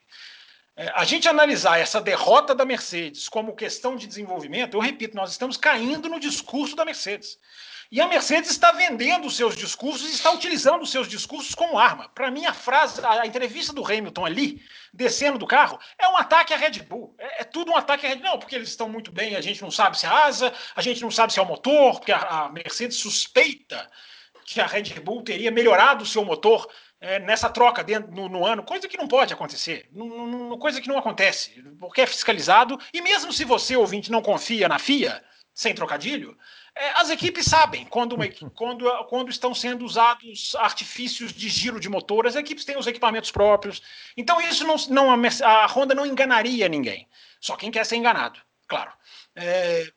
É, 0.75 0.91
a 0.95 1.05
gente 1.05 1.29
analisar 1.29 1.77
essa 1.77 2.01
derrota 2.01 2.53
da 2.53 2.65
Mercedes 2.65 3.29
como 3.29 3.55
questão 3.55 3.95
de 3.95 4.05
desenvolvimento, 4.05 4.75
eu 4.75 4.81
repito, 4.81 5.15
nós 5.15 5.31
estamos 5.31 5.55
caindo 5.55 6.09
no 6.09 6.19
discurso 6.19 6.75
da 6.75 6.83
Mercedes. 6.83 7.37
E 7.91 7.99
a 7.99 8.07
Mercedes 8.07 8.51
está 8.51 8.71
vendendo 8.71 9.25
os 9.25 9.35
seus 9.35 9.55
discursos 9.55 10.13
está 10.13 10.31
utilizando 10.31 10.83
os 10.83 10.91
seus 10.91 11.07
discursos 11.07 11.55
como 11.55 11.79
arma. 11.79 12.07
Para 12.09 12.29
mim, 12.29 12.45
a 12.45 12.53
frase, 12.53 13.01
a 13.03 13.25
entrevista 13.25 13.73
do 13.73 13.83
Hamilton 13.83 14.25
ali, 14.25 14.61
descendo 14.93 15.39
do 15.39 15.47
carro, 15.47 15.79
é 15.97 16.07
um 16.07 16.15
ataque 16.15 16.53
à 16.53 16.57
Red 16.57 16.83
Bull. 16.83 17.15
É, 17.17 17.41
é 17.41 17.43
tudo 17.43 17.71
um 17.71 17.75
ataque 17.75 18.05
à 18.05 18.09
Red 18.09 18.17
Bull. 18.17 18.25
Não, 18.25 18.37
porque 18.37 18.55
eles 18.55 18.69
estão 18.69 18.87
muito 18.87 19.11
bem, 19.11 19.35
a 19.35 19.41
gente 19.41 19.63
não 19.63 19.71
sabe 19.71 19.97
se 19.97 20.05
é 20.05 20.09
a 20.09 20.25
asa, 20.25 20.53
a 20.75 20.81
gente 20.83 21.01
não 21.01 21.09
sabe 21.09 21.33
se 21.33 21.39
é 21.39 21.41
o 21.41 21.45
motor, 21.45 21.95
porque 21.95 22.11
a, 22.11 22.19
a 22.19 22.49
Mercedes 22.49 22.97
suspeita 22.97 23.89
que 24.45 24.61
a 24.61 24.67
Red 24.67 24.99
Bull 24.99 25.23
teria 25.23 25.49
melhorado 25.49 26.03
o 26.03 26.07
seu 26.07 26.23
motor 26.23 26.67
é, 27.01 27.17
nessa 27.17 27.49
troca 27.49 27.83
dentro, 27.83 28.11
no, 28.11 28.29
no, 28.29 28.45
ano, 28.45 28.61
coisa 28.61 28.87
que 28.87 28.97
não 28.97 29.07
pode 29.07 29.33
acontecer, 29.33 29.87
no, 29.91 30.27
no, 30.27 30.57
coisa 30.59 30.81
que 30.81 30.87
não 30.87 30.97
acontece, 30.97 31.61
porque 31.79 32.01
é 32.01 32.05
fiscalizado, 32.05 32.79
e 32.93 33.01
mesmo 33.01 33.31
se 33.31 33.45
você, 33.45 33.75
ouvinte, 33.75 34.11
não 34.11 34.21
confia 34.21 34.67
na 34.67 34.77
FIA, 34.77 35.23
sem 35.53 35.73
trocadilho, 35.73 36.37
as 36.95 37.09
equipes 37.09 37.45
sabem 37.45 37.85
quando, 37.85 38.13
uma, 38.13 38.25
quando, 38.55 39.05
quando 39.05 39.29
estão 39.29 39.53
sendo 39.53 39.83
usados 39.83 40.55
artifícios 40.55 41.33
de 41.33 41.49
giro 41.49 41.79
de 41.79 41.89
motor, 41.89 42.25
as 42.25 42.35
equipes 42.35 42.63
têm 42.63 42.77
os 42.77 42.87
equipamentos 42.87 43.31
próprios. 43.31 43.81
Então, 44.15 44.39
isso 44.39 44.65
não, 44.65 44.75
não 44.89 45.11
a, 45.11 45.65
Honda 45.67 45.93
não 45.93 46.05
enganaria 46.05 46.69
ninguém. 46.69 47.07
Só 47.41 47.55
quem 47.55 47.71
quer 47.71 47.85
ser 47.85 47.97
enganado, 47.97 48.39
claro. 48.67 48.91
É, 49.35 49.91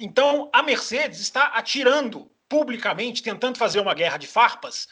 então, 0.00 0.50
a 0.52 0.62
Mercedes 0.62 1.20
está 1.20 1.44
atirando 1.46 2.30
publicamente, 2.48 3.22
tentando 3.22 3.58
fazer 3.58 3.80
uma 3.80 3.94
guerra 3.94 4.18
de 4.18 4.26
farpas 4.26 4.86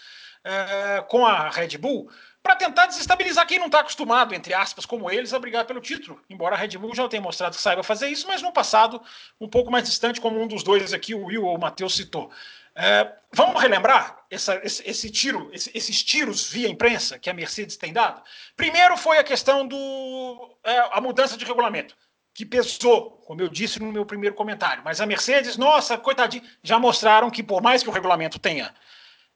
é, 0.44 1.02
com 1.08 1.26
a 1.26 1.48
Red 1.48 1.78
Bull, 1.78 2.10
para 2.42 2.56
tentar 2.56 2.86
desestabilizar 2.86 3.46
quem 3.46 3.58
não 3.58 3.66
está 3.66 3.80
acostumado, 3.80 4.34
entre 4.34 4.52
aspas, 4.52 4.84
como 4.84 5.10
eles, 5.10 5.32
a 5.32 5.38
brigar 5.38 5.64
pelo 5.64 5.80
título. 5.80 6.20
Embora 6.28 6.54
a 6.54 6.58
Red 6.58 6.76
Bull 6.76 6.94
já 6.94 7.08
tenha 7.08 7.22
mostrado 7.22 7.56
que 7.56 7.62
saiba 7.62 7.82
fazer 7.82 8.08
isso, 8.08 8.26
mas 8.26 8.42
no 8.42 8.52
passado, 8.52 9.00
um 9.40 9.48
pouco 9.48 9.70
mais 9.70 9.84
distante, 9.84 10.20
como 10.20 10.40
um 10.40 10.46
dos 10.46 10.62
dois 10.62 10.92
aqui, 10.92 11.14
o 11.14 11.24
Will 11.24 11.44
ou 11.44 11.56
o 11.56 11.60
Matheus 11.60 11.96
citou. 11.96 12.30
É, 12.76 13.10
vamos 13.32 13.62
relembrar 13.62 14.24
essa, 14.30 14.60
esse, 14.64 14.82
esse, 14.84 15.08
tiro, 15.08 15.48
esse, 15.52 15.70
esses 15.72 16.02
tiros 16.02 16.50
via 16.50 16.68
imprensa 16.68 17.18
que 17.18 17.30
a 17.30 17.34
Mercedes 17.34 17.76
tem 17.76 17.92
dado? 17.92 18.20
Primeiro 18.56 18.96
foi 18.96 19.16
a 19.16 19.24
questão 19.24 19.66
do 19.66 20.58
é, 20.64 20.88
a 20.92 21.00
mudança 21.00 21.38
de 21.38 21.44
regulamento, 21.46 21.96
que 22.34 22.44
pesou, 22.44 23.22
como 23.26 23.40
eu 23.40 23.48
disse 23.48 23.80
no 23.80 23.92
meu 23.92 24.04
primeiro 24.04 24.34
comentário. 24.34 24.82
Mas 24.84 25.00
a 25.00 25.06
Mercedes, 25.06 25.56
nossa, 25.56 25.96
coitadinha, 25.96 26.42
já 26.62 26.78
mostraram 26.78 27.30
que 27.30 27.42
por 27.42 27.62
mais 27.62 27.82
que 27.82 27.88
o 27.88 27.92
regulamento 27.92 28.38
tenha 28.38 28.74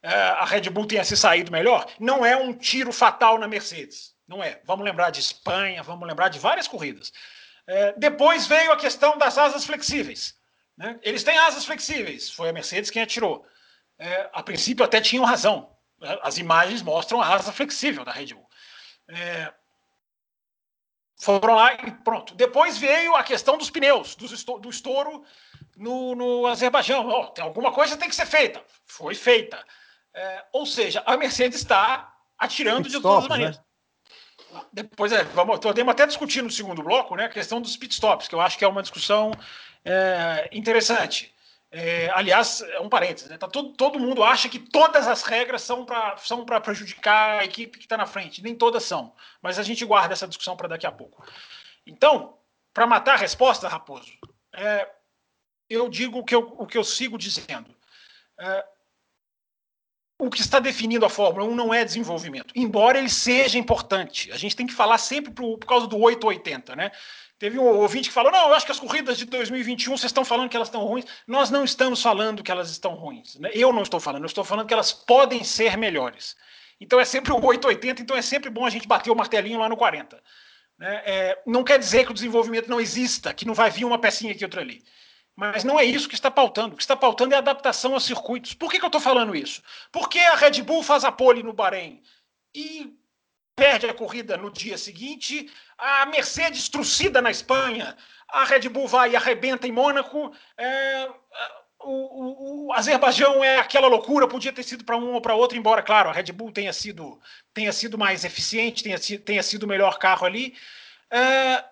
a 0.03 0.45
Red 0.45 0.71
Bull 0.71 0.87
tenha 0.87 1.05
se 1.05 1.17
saído 1.17 1.51
melhor, 1.51 1.91
não 1.99 2.25
é 2.25 2.37
um 2.37 2.53
tiro 2.53 2.93
fatal 2.93 3.39
na 3.39 3.49
Mercedes. 3.49 4.15
Não 4.29 4.43
é. 4.45 4.61
Vamos 4.65 4.85
lembrar 4.85 5.11
de 5.11 5.21
Espanha, 5.21 5.83
vamos 5.83 6.07
lembrar 6.07 6.29
de 6.29 6.39
várias 6.39 6.69
corridas. 6.69 7.13
É, 7.67 7.93
depois 7.99 8.47
veio 8.47 8.73
a 8.73 8.77
questão 8.77 9.17
das 9.19 9.39
asas 9.39 9.65
flexíveis. 9.65 10.35
Né? 10.77 10.99
Eles 11.03 11.25
têm 11.25 11.37
asas 11.39 11.65
flexíveis, 11.65 12.31
foi 12.31 12.51
a 12.51 12.53
Mercedes 12.53 12.91
quem 12.91 13.03
atirou. 13.03 13.45
É, 13.99 14.31
a 14.33 14.43
princípio 14.43 14.85
até 14.85 15.01
tinham 15.01 15.25
razão. 15.25 15.75
As 16.23 16.39
imagens 16.39 16.83
mostram 16.83 17.21
a 17.21 17.35
asa 17.35 17.51
flexível 17.51 18.05
da 18.05 18.13
Red 18.13 18.27
Bull. 18.27 18.49
É, 19.09 19.53
foram 21.21 21.57
lá 21.57 21.75
e 21.75 21.91
pronto. 21.91 22.35
Depois 22.35 22.79
veio 22.79 23.17
a 23.17 23.25
questão 23.25 23.59
dos 23.59 23.71
pneus, 23.71 24.15
do 24.15 24.71
estouro 24.71 25.25
no, 25.77 26.15
no 26.15 26.47
Azerbaijão. 26.47 27.09
Oh, 27.09 27.27
tem 27.27 27.43
alguma 27.43 27.73
coisa 27.73 27.97
tem 27.97 28.09
que 28.09 28.15
ser 28.15 28.27
feita. 28.27 28.63
Foi 28.87 29.15
feita. 29.15 29.65
É, 30.19 30.45
ou 30.53 30.67
seja, 30.67 31.01
a 31.07 31.17
Mercedes 31.17 31.61
está 31.61 32.13
atirando 32.37 32.83
pit 32.83 32.97
de 32.97 33.01
todas 33.01 33.23
as 33.23 33.29
maneiras. 33.29 33.57
Né? 33.57 34.63
Depois, 34.73 35.13
é, 35.13 35.23
vamos, 35.23 35.61
podemos 35.61 35.93
até 35.93 36.07
discutir 36.07 36.43
no 36.43 36.51
segundo 36.51 36.83
bloco 36.83 37.15
né, 37.15 37.27
a 37.27 37.29
questão 37.29 37.61
dos 37.61 37.77
pitstops, 37.77 38.27
que 38.27 38.35
eu 38.35 38.41
acho 38.41 38.59
que 38.59 38.65
é 38.65 38.69
uma 38.69 38.83
discussão 38.83 39.31
é, 39.85 40.49
interessante. 40.51 41.33
É, 41.71 42.11
aliás, 42.11 42.63
é 42.63 42.81
um 42.81 42.89
parênteses, 42.89 43.29
né? 43.29 43.39
Tá 43.39 43.47
todo, 43.47 43.75
todo 43.75 44.01
mundo 44.01 44.25
acha 44.25 44.49
que 44.49 44.59
todas 44.59 45.07
as 45.07 45.23
regras 45.23 45.63
são 45.63 45.85
para 45.85 46.17
são 46.17 46.45
prejudicar 46.45 47.39
a 47.39 47.45
equipe 47.45 47.79
que 47.79 47.85
está 47.85 47.97
na 47.97 48.07
frente. 48.07 48.43
Nem 48.43 48.57
todas 48.57 48.83
são. 48.83 49.15
Mas 49.41 49.57
a 49.57 49.63
gente 49.63 49.85
guarda 49.85 50.15
essa 50.15 50.27
discussão 50.27 50.57
para 50.57 50.67
daqui 50.67 50.87
a 50.87 50.91
pouco. 50.91 51.25
Então, 51.87 52.39
para 52.75 52.89
matar 52.89 53.15
a 53.15 53.19
resposta, 53.19 53.69
Raposo, 53.69 54.11
é, 54.53 54.89
eu 55.71 55.89
digo 55.89 56.19
o 56.19 56.25
que 56.25 56.35
eu, 56.35 56.55
o 56.59 56.67
que 56.67 56.77
eu 56.77 56.83
sigo 56.83 57.17
dizendo. 57.17 57.73
É, 58.41 58.65
o 60.19 60.29
que 60.29 60.41
está 60.41 60.59
definindo 60.59 61.07
a 61.07 61.09
Fórmula 61.09 61.47
1 61.47 61.55
não 61.55 61.73
é 61.73 61.85
desenvolvimento, 61.85 62.53
embora 62.57 62.99
ele 62.99 63.09
seja 63.09 63.57
importante. 63.57 64.33
A 64.33 64.37
gente 64.37 64.57
tem 64.57 64.67
que 64.67 64.75
falar 64.75 64.99
sempre 64.99 65.31
por, 65.33 65.59
por 65.59 65.67
causa 65.67 65.87
do 65.87 65.97
880, 65.97 66.75
né? 66.75 66.91
Teve 67.39 67.57
um 67.57 67.65
ouvinte 67.65 68.09
que 68.09 68.15
falou: 68.15 68.33
não, 68.33 68.49
eu 68.49 68.55
acho 68.55 68.67
que 68.67 68.73
as 68.73 68.81
corridas 68.81 69.17
de 69.17 69.25
2021 69.27 69.97
vocês 69.97 70.11
estão 70.11 70.25
falando 70.25 70.49
que 70.49 70.57
elas 70.57 70.69
estão 70.69 70.85
ruins. 70.85 71.05
Nós 71.25 71.51
não 71.51 71.65
estamos 71.65 72.03
falando 72.03 72.43
que 72.43 72.51
elas 72.51 72.69
estão 72.69 72.95
ruins. 72.95 73.37
Né? 73.37 73.51
Eu 73.55 73.73
não 73.73 73.83
estou 73.83 74.01
falando, 74.01 74.23
eu 74.23 74.27
estou 74.27 74.43
falando 74.43 74.67
que 74.67 74.75
elas 74.75 74.93
podem 74.93 75.45
ser 75.45 75.77
melhores. 75.77 76.37
Então 76.81 76.99
é 76.99 77.05
sempre 77.05 77.33
o 77.33 77.37
880, 77.37 78.03
então 78.03 78.17
é 78.17 78.23
sempre 78.23 78.51
bom 78.51 78.67
a 78.67 78.71
gente 78.71 78.89
bater 78.89 79.11
o 79.11 79.15
martelinho 79.15 79.61
lá 79.61 79.69
no 79.69 79.77
40. 79.77 80.21
Né? 80.79 81.03
É, 81.07 81.43
não 81.47 81.63
quer 81.63 81.79
dizer 81.79 82.05
que 82.05 82.11
o 82.11 82.15
desenvolvimento 82.15 82.69
não 82.69 82.81
exista, 82.81 83.33
que 83.33 83.47
não 83.47 83.55
vai 83.55 83.71
vir 83.71 83.85
uma 83.85 84.01
pecinha 84.01 84.33
aqui 84.33 84.45
outra 84.45 84.61
ali. 84.61 84.83
Mas 85.39 85.63
não 85.63 85.79
é 85.79 85.85
isso 85.85 86.09
que 86.09 86.17
está 86.17 86.33
pautando. 86.33 86.75
O 86.75 86.77
que 86.77 86.83
está 86.83 86.97
pautando 86.97 87.33
é 87.33 87.37
a 87.37 87.39
adaptação 87.39 87.95
aos 87.95 88.03
circuitos. 88.05 88.55
Por 88.55 88.69
que, 88.69 88.81
que 88.81 88.85
eu 88.85 88.89
estou 88.89 89.01
falando 89.01 89.37
isso? 89.37 89.63
Porque 89.93 90.19
a 90.19 90.35
Red 90.35 90.63
Bull 90.63 90.83
faz 90.83 91.05
a 91.05 91.13
pole 91.13 91.45
no 91.45 91.53
Bahrein 91.53 92.03
e 92.53 92.93
perde 93.55 93.87
a 93.87 93.95
corrida 93.95 94.37
no 94.37 94.51
dia 94.51 94.77
seguinte, 94.77 95.49
a 95.79 96.07
Mercedes 96.07 96.69
trucida 96.69 97.23
na 97.23 97.31
Espanha, 97.31 97.97
a 98.29 98.45
Red 98.45 98.69
Bull 98.69 98.89
vai 98.89 99.13
e 99.13 99.17
arrebenta 99.17 99.69
em 99.69 99.71
Mônaco, 99.71 100.33
é, 100.57 101.09
o, 101.79 101.93
o, 101.93 102.67
o, 102.67 102.73
Azerbaijão 102.73 103.43
é 103.45 103.59
aquela 103.59 103.87
loucura, 103.87 104.27
podia 104.27 104.53
ter 104.53 104.65
sido 104.65 104.85
para 104.85 104.97
um 104.97 105.13
ou 105.13 105.21
para 105.21 105.37
outro, 105.37 105.57
embora, 105.57 105.85
claro, 105.85 106.11
a 106.11 106.13
Red 106.13 106.33
Bull 106.33 106.51
tenha 106.51 106.73
sido, 106.73 107.21
tenha 107.55 107.73
sido 107.73 107.97
mais 107.97 108.25
eficiente, 108.25 108.83
tenha, 108.83 108.99
tenha 109.21 109.43
sido 109.45 109.63
o 109.63 109.69
melhor 109.69 109.99
carro 109.99 110.27
ali. 110.27 110.57
É, 111.13 111.65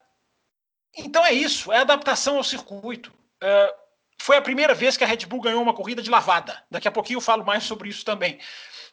então 0.96 1.26
é 1.26 1.32
isso, 1.32 1.72
é 1.72 1.78
adaptação 1.78 2.36
ao 2.36 2.44
circuito. 2.44 3.12
Uh, 3.42 3.86
foi 4.18 4.36
a 4.36 4.42
primeira 4.42 4.74
vez 4.74 4.96
que 4.96 5.04
a 5.04 5.06
Red 5.06 5.26
Bull 5.26 5.40
ganhou 5.40 5.62
uma 5.62 5.74
corrida 5.74 6.02
de 6.02 6.10
lavada. 6.10 6.62
Daqui 6.70 6.88
a 6.88 6.92
pouquinho 6.92 7.18
eu 7.18 7.22
falo 7.22 7.44
mais 7.44 7.64
sobre 7.64 7.88
isso 7.88 8.04
também. 8.04 8.38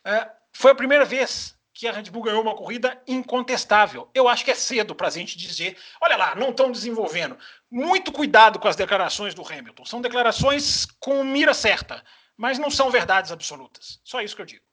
Uh, 0.05 0.29
foi 0.51 0.71
a 0.71 0.75
primeira 0.75 1.05
vez 1.05 1.57
que 1.73 1.87
a 1.87 1.91
Red 1.91 2.03
Bull 2.11 2.23
ganhou 2.23 2.41
uma 2.41 2.55
corrida 2.55 3.01
incontestável. 3.07 4.09
Eu 4.13 4.27
acho 4.29 4.45
que 4.45 4.51
é 4.51 4.55
cedo 4.55 4.93
para 4.93 5.07
a 5.07 5.11
gente 5.11 5.37
dizer, 5.37 5.77
olha 5.99 6.15
lá, 6.15 6.35
não 6.35 6.49
estão 6.49 6.71
desenvolvendo. 6.71 7.37
Muito 7.71 8.11
cuidado 8.11 8.59
com 8.59 8.67
as 8.67 8.75
declarações 8.75 9.33
do 9.33 9.41
Hamilton. 9.41 9.85
São 9.85 10.01
declarações 10.01 10.85
com 10.99 11.23
mira 11.23 11.53
certa, 11.53 12.03
mas 12.37 12.59
não 12.59 12.69
são 12.69 12.91
verdades 12.91 13.31
absolutas. 13.31 13.99
Só 14.03 14.21
isso 14.21 14.35
que 14.35 14.41
eu 14.43 14.45
digo. 14.45 14.63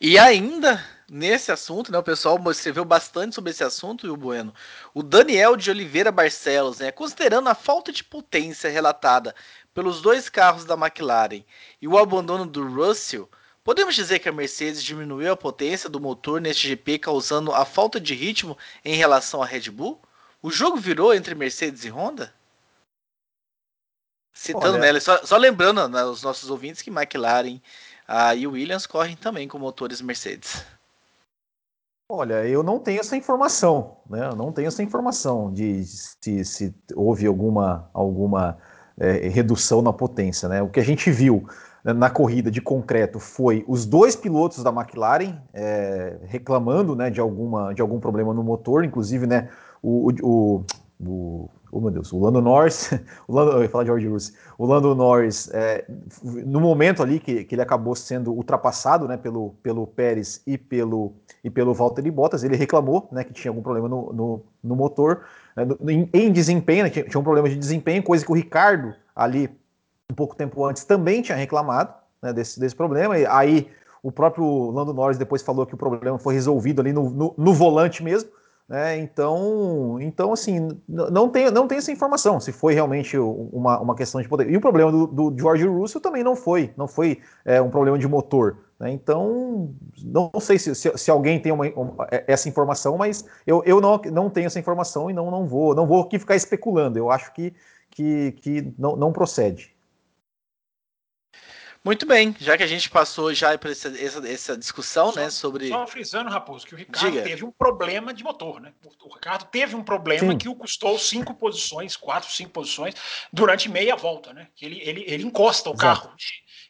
E 0.00 0.18
ainda 0.18 0.82
nesse 1.08 1.52
assunto, 1.52 1.92
né? 1.92 1.98
O 1.98 2.02
pessoal 2.02 2.38
escreveu 2.50 2.84
bastante 2.84 3.34
sobre 3.34 3.50
esse 3.50 3.62
assunto, 3.62 4.06
e 4.06 4.10
o 4.10 4.16
Bueno. 4.16 4.52
O 4.92 5.02
Daniel 5.02 5.56
de 5.56 5.70
Oliveira 5.70 6.10
Barcelos, 6.10 6.78
né? 6.78 6.90
Considerando 6.90 7.48
a 7.48 7.54
falta 7.54 7.92
de 7.92 8.02
potência 8.02 8.68
relatada 8.70 9.34
pelos 9.72 10.00
dois 10.00 10.28
carros 10.28 10.64
da 10.64 10.74
McLaren 10.74 11.44
e 11.80 11.86
o 11.86 11.98
abandono 11.98 12.46
do 12.46 12.66
Russell, 12.66 13.28
podemos 13.62 13.94
dizer 13.94 14.18
que 14.18 14.28
a 14.28 14.32
Mercedes 14.32 14.82
diminuiu 14.82 15.32
a 15.32 15.36
potência 15.36 15.88
do 15.88 16.00
motor 16.00 16.40
neste 16.40 16.68
GP, 16.68 16.98
causando 16.98 17.52
a 17.52 17.64
falta 17.64 18.00
de 18.00 18.14
ritmo 18.14 18.56
em 18.84 18.94
relação 18.96 19.42
à 19.42 19.46
Red 19.46 19.70
Bull? 19.70 20.00
O 20.42 20.50
jogo 20.50 20.76
virou 20.76 21.14
entre 21.14 21.34
Mercedes 21.34 21.84
e 21.84 21.90
Honda? 21.90 22.34
Citando 24.32 24.78
Olha... 24.78 25.00
só, 25.00 25.24
só, 25.24 25.36
lembrando 25.36 25.88
né, 25.88 26.04
os 26.04 26.22
nossos 26.22 26.50
ouvintes 26.50 26.82
que 26.82 26.90
McLaren 26.90 27.58
ah, 28.06 28.34
e 28.34 28.46
Williams 28.46 28.86
correm 28.86 29.16
também 29.16 29.48
com 29.48 29.58
motores 29.58 30.00
Mercedes. 30.00 30.62
Olha, 32.08 32.46
eu 32.46 32.62
não 32.62 32.78
tenho 32.78 33.00
essa 33.00 33.16
informação, 33.16 33.96
né? 34.08 34.28
Eu 34.30 34.36
não 34.36 34.52
tenho 34.52 34.68
essa 34.68 34.80
informação 34.80 35.52
de 35.52 35.84
se, 35.84 36.44
se 36.44 36.74
houve 36.94 37.26
alguma, 37.26 37.90
alguma 37.92 38.58
é, 38.96 39.28
redução 39.28 39.82
na 39.82 39.92
potência, 39.92 40.48
né? 40.48 40.62
O 40.62 40.68
que 40.68 40.78
a 40.78 40.84
gente 40.84 41.10
viu 41.10 41.48
né, 41.84 41.92
na 41.92 42.08
corrida 42.08 42.48
de 42.48 42.60
concreto 42.60 43.18
foi 43.18 43.64
os 43.66 43.84
dois 43.84 44.14
pilotos 44.14 44.62
da 44.62 44.70
McLaren 44.70 45.34
é, 45.52 46.16
reclamando, 46.26 46.94
né, 46.94 47.10
de 47.10 47.20
alguma, 47.20 47.74
de 47.74 47.82
algum 47.82 47.98
problema 47.98 48.32
no 48.32 48.44
motor, 48.44 48.84
inclusive, 48.84 49.26
né, 49.26 49.48
o, 49.82 50.12
o, 50.22 50.64
o 51.00 51.50
oh 51.70 51.80
meu 51.80 51.90
Deus, 51.90 52.12
o 52.12 52.18
Lando 52.18 52.40
Norris, 52.40 52.90
o 53.26 53.34
Lando, 53.34 53.52
eu 53.52 53.62
ia 53.62 53.68
falar 53.68 53.84
de 53.84 53.88
George 53.88 54.06
Russell, 54.06 54.34
o 54.58 54.66
Lando 54.66 54.94
Norris, 54.94 55.50
é, 55.52 55.84
no 56.22 56.60
momento 56.60 57.02
ali 57.02 57.20
que, 57.20 57.44
que 57.44 57.54
ele 57.54 57.62
acabou 57.62 57.94
sendo 57.94 58.32
ultrapassado, 58.32 59.06
né, 59.06 59.16
pelo, 59.16 59.50
pelo 59.62 59.86
Pérez 59.86 60.42
e 60.46 60.56
pelo, 60.56 61.14
e 61.42 61.50
pelo 61.50 61.74
Valtteri 61.74 62.10
Bottas, 62.10 62.44
ele 62.44 62.56
reclamou, 62.56 63.08
né, 63.12 63.24
que 63.24 63.32
tinha 63.32 63.50
algum 63.50 63.62
problema 63.62 63.88
no, 63.88 64.12
no, 64.12 64.42
no 64.62 64.76
motor, 64.76 65.24
né, 65.56 65.66
em, 65.88 66.08
em, 66.12 66.32
desempenho, 66.32 66.84
né, 66.84 66.90
tinha, 66.90 67.04
tinha 67.04 67.20
um 67.20 67.24
problema 67.24 67.48
de 67.48 67.56
desempenho, 67.56 68.02
coisa 68.02 68.24
que 68.24 68.30
o 68.30 68.34
Ricardo, 68.34 68.94
ali, 69.14 69.50
um 70.10 70.14
pouco 70.14 70.36
tempo 70.36 70.64
antes, 70.64 70.84
também 70.84 71.22
tinha 71.22 71.36
reclamado, 71.36 71.92
né, 72.22 72.32
desse, 72.32 72.58
desse 72.58 72.74
problema, 72.74 73.18
e 73.18 73.26
aí 73.26 73.68
o 74.02 74.12
próprio 74.12 74.70
Lando 74.70 74.94
Norris 74.94 75.18
depois 75.18 75.42
falou 75.42 75.66
que 75.66 75.74
o 75.74 75.76
problema 75.76 76.18
foi 76.18 76.34
resolvido 76.34 76.80
ali 76.80 76.92
no, 76.92 77.10
no, 77.10 77.34
no 77.36 77.52
volante 77.52 78.04
mesmo, 78.04 78.30
né? 78.68 78.98
Então, 78.98 79.98
então, 80.00 80.32
assim, 80.32 80.68
não 80.88 81.28
tem, 81.28 81.50
não 81.50 81.68
tem 81.68 81.78
essa 81.78 81.92
informação 81.92 82.40
se 82.40 82.50
foi 82.50 82.74
realmente 82.74 83.16
uma, 83.16 83.80
uma 83.80 83.94
questão 83.94 84.20
de 84.20 84.28
poder. 84.28 84.50
E 84.50 84.56
o 84.56 84.60
problema 84.60 84.90
do, 84.90 85.06
do 85.06 85.38
George 85.38 85.66
Russell 85.66 86.00
também 86.00 86.24
não 86.24 86.34
foi, 86.34 86.72
não 86.76 86.88
foi 86.88 87.20
é, 87.44 87.62
um 87.62 87.70
problema 87.70 87.96
de 87.98 88.08
motor. 88.08 88.58
Né? 88.80 88.90
Então, 88.90 89.72
não 90.02 90.30
sei 90.40 90.58
se, 90.58 90.74
se, 90.74 90.98
se 90.98 91.10
alguém 91.10 91.40
tem 91.40 91.52
uma, 91.52 91.66
uma, 91.68 92.08
é, 92.10 92.24
essa 92.26 92.48
informação, 92.48 92.96
mas 92.96 93.24
eu, 93.46 93.62
eu 93.64 93.80
não, 93.80 94.00
não 94.12 94.28
tenho 94.28 94.46
essa 94.46 94.58
informação 94.58 95.08
e 95.08 95.12
não, 95.12 95.30
não 95.30 95.46
vou 95.46 95.74
não 95.74 95.86
vou 95.86 96.02
aqui 96.02 96.18
ficar 96.18 96.34
especulando. 96.34 96.98
Eu 96.98 97.10
acho 97.10 97.32
que, 97.32 97.54
que, 97.90 98.32
que 98.32 98.74
não, 98.76 98.96
não 98.96 99.12
procede. 99.12 99.75
Muito 101.86 102.04
bem, 102.04 102.34
já 102.40 102.56
que 102.56 102.64
a 102.64 102.66
gente 102.66 102.90
passou 102.90 103.32
já 103.32 103.56
por 103.56 103.70
essa, 103.70 103.86
essa, 103.96 104.28
essa 104.28 104.56
discussão, 104.56 105.12
só, 105.12 105.20
né, 105.20 105.30
sobre... 105.30 105.68
Só 105.68 105.86
frisando, 105.86 106.28
Raposo, 106.28 106.66
que 106.66 106.74
o 106.74 106.76
Ricardo 106.76 107.12
Diga. 107.12 107.22
teve 107.22 107.44
um 107.44 107.52
problema 107.52 108.12
de 108.12 108.24
motor, 108.24 108.60
né? 108.60 108.72
O 109.04 109.14
Ricardo 109.14 109.44
teve 109.44 109.76
um 109.76 109.84
problema 109.84 110.32
Sim. 110.32 110.36
que 110.36 110.48
o 110.48 110.56
custou 110.56 110.98
cinco 110.98 111.32
posições, 111.34 111.94
quatro, 111.94 112.28
cinco 112.28 112.50
posições, 112.50 112.92
durante 113.32 113.68
meia 113.68 113.94
volta, 113.94 114.32
né? 114.32 114.48
Ele, 114.60 114.80
ele, 114.82 115.04
ele 115.06 115.22
encosta 115.22 115.70
o 115.70 115.74
Exato. 115.74 116.08
carro, 116.08 116.16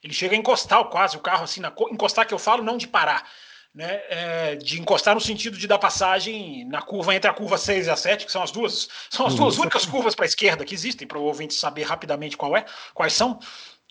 ele 0.05 0.13
chega 0.13 0.35
a 0.35 0.39
encostar 0.39 0.85
quase 0.85 1.17
o 1.17 1.21
carro, 1.21 1.45
assim, 1.45 1.61
na, 1.63 1.73
encostar 1.91 2.27
que 2.27 2.35
eu 2.35 2.39
falo, 2.39 2.63
não 2.63 2.77
de 2.77 2.87
parar, 2.87 3.27
né, 3.75 4.03
é, 4.11 4.57
de 4.57 4.79
encostar 4.79 5.15
no 5.15 5.21
sentido 5.21 5.57
de 5.57 5.67
dar 5.67 5.79
passagem 5.79 6.67
na 6.67 6.83
curva 6.83 7.15
entre 7.15 7.31
a 7.31 7.33
curva 7.33 7.57
6 7.57 7.87
e 7.87 7.91
a 7.91 7.97
7, 7.97 8.27
que 8.27 8.33
são 8.33 8.43
as 8.43 8.51
duas, 8.51 8.87
são 9.09 9.27
as 9.27 9.35
duas 9.35 9.57
únicas 9.57 9.87
curvas 9.87 10.15
para 10.15 10.25
a 10.25 10.29
esquerda 10.29 10.63
que 10.63 10.75
existem, 10.75 11.09
para 11.09 11.19
o 11.19 11.25
ouvinte 11.25 11.55
saber 11.55 11.85
rapidamente 11.85 12.37
qual 12.37 12.55
é, 12.55 12.67
quais 12.93 13.15
são. 13.15 13.39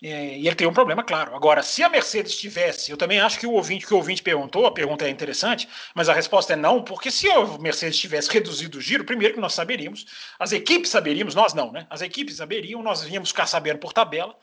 É, 0.02 0.36
e 0.36 0.46
ele 0.46 0.54
tem 0.54 0.66
um 0.66 0.74
problema, 0.74 1.02
claro. 1.02 1.34
Agora, 1.34 1.62
se 1.62 1.82
a 1.82 1.88
Mercedes 1.88 2.36
tivesse, 2.36 2.90
eu 2.90 2.98
também 2.98 3.18
acho 3.18 3.38
que 3.38 3.46
o 3.46 3.52
ouvinte 3.52 3.86
que 3.86 3.94
o 3.94 3.96
ouvinte 3.96 4.22
perguntou, 4.22 4.66
a 4.66 4.70
pergunta 4.70 5.06
é 5.06 5.08
interessante, 5.08 5.66
mas 5.94 6.08
a 6.10 6.12
resposta 6.12 6.52
é 6.52 6.56
não, 6.56 6.82
porque 6.82 7.10
se 7.10 7.30
a 7.30 7.58
Mercedes 7.58 7.98
tivesse 7.98 8.30
reduzido 8.30 8.76
o 8.76 8.80
giro, 8.80 9.04
primeiro 9.04 9.34
que 9.34 9.40
nós 9.40 9.54
saberíamos, 9.54 10.04
as 10.38 10.52
equipes 10.52 10.90
saberíamos, 10.90 11.34
nós 11.34 11.54
não, 11.54 11.72
né? 11.72 11.86
As 11.88 12.02
equipes 12.02 12.36
saberiam, 12.36 12.82
nós 12.82 13.06
íamos 13.08 13.30
ficar 13.30 13.46
sabendo 13.46 13.78
por 13.78 13.94
tabela. 13.94 14.36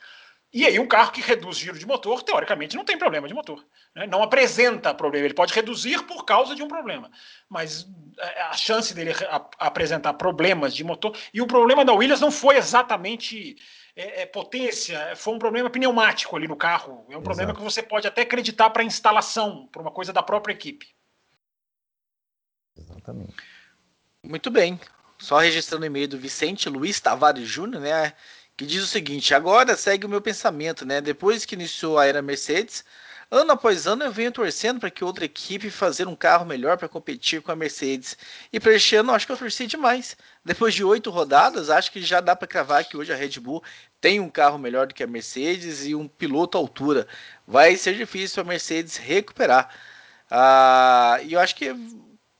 E 0.52 0.64
aí, 0.64 0.78
um 0.78 0.86
carro 0.86 1.10
que 1.10 1.20
reduz 1.20 1.58
giro 1.58 1.76
de 1.76 1.84
motor, 1.84 2.22
teoricamente, 2.22 2.76
não 2.76 2.84
tem 2.84 2.96
problema 2.96 3.26
de 3.26 3.34
motor. 3.34 3.64
Né? 3.92 4.06
Não 4.06 4.22
apresenta 4.22 4.94
problema. 4.94 5.26
Ele 5.26 5.34
pode 5.34 5.52
reduzir 5.52 6.04
por 6.04 6.24
causa 6.24 6.54
de 6.54 6.62
um 6.62 6.68
problema. 6.68 7.10
Mas 7.48 7.88
é, 8.20 8.42
a 8.42 8.52
chance 8.52 8.94
dele 8.94 9.10
apresentar 9.58 10.14
problemas 10.14 10.72
de 10.72 10.84
motor. 10.84 11.16
E 11.32 11.42
o 11.42 11.46
problema 11.48 11.84
da 11.84 11.92
Williams 11.92 12.20
não 12.20 12.30
foi 12.30 12.56
exatamente 12.56 13.56
é, 13.96 14.22
é, 14.22 14.26
potência, 14.26 15.14
foi 15.16 15.34
um 15.34 15.38
problema 15.38 15.70
pneumático 15.70 16.36
ali 16.36 16.48
no 16.48 16.56
carro. 16.56 17.04
É 17.08 17.12
um 17.16 17.20
Exato. 17.20 17.22
problema 17.22 17.54
que 17.54 17.62
você 17.62 17.82
pode 17.82 18.06
até 18.06 18.22
acreditar 18.22 18.70
para 18.70 18.82
instalação, 18.82 19.68
para 19.68 19.82
uma 19.82 19.90
coisa 19.90 20.12
da 20.12 20.22
própria 20.22 20.52
equipe. 20.52 20.94
Exatamente. 22.76 23.34
Muito 24.22 24.50
bem. 24.50 24.80
Só 25.18 25.38
registrando 25.38 25.84
o 25.84 25.86
e-mail 25.86 26.08
do 26.08 26.18
Vicente 26.18 26.68
Luiz 26.68 26.98
Tavares 26.98 27.46
Júnior, 27.46 27.80
né? 27.80 28.14
Que 28.56 28.66
diz 28.66 28.82
o 28.82 28.86
seguinte: 28.86 29.32
agora 29.32 29.76
segue 29.76 30.06
o 30.06 30.08
meu 30.08 30.20
pensamento, 30.20 30.84
né? 30.84 31.00
Depois 31.00 31.44
que 31.44 31.54
iniciou 31.54 31.98
a 31.98 32.06
era 32.06 32.20
Mercedes, 32.20 32.84
Ano 33.30 33.52
após 33.52 33.86
ano 33.86 34.04
eu 34.04 34.12
venho 34.12 34.30
torcendo 34.30 34.80
para 34.80 34.90
que 34.90 35.04
outra 35.04 35.24
equipe 35.24 35.70
fazer 35.70 36.06
um 36.06 36.14
carro 36.14 36.44
melhor 36.44 36.76
para 36.76 36.88
competir 36.88 37.42
com 37.42 37.50
a 37.50 37.56
Mercedes. 37.56 38.16
E 38.52 38.60
para 38.60 38.74
este 38.74 38.96
ano 38.96 39.12
acho 39.12 39.26
que 39.26 39.32
eu 39.32 39.36
torci 39.36 39.66
demais. 39.66 40.16
Depois 40.44 40.74
de 40.74 40.84
oito 40.84 41.10
rodadas, 41.10 41.70
acho 41.70 41.90
que 41.90 42.02
já 42.02 42.20
dá 42.20 42.36
para 42.36 42.48
cravar 42.48 42.84
que 42.84 42.96
hoje 42.96 43.12
a 43.12 43.16
Red 43.16 43.40
Bull 43.40 43.62
tem 44.00 44.20
um 44.20 44.28
carro 44.30 44.58
melhor 44.58 44.86
do 44.86 44.94
que 44.94 45.02
a 45.02 45.06
Mercedes 45.06 45.84
e 45.86 45.94
um 45.94 46.06
piloto 46.06 46.58
à 46.58 46.60
altura. 46.60 47.06
Vai 47.46 47.76
ser 47.76 47.94
difícil 47.96 48.42
a 48.42 48.44
Mercedes 48.44 48.96
recuperar. 48.96 49.74
Ah, 50.30 51.18
e 51.22 51.32
eu 51.32 51.40
acho 51.40 51.54
que 51.56 51.74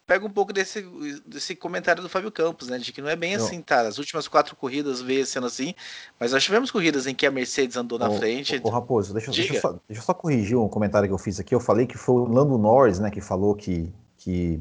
pega 0.06 0.26
um 0.26 0.30
pouco 0.30 0.52
desse, 0.52 0.82
desse 1.26 1.56
comentário 1.56 2.02
do 2.02 2.08
Fábio 2.08 2.30
Campos, 2.30 2.68
né? 2.68 2.78
De 2.78 2.92
que 2.92 3.00
não 3.00 3.08
é 3.08 3.16
bem 3.16 3.34
assim, 3.34 3.60
tá? 3.62 3.80
As 3.80 3.98
últimas 3.98 4.28
quatro 4.28 4.54
corridas 4.54 5.00
veio 5.00 5.24
sendo 5.24 5.46
assim, 5.46 5.74
mas 6.18 6.32
nós 6.32 6.44
tivemos 6.44 6.70
corridas 6.70 7.06
em 7.06 7.14
que 7.14 7.26
a 7.26 7.30
Mercedes 7.30 7.76
andou 7.76 7.98
na 7.98 8.10
frente. 8.10 8.60
Ô, 8.62 8.68
Raposo, 8.68 9.12
deixa, 9.14 9.30
deixa, 9.30 9.54
eu 9.54 9.60
só, 9.60 9.72
deixa, 9.88 10.02
eu 10.02 10.02
só, 10.02 10.14
corrigir 10.14 10.56
um 10.56 10.68
comentário 10.68 11.08
que 11.08 11.14
eu 11.14 11.18
fiz 11.18 11.40
aqui. 11.40 11.54
Eu 11.54 11.60
falei 11.60 11.86
que 11.86 11.96
foi 11.96 12.16
o 12.16 12.24
Lando 12.26 12.58
Norris, 12.58 12.98
né, 12.98 13.10
que 13.10 13.20
falou 13.20 13.54
que, 13.54 13.92
que, 14.18 14.60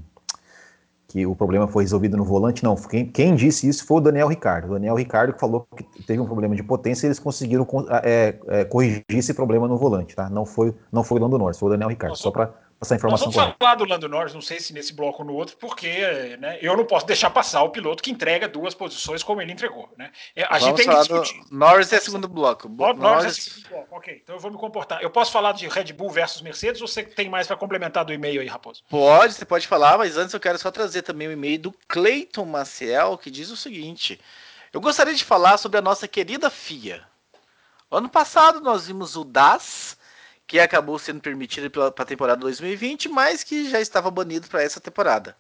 que 1.10 1.26
o 1.26 1.36
problema 1.36 1.68
foi 1.68 1.84
resolvido 1.84 2.16
no 2.16 2.24
volante. 2.24 2.64
Não, 2.64 2.76
quem, 2.76 3.06
quem 3.06 3.36
disse 3.36 3.68
isso 3.68 3.86
foi 3.86 3.98
o 3.98 4.02
Daniel 4.02 4.30
Ricardo. 4.30 4.70
O 4.70 4.74
Daniel 4.74 4.96
Ricardo 4.96 5.34
que 5.34 5.40
falou 5.40 5.68
que 5.76 6.04
teve 6.04 6.22
um 6.22 6.26
problema 6.26 6.56
de 6.56 6.64
potência 6.64 7.06
e 7.06 7.08
eles 7.08 7.20
conseguiram 7.20 7.68
é, 8.02 8.40
é, 8.48 8.66
corrigir 8.66 9.04
esse 9.10 9.34
problema 9.34 9.68
no 9.68 9.78
volante, 9.78 10.16
tá? 10.16 10.30
Não 10.30 10.46
foi, 10.46 10.74
não 10.90 11.04
foi 11.04 11.20
o 11.20 11.22
Lando 11.22 11.38
Norris, 11.38 11.60
foi 11.60 11.68
o 11.68 11.72
Daniel 11.72 11.90
Ricardo. 11.90 12.12
Nossa, 12.12 12.24
só 12.24 12.32
para 12.32 12.63
essa 12.84 12.96
informação. 12.96 13.28
Nós 13.28 13.36
vamos 13.36 13.56
falar 13.60 13.76
do 13.76 13.86
Lando 13.86 14.08
Norris, 14.08 14.34
não 14.34 14.42
sei 14.42 14.60
se 14.60 14.74
nesse 14.74 14.94
bloco 14.94 15.24
ou 15.24 15.28
no 15.28 15.34
outro, 15.34 15.58
porque 15.58 16.38
né, 16.40 16.58
eu 16.62 16.78
não 16.78 16.86
posso 16.86 17.06
deixar 17.06 17.30
passar 17.30 17.64
o 17.64 17.70
piloto 17.70 18.04
que 18.04 18.12
entrega 18.12 18.48
duas 18.48 18.74
posições 18.74 19.24
como 19.24 19.42
ele 19.42 19.52
entregou. 19.52 19.90
Né? 19.98 20.12
É, 20.36 20.44
a 20.44 20.60
vamos 20.60 20.64
gente 20.64 20.76
tem 20.76 20.90
que 20.90 21.00
discutir. 21.00 21.42
Norris 21.52 21.92
é 21.92 22.00
segundo 22.00 22.28
bloco. 22.28 22.70
Norris, 22.70 23.00
Norris 23.00 23.26
é 23.26 23.32
segundo 23.32 23.70
bloco, 23.70 23.96
ok. 23.96 24.20
Então 24.24 24.36
eu 24.36 24.40
vou 24.40 24.52
me 24.52 24.58
comportar. 24.58 25.02
Eu 25.02 25.10
posso 25.10 25.32
falar 25.32 25.54
de 25.54 25.68
Red 25.68 25.94
Bull 25.94 26.10
versus 26.10 26.42
Mercedes 26.42 26.82
ou 26.82 26.88
você 26.88 27.04
tem 27.04 27.30
mais 27.30 27.48
para 27.48 27.58
complementar 27.58 28.06
do 28.06 28.14
e-mail 28.14 28.42
aí, 28.42 28.48
Raposo? 28.48 28.84
Pode, 28.90 29.34
você 29.34 29.46
pode 29.46 29.68
falar, 29.68 29.98
mas 29.98 30.18
antes 30.18 30.34
eu 30.34 30.40
quero 30.40 30.58
só 30.60 30.70
trazer 30.70 31.02
também 31.02 31.28
o 31.28 31.32
e-mail 31.32 31.60
do 31.60 31.76
Cleiton 31.88 32.46
Maciel, 32.46 33.18
que 33.18 33.32
diz 33.32 33.50
o 33.50 33.58
seguinte. 33.58 34.20
Eu 34.72 34.82
gostaria 34.82 35.14
de 35.14 35.24
falar 35.24 35.58
sobre 35.58 35.78
a 35.78 35.82
nossa 35.82 36.08
querida 36.08 36.50
FIA. 36.50 37.04
Ano 37.92 38.10
passado 38.10 38.60
nós 38.60 38.88
vimos 38.88 39.16
o 39.16 39.24
DAS 39.24 39.98
que 40.54 40.60
acabou 40.60 41.00
sendo 41.00 41.20
permitido 41.20 41.68
para 41.72 41.88
a 41.88 42.06
temporada 42.06 42.42
2020, 42.42 43.10
mas 43.10 43.44
que 43.44 43.68
já 43.72 43.82
estava 43.82 44.12
banido 44.12 44.48
para 44.48 44.62
essa 44.62 44.80
temporada. 44.80 45.36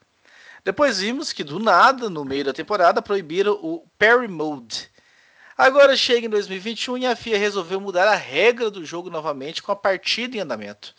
Depois 0.65 0.97
vimos 0.97 1.31
que 1.31 1.43
do 1.43 1.59
nada, 1.59 2.09
no 2.09 2.25
meio 2.25 2.45
da 2.45 2.51
temporada, 2.51 2.99
proibiram 2.99 3.53
o 3.61 3.87
Parry 3.99 4.27
Mode. 4.27 4.89
Agora 5.55 5.95
chega 5.95 6.25
em 6.25 6.29
2021 6.31 6.97
e 6.97 7.05
a 7.05 7.15
FIA 7.15 7.37
resolveu 7.37 7.79
mudar 7.79 8.07
a 8.07 8.15
regra 8.15 8.71
do 8.71 8.83
jogo 8.83 9.11
novamente 9.11 9.61
com 9.61 9.71
a 9.71 9.75
partida 9.75 10.37
em 10.37 10.39
andamento. 10.39 10.95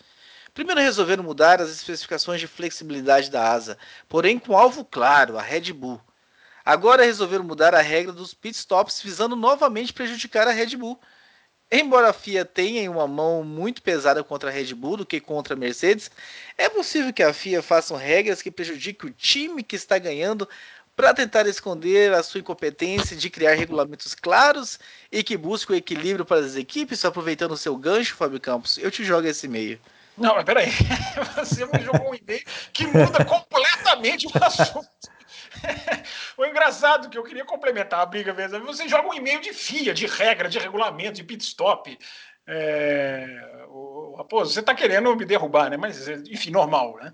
Primeiro 0.54 0.80
resolveram 0.80 1.24
mudar 1.24 1.60
as 1.60 1.70
especificações 1.70 2.38
de 2.38 2.46
flexibilidade 2.46 3.32
da 3.32 3.50
asa, 3.50 3.76
porém 4.08 4.38
com 4.38 4.56
alvo 4.56 4.84
claro, 4.84 5.36
a 5.36 5.42
Red 5.42 5.72
Bull. 5.72 6.00
Agora 6.64 7.04
resolveram 7.04 7.42
mudar 7.42 7.74
a 7.74 7.82
regra 7.82 8.12
dos 8.12 8.32
pitstops 8.32 9.02
visando 9.02 9.34
novamente 9.34 9.92
prejudicar 9.92 10.46
a 10.46 10.52
Red 10.52 10.76
Bull, 10.76 11.00
Embora 11.76 12.10
a 12.10 12.12
FIA 12.12 12.44
tenha 12.44 12.88
uma 12.88 13.08
mão 13.08 13.42
muito 13.42 13.82
pesada 13.82 14.22
contra 14.22 14.48
a 14.48 14.52
Red 14.52 14.72
Bull 14.74 14.98
do 14.98 15.04
que 15.04 15.18
contra 15.18 15.54
a 15.54 15.56
Mercedes, 15.56 16.08
é 16.56 16.68
possível 16.68 17.12
que 17.12 17.20
a 17.20 17.32
FIA 17.32 17.60
faça 17.64 17.98
regras 17.98 18.40
que 18.40 18.48
prejudiquem 18.48 19.10
o 19.10 19.12
time 19.12 19.60
que 19.60 19.74
está 19.74 19.98
ganhando 19.98 20.48
para 20.94 21.12
tentar 21.12 21.48
esconder 21.48 22.12
a 22.12 22.22
sua 22.22 22.38
incompetência 22.38 23.16
de 23.16 23.28
criar 23.28 23.54
regulamentos 23.54 24.14
claros 24.14 24.78
e 25.10 25.24
que 25.24 25.36
busque 25.36 25.72
o 25.72 25.74
equilíbrio 25.74 26.24
para 26.24 26.46
as 26.46 26.54
equipes, 26.54 27.04
aproveitando 27.04 27.50
o 27.50 27.56
seu 27.56 27.76
gancho, 27.76 28.14
Fábio 28.14 28.38
Campos. 28.38 28.78
Eu 28.78 28.88
te 28.88 29.02
jogo 29.02 29.26
esse 29.26 29.48
meio. 29.48 29.80
Não, 30.16 30.36
mas 30.36 30.44
peraí. 30.44 30.70
Você 31.34 31.66
me 31.66 31.82
jogou 31.82 32.12
um 32.12 32.14
e-mail 32.14 32.44
que 32.72 32.86
muda 32.86 33.24
completamente 33.24 34.28
o 34.28 34.44
assunto. 34.44 34.88
O 36.36 36.44
engraçado 36.44 37.08
que 37.08 37.18
eu 37.18 37.22
queria 37.22 37.44
complementar 37.44 38.00
a 38.00 38.06
briga. 38.06 38.34
Você 38.60 38.88
joga 38.88 39.08
um 39.08 39.14
e-mail 39.14 39.40
de 39.40 39.52
FIA, 39.52 39.94
de 39.94 40.06
regra, 40.06 40.48
de 40.48 40.58
regulamento, 40.58 41.14
de 41.14 41.24
pit 41.24 41.42
stop. 41.44 41.98
É, 42.46 43.64
o, 43.68 44.14
Raposo, 44.16 44.52
você 44.52 44.60
está 44.60 44.74
querendo 44.74 45.14
me 45.16 45.24
derrubar, 45.24 45.70
né? 45.70 45.76
Mas, 45.76 46.08
enfim, 46.08 46.50
normal, 46.50 46.96
né? 46.96 47.12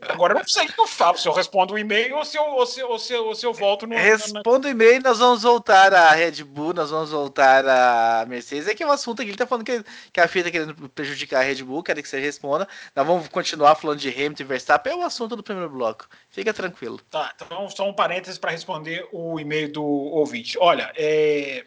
Agora 0.00 0.34
eu 0.34 0.38
não 0.38 0.46
sei 0.46 0.66
o 0.66 0.72
que 0.72 0.80
eu 0.80 0.86
falo, 0.86 1.18
se 1.18 1.26
eu 1.26 1.32
respondo 1.32 1.74
o 1.74 1.78
e-mail 1.78 2.16
ou 2.16 2.24
se 2.24 2.36
eu, 2.36 2.44
ou 2.44 2.66
se, 2.66 2.82
ou 2.82 2.98
se, 2.98 3.14
ou 3.14 3.34
se 3.34 3.44
eu 3.44 3.52
volto 3.52 3.86
no. 3.86 3.96
Responda 3.96 4.68
o 4.68 4.70
e-mail, 4.70 5.02
nós 5.02 5.18
vamos 5.18 5.42
voltar 5.42 5.92
a 5.92 6.10
Red 6.10 6.44
Bull, 6.44 6.72
nós 6.72 6.90
vamos 6.90 7.10
voltar 7.10 7.64
a 7.66 8.24
Mercedes. 8.26 8.68
É 8.68 8.74
que 8.74 8.82
é 8.82 8.86
um 8.86 8.92
assunto 8.92 9.22
aqui, 9.22 9.30
ele 9.30 9.36
tá 9.36 9.46
falando 9.46 9.64
que, 9.64 9.84
que 10.12 10.20
a 10.20 10.28
FIA 10.28 10.44
tá 10.44 10.50
querendo 10.50 10.88
prejudicar 10.90 11.40
a 11.40 11.44
Red 11.44 11.62
Bull, 11.62 11.82
quero 11.82 12.02
que 12.02 12.08
você 12.08 12.20
responda. 12.20 12.68
Nós 12.94 13.06
vamos 13.06 13.28
continuar 13.28 13.74
falando 13.74 13.98
de 13.98 14.08
Hamilton 14.08 14.42
e 14.42 14.46
Verstappen, 14.46 14.92
é 14.92 14.96
o 14.96 15.02
assunto 15.02 15.34
do 15.34 15.42
primeiro 15.42 15.70
bloco. 15.70 16.06
Fica 16.30 16.54
tranquilo. 16.54 17.00
Tá, 17.10 17.32
então 17.34 17.68
só 17.68 17.88
um 17.88 17.94
parênteses 17.94 18.38
para 18.38 18.52
responder 18.52 19.06
o 19.12 19.40
e-mail 19.40 19.72
do 19.72 19.84
ouvinte. 19.84 20.56
Olha, 20.58 20.92
é. 20.96 21.66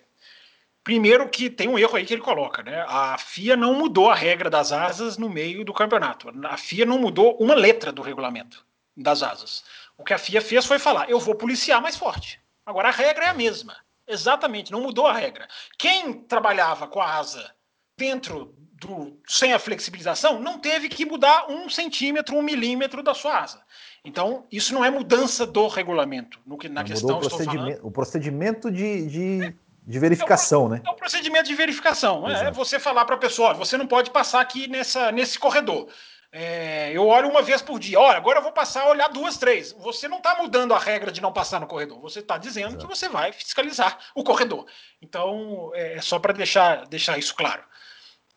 Primeiro 0.83 1.29
que 1.29 1.49
tem 1.49 1.67
um 1.67 1.77
erro 1.77 1.95
aí 1.95 2.05
que 2.05 2.13
ele 2.13 2.21
coloca, 2.21 2.63
né? 2.63 2.83
A 2.87 3.17
FIA 3.17 3.55
não 3.55 3.75
mudou 3.75 4.09
a 4.09 4.15
regra 4.15 4.49
das 4.49 4.71
asas 4.71 5.17
no 5.17 5.29
meio 5.29 5.63
do 5.63 5.73
campeonato. 5.73 6.31
A 6.45 6.57
FIA 6.57 6.85
não 6.85 6.97
mudou 6.97 7.37
uma 7.39 7.53
letra 7.53 7.91
do 7.91 8.01
regulamento 8.01 8.65
das 8.97 9.21
asas. 9.21 9.63
O 9.97 10.03
que 10.03 10.13
a 10.13 10.17
FIA 10.17 10.41
fez 10.41 10.65
foi 10.65 10.79
falar: 10.79 11.09
eu 11.09 11.19
vou 11.19 11.35
policiar 11.35 11.81
mais 11.81 11.95
forte. 11.95 12.39
Agora 12.65 12.87
a 12.87 12.91
regra 12.91 13.25
é 13.25 13.29
a 13.29 13.33
mesma. 13.33 13.75
Exatamente, 14.07 14.71
não 14.71 14.81
mudou 14.81 15.05
a 15.05 15.13
regra. 15.13 15.47
Quem 15.77 16.13
trabalhava 16.13 16.87
com 16.87 16.99
a 16.99 17.15
asa 17.15 17.51
dentro 17.95 18.55
do 18.73 19.15
sem 19.27 19.53
a 19.53 19.59
flexibilização 19.59 20.39
não 20.39 20.57
teve 20.57 20.89
que 20.89 21.05
mudar 21.05 21.49
um 21.49 21.69
centímetro, 21.69 22.35
um 22.35 22.41
milímetro 22.41 23.03
da 23.03 23.13
sua 23.13 23.39
asa. 23.39 23.61
Então, 24.03 24.45
isso 24.51 24.73
não 24.73 24.83
é 24.83 24.89
mudança 24.89 25.45
do 25.45 25.67
regulamento. 25.67 26.39
No 26.45 26.57
que, 26.57 26.67
na 26.67 26.83
questão, 26.83 27.17
o 27.17 27.19
procedimento, 27.19 27.87
o 27.87 27.91
procedimento 27.91 28.71
de, 28.71 29.07
de 29.07 29.55
de 29.81 29.99
verificação, 29.99 30.67
é 30.67 30.69
né? 30.69 30.81
É 30.85 30.89
um 30.89 30.95
procedimento 30.95 31.47
de 31.47 31.55
verificação. 31.55 32.27
É 32.27 32.33
Exato. 32.33 32.47
É 32.47 32.51
você 32.51 32.79
falar 32.79 33.05
para 33.05 33.15
a 33.15 33.19
pessoa: 33.19 33.53
você 33.53 33.77
não 33.77 33.87
pode 33.87 34.11
passar 34.11 34.41
aqui 34.41 34.67
nessa, 34.67 35.11
nesse 35.11 35.39
corredor. 35.39 35.87
É, 36.33 36.91
eu 36.93 37.07
olho 37.07 37.27
uma 37.27 37.41
vez 37.41 37.61
por 37.61 37.77
dia. 37.77 37.99
Olha, 37.99 38.17
agora 38.17 38.39
eu 38.39 38.43
vou 38.43 38.53
passar 38.53 38.83
a 38.83 38.89
olhar 38.89 39.09
duas, 39.09 39.37
três. 39.37 39.73
Você 39.73 40.07
não 40.07 40.17
está 40.17 40.35
mudando 40.41 40.73
a 40.73 40.79
regra 40.79 41.11
de 41.11 41.19
não 41.19 41.33
passar 41.33 41.59
no 41.59 41.67
corredor. 41.67 41.99
Você 41.99 42.19
está 42.19 42.37
dizendo 42.37 42.69
Exato. 42.69 42.87
que 42.87 42.87
você 42.87 43.09
vai 43.09 43.33
fiscalizar 43.33 43.99
o 44.15 44.23
corredor. 44.23 44.65
Então, 45.01 45.71
é, 45.73 45.95
é 45.97 46.01
só 46.01 46.19
para 46.19 46.31
deixar, 46.31 46.85
deixar 46.85 47.17
isso 47.17 47.35
claro. 47.35 47.63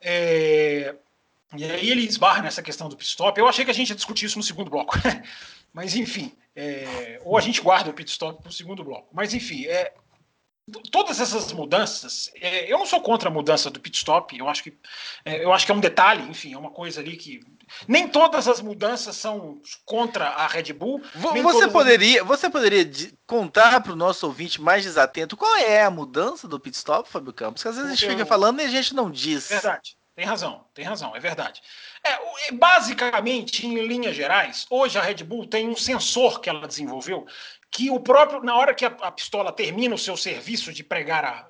É, 0.01 0.93
e 1.57 1.65
aí 1.65 1.89
ele 1.89 2.05
esbarra 2.05 2.43
nessa 2.43 2.63
questão 2.63 2.89
do 2.89 2.97
pit 2.97 3.09
stop. 3.09 3.39
Eu 3.39 3.47
achei 3.47 3.65
que 3.65 3.71
a 3.71 3.75
gente 3.75 3.91
ia 3.91 3.97
discutir 3.97 4.27
isso 4.27 4.39
no 4.39 4.45
segundo 4.45 4.71
bloco. 4.71 4.97
Mas, 5.73 5.95
enfim. 5.95 6.37
É, 6.57 7.21
ou 7.25 7.39
a 7.39 7.41
gente 7.41 7.61
guarda 7.61 7.91
o 7.91 7.95
pit 7.95 8.11
stop 8.11 8.43
para 8.43 8.51
o 8.51 8.53
segundo 8.53 8.83
bloco. 8.83 9.09
Mas, 9.13 9.35
enfim, 9.35 9.67
é, 9.67 9.93
todas 10.91 11.21
essas 11.21 11.53
mudanças, 11.53 12.31
é, 12.37 12.73
eu 12.73 12.79
não 12.79 12.87
sou 12.87 13.01
contra 13.01 13.29
a 13.29 13.33
mudança 13.33 13.71
do 13.71 13.79
pit 13.79 13.99
stop, 13.99 14.37
eu 14.37 14.49
acho 14.49 14.63
que 14.63 14.73
é, 15.25 15.45
eu 15.45 15.53
acho 15.53 15.67
que 15.67 15.73
é 15.73 15.75
um 15.75 15.81
detalhe, 15.81 16.29
enfim, 16.29 16.55
é 16.55 16.59
uma 16.59 16.71
coisa 16.71 17.01
ali 17.01 17.17
que 17.17 17.41
nem 17.87 18.09
todas 18.09 18.49
as 18.49 18.61
mudanças 18.61 19.17
são 19.17 19.61
contra 19.85 20.29
a 20.29 20.47
Red 20.47 20.73
Bull. 20.73 21.03
Você 21.43 21.69
poderia, 21.69 22.23
as... 22.23 22.29
você 22.29 22.49
poderia 22.49 22.91
contar 23.27 23.81
para 23.83 23.93
o 23.93 23.97
nosso 23.97 24.27
ouvinte 24.27 24.61
mais 24.61 24.83
desatento 24.83 25.37
qual 25.37 25.57
é 25.57 25.83
a 25.83 25.91
mudança 25.91 26.49
do 26.49 26.61
pit 26.61 26.77
stop, 26.77 27.09
Fábio 27.09 27.33
Campos? 27.33 27.63
Porque 27.63 27.69
às 27.69 27.77
vezes 27.77 27.91
a 27.91 27.95
gente 27.95 28.11
fica 28.11 28.27
falando 28.27 28.61
e 28.61 28.65
a 28.65 28.69
gente 28.69 28.95
não 28.95 29.11
diz. 29.11 29.49
Verdade. 29.49 29.97
Tem 30.15 30.25
razão, 30.25 30.65
tem 30.73 30.85
razão, 30.85 31.17
é 31.17 31.19
verdade. 31.19 31.61
É, 32.05 32.53
basicamente, 32.53 33.67
em 33.67 33.85
linhas 33.85 34.15
gerais, 34.15 34.65
hoje 34.71 34.97
a 34.97 35.03
Red 35.03 35.25
Bull 35.25 35.47
tem 35.47 35.69
um 35.69 35.77
sensor 35.77 36.41
que 36.41 36.49
ela 36.49 36.69
desenvolveu 36.69 37.27
que 37.69 37.91
o 37.91 37.99
próprio, 37.99 38.41
na 38.43 38.57
hora 38.57 38.73
que 38.73 38.85
a, 38.85 38.89
a 38.89 39.11
pistola 39.11 39.51
termina 39.51 39.97
o 39.97 39.99
seu 39.99 40.17
serviço 40.17 40.73
de 40.73 40.85
pregar 40.85 41.25
a, 41.25 41.45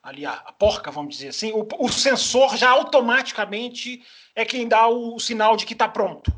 ali 0.00 0.24
a, 0.24 0.32
a, 0.32 0.52
porca, 0.52 0.92
vamos 0.92 1.16
dizer 1.16 1.28
assim, 1.30 1.50
o, 1.50 1.66
o, 1.80 1.88
sensor 1.88 2.56
já 2.56 2.70
automaticamente 2.70 4.00
é 4.36 4.44
quem 4.44 4.68
dá 4.68 4.86
o, 4.86 5.16
o 5.16 5.20
sinal 5.20 5.56
de 5.56 5.66
que 5.66 5.72
está 5.72 5.88
pronto 5.88 6.32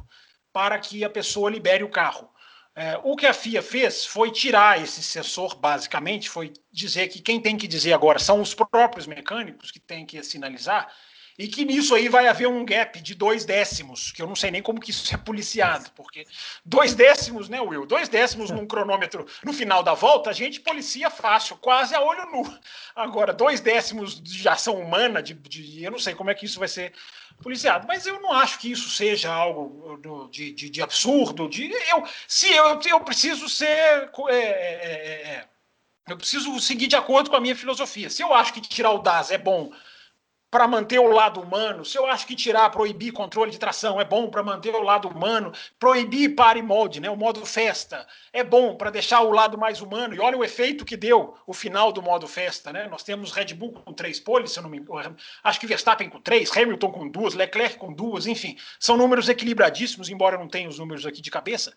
para 0.55 0.79
que 0.79 1.05
a 1.05 1.11
pessoa 1.11 1.51
libere 1.51 1.85
o 1.85 1.91
carro. 1.91 2.31
É, 2.75 2.99
o 3.05 3.15
que 3.15 3.27
a 3.27 3.35
FIA 3.35 3.63
fez 3.63 4.07
foi 4.07 4.31
tirar 4.31 4.83
esse 4.83 5.03
sensor, 5.03 5.55
basicamente, 5.55 6.31
foi 6.31 6.55
dizer 6.73 7.09
que 7.09 7.21
quem 7.21 7.39
tem 7.39 7.59
que 7.59 7.69
dizer 7.69 7.93
agora 7.93 8.19
são 8.19 8.41
os 8.41 8.55
próprios 8.55 9.07
mecânicos 9.07 9.71
que 9.71 9.81
têm 9.81 10.07
que 10.07 10.23
sinalizar, 10.23 10.91
e 11.39 11.49
que 11.49 11.65
nisso 11.65 11.95
aí 11.95 12.09
vai 12.09 12.29
haver 12.29 12.49
um 12.49 12.65
gap 12.65 13.01
de 13.01 13.15
dois 13.15 13.45
décimos, 13.45 14.11
que 14.11 14.23
eu 14.23 14.27
não 14.27 14.37
sei 14.37 14.51
nem 14.51 14.63
como 14.63 14.81
que 14.81 14.91
isso 14.91 15.15
é 15.15 15.19
policiado, 15.19 15.91
porque 15.95 16.27
dois 16.65 16.95
décimos, 16.95 17.49
né, 17.49 17.61
Will? 17.61 17.87
Dois 17.87 18.09
décimos 18.09 18.51
num 18.51 18.67
cronômetro 18.67 19.27
no 19.45 19.53
final 19.53 19.83
da 19.83 19.95
volta, 19.95 20.31
a 20.31 20.33
gente 20.33 20.61
policia 20.61 21.11
fácil, 21.11 21.57
quase 21.57 21.95
a 21.95 22.01
olho 22.01 22.27
nu. 22.31 22.59
Agora, 22.95 23.33
dois 23.33 23.61
décimos 23.61 24.21
de 24.21 24.49
ação 24.49 24.81
humana, 24.81 25.23
de, 25.23 25.35
de 25.35 25.85
eu 25.85 25.91
não 25.91 25.99
sei 25.99 26.15
como 26.15 26.31
é 26.31 26.35
que 26.35 26.47
isso 26.47 26.59
vai 26.59 26.69
ser 26.69 26.93
policiado, 27.43 27.87
mas 27.87 28.07
eu 28.07 28.21
não 28.21 28.33
acho 28.33 28.59
que 28.59 28.71
isso 28.71 28.89
seja 28.89 29.33
algo 29.33 30.29
de, 30.31 30.53
de, 30.53 30.71
de 30.71 30.83
absurdo. 30.83 31.49
De, 31.49 31.71
eu, 31.89 32.05
se 32.27 32.51
eu, 32.53 32.81
eu 32.87 33.01
preciso 33.01 33.49
ser. 33.49 33.67
É, 33.67 34.11
é, 34.31 34.35
é, 34.35 35.29
é, 35.29 35.45
eu 36.09 36.17
preciso 36.17 36.59
seguir 36.61 36.87
de 36.87 36.97
acordo 36.97 37.29
com 37.29 37.37
a 37.37 37.41
minha 37.41 37.57
filosofia. 37.57 38.09
Se 38.09 38.23
eu 38.23 38.33
acho 38.33 38.53
que 38.53 38.61
tirar 38.61 38.93
o 38.93 38.99
DAS 38.99 39.31
é 39.31 39.39
bom 39.39 39.73
para 40.57 40.67
manter 40.67 40.99
o 40.99 41.09
lado 41.09 41.39
humano, 41.39 41.85
se 41.85 41.99
eu 41.99 42.07
acho 42.07 42.27
que 42.27 42.35
tirar, 42.35 42.71
proibir 42.71 43.13
controle 43.13 43.51
de 43.51 43.59
tração 43.59 44.01
é 44.01 44.07
bom 44.07 44.31
para 44.31 44.43
manter 44.43 44.75
o 44.75 44.81
lado 44.81 45.07
humano, 45.07 45.53
proibir 45.79 46.35
pare 46.35 46.63
mode, 46.63 46.99
né, 46.99 47.11
o 47.11 47.17
modo 47.17 47.45
festa, 47.45 48.07
é 48.33 48.43
bom 48.43 48.75
para 48.75 48.89
deixar 48.89 49.21
o 49.21 49.33
lado 49.33 49.59
mais 49.59 49.83
humano. 49.83 50.15
E 50.15 50.19
olha 50.19 50.39
o 50.39 50.43
efeito 50.43 50.83
que 50.83 50.97
deu 50.97 51.37
o 51.47 51.53
final 51.53 51.93
do 51.93 52.01
modo 52.01 52.27
festa, 52.27 52.73
né? 52.73 52.89
Nós 52.89 53.03
temos 53.03 53.33
Red 53.33 53.53
Bull 53.53 53.73
com 53.73 53.93
três 53.93 54.19
poles, 54.19 54.51
se 54.53 54.59
eu 54.59 54.63
não 54.63 54.71
me 54.71 54.79
engano, 54.79 55.15
acho 55.45 55.61
que 55.61 55.67
Verstappen 55.67 56.09
com 56.09 56.23
três, 56.23 56.51
Hamilton 56.57 56.91
com 56.91 57.07
duas, 57.07 57.35
Leclerc 57.35 57.77
com 57.77 57.93
duas, 57.93 58.27
enfim, 58.27 58.57
são 58.81 58.97
números 58.97 59.29
equilibradíssimos, 59.29 60.09
embora 60.09 60.37
eu 60.37 60.41
não 60.41 60.49
tenha 60.49 60.71
os 60.71 60.79
números 60.79 61.05
aqui 61.05 61.21
de 61.21 61.31
cabeça. 61.31 61.75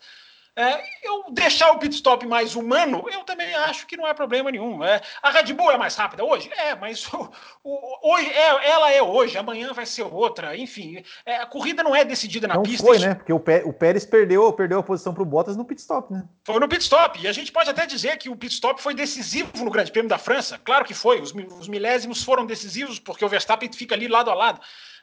É, 0.56 0.80
eu 1.02 1.24
deixar 1.30 1.70
o 1.70 1.78
pit 1.78 1.94
stop 1.94 2.26
mais 2.26 2.56
humano, 2.56 3.04
eu 3.10 3.24
também 3.24 3.54
acho 3.54 3.86
que 3.86 3.96
não 3.96 4.06
é 4.06 4.12
problema 4.12 4.50
nenhum. 4.50 4.82
É, 4.84 5.00
a 5.22 5.30
Red 5.30 5.52
Bull 5.52 5.70
é 5.70 5.78
mais 5.78 5.94
rápida 5.94 6.24
hoje? 6.24 6.50
É, 6.52 6.74
mas 6.74 7.06
o, 7.12 7.30
o, 7.62 8.12
hoje 8.12 8.30
é, 8.30 8.68
ela 8.70 8.90
é 8.90 9.02
hoje, 9.02 9.38
amanhã 9.38 9.72
vai 9.72 9.86
ser 9.86 10.02
outra. 10.02 10.56
Enfim, 10.56 11.02
é, 11.24 11.36
a 11.36 11.46
corrida 11.46 11.82
não 11.82 11.94
é 11.94 12.04
decidida 12.04 12.48
na 12.48 12.54
não 12.54 12.62
pista. 12.62 12.84
Foi, 12.84 12.98
né? 12.98 13.14
Porque 13.14 13.32
o, 13.32 13.42
o 13.64 13.72
Pérez 13.72 14.04
perdeu, 14.04 14.52
perdeu 14.52 14.80
a 14.80 14.82
posição 14.82 15.14
para 15.14 15.22
o 15.22 15.26
Bottas 15.26 15.56
no 15.56 15.64
pit 15.64 15.80
stop, 15.80 16.12
né? 16.12 16.24
Foi 16.44 16.58
no 16.58 16.68
pit 16.68 16.82
stop. 16.82 17.20
E 17.22 17.28
a 17.28 17.32
gente 17.32 17.52
pode 17.52 17.70
até 17.70 17.86
dizer 17.86 18.16
que 18.18 18.28
o 18.28 18.36
pit 18.36 18.52
stop 18.52 18.82
foi 18.82 18.94
decisivo 18.94 19.50
no 19.64 19.70
Grande 19.70 19.92
Prêmio 19.92 20.08
da 20.08 20.18
França. 20.18 20.58
Claro 20.58 20.84
que 20.84 20.94
foi. 20.94 21.20
Os, 21.20 21.32
os 21.32 21.68
milésimos 21.68 22.24
foram 22.24 22.44
decisivos 22.44 22.98
porque 22.98 23.24
o 23.24 23.28
Verstappen 23.28 23.70
fica 23.72 23.94
ali 23.94 24.08
lado 24.08 24.30
a 24.30 24.34
lado. 24.34 24.60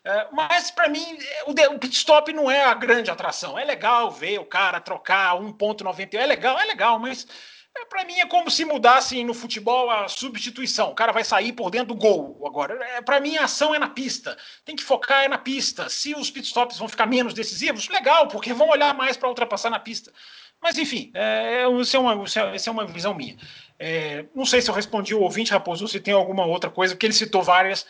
É, 0.08 0.28
mas 0.32 0.72
para 0.72 0.88
mim, 0.88 1.06
o, 1.46 1.52
o 1.52 1.80
pit 1.80 1.94
stop 1.94 2.32
não 2.32 2.50
é 2.50 2.64
a 2.64 2.74
grande 2.74 3.12
atração. 3.12 3.60
É 3.60 3.66
legal 3.66 4.10
ver 4.10 4.40
o 4.40 4.46
cara 4.46 4.80
trocar 4.80 5.36
1,91. 5.36 6.14
É 6.14 6.26
legal, 6.26 6.58
é 6.58 6.64
legal, 6.64 6.98
mas 6.98 7.28
é, 7.76 7.84
para 7.84 8.06
mim 8.06 8.18
é 8.18 8.26
como 8.26 8.50
se 8.50 8.64
mudasse 8.64 9.22
no 9.26 9.34
futebol 9.34 9.90
a 9.90 10.08
substituição. 10.08 10.92
O 10.92 10.96
cara 10.96 11.12
vai 11.12 11.26
sair 11.26 11.52
por 11.52 11.70
dentro 11.70 11.90
do 11.94 11.96
gol. 11.96 12.42
Agora, 12.48 12.82
é, 12.86 13.02
para 13.02 13.20
mim 13.20 13.36
a 13.36 13.44
ação 13.44 13.76
é 13.76 13.80
na 13.80 13.90
pista. 13.90 14.38
Tem 14.64 14.78
que 14.78 14.84
focar 14.84 15.26
é 15.26 15.28
na 15.28 15.38
pista. 15.38 15.90
Se 15.90 16.16
os 16.16 16.32
pitstops 16.32 16.78
vão 16.78 16.88
ficar 16.88 17.06
menos 17.06 17.34
decisivos, 17.34 17.90
legal, 17.90 18.30
porque 18.30 18.54
vão 18.54 18.70
olhar 18.70 18.94
mais 18.94 19.18
para 19.18 19.28
ultrapassar 19.28 19.70
na 19.70 19.80
pista. 19.80 20.14
Mas 20.62 20.78
enfim, 20.78 21.12
é, 21.14 21.66
isso, 21.82 21.98
é 21.98 22.00
uma, 22.00 22.24
isso 22.24 22.70
é 22.70 22.72
uma 22.72 22.86
visão 22.86 23.14
minha. 23.14 23.36
É, 23.78 24.24
não 24.34 24.46
sei 24.46 24.62
se 24.62 24.70
eu 24.70 24.74
respondi 24.74 25.14
o 25.14 25.20
ouvinte, 25.20 25.52
Raposo, 25.52 25.86
se 25.86 26.00
tem 26.00 26.14
alguma 26.14 26.46
outra 26.46 26.70
coisa, 26.70 26.96
porque 26.96 27.08
ele 27.08 27.14
citou 27.14 27.44
várias 27.44 27.86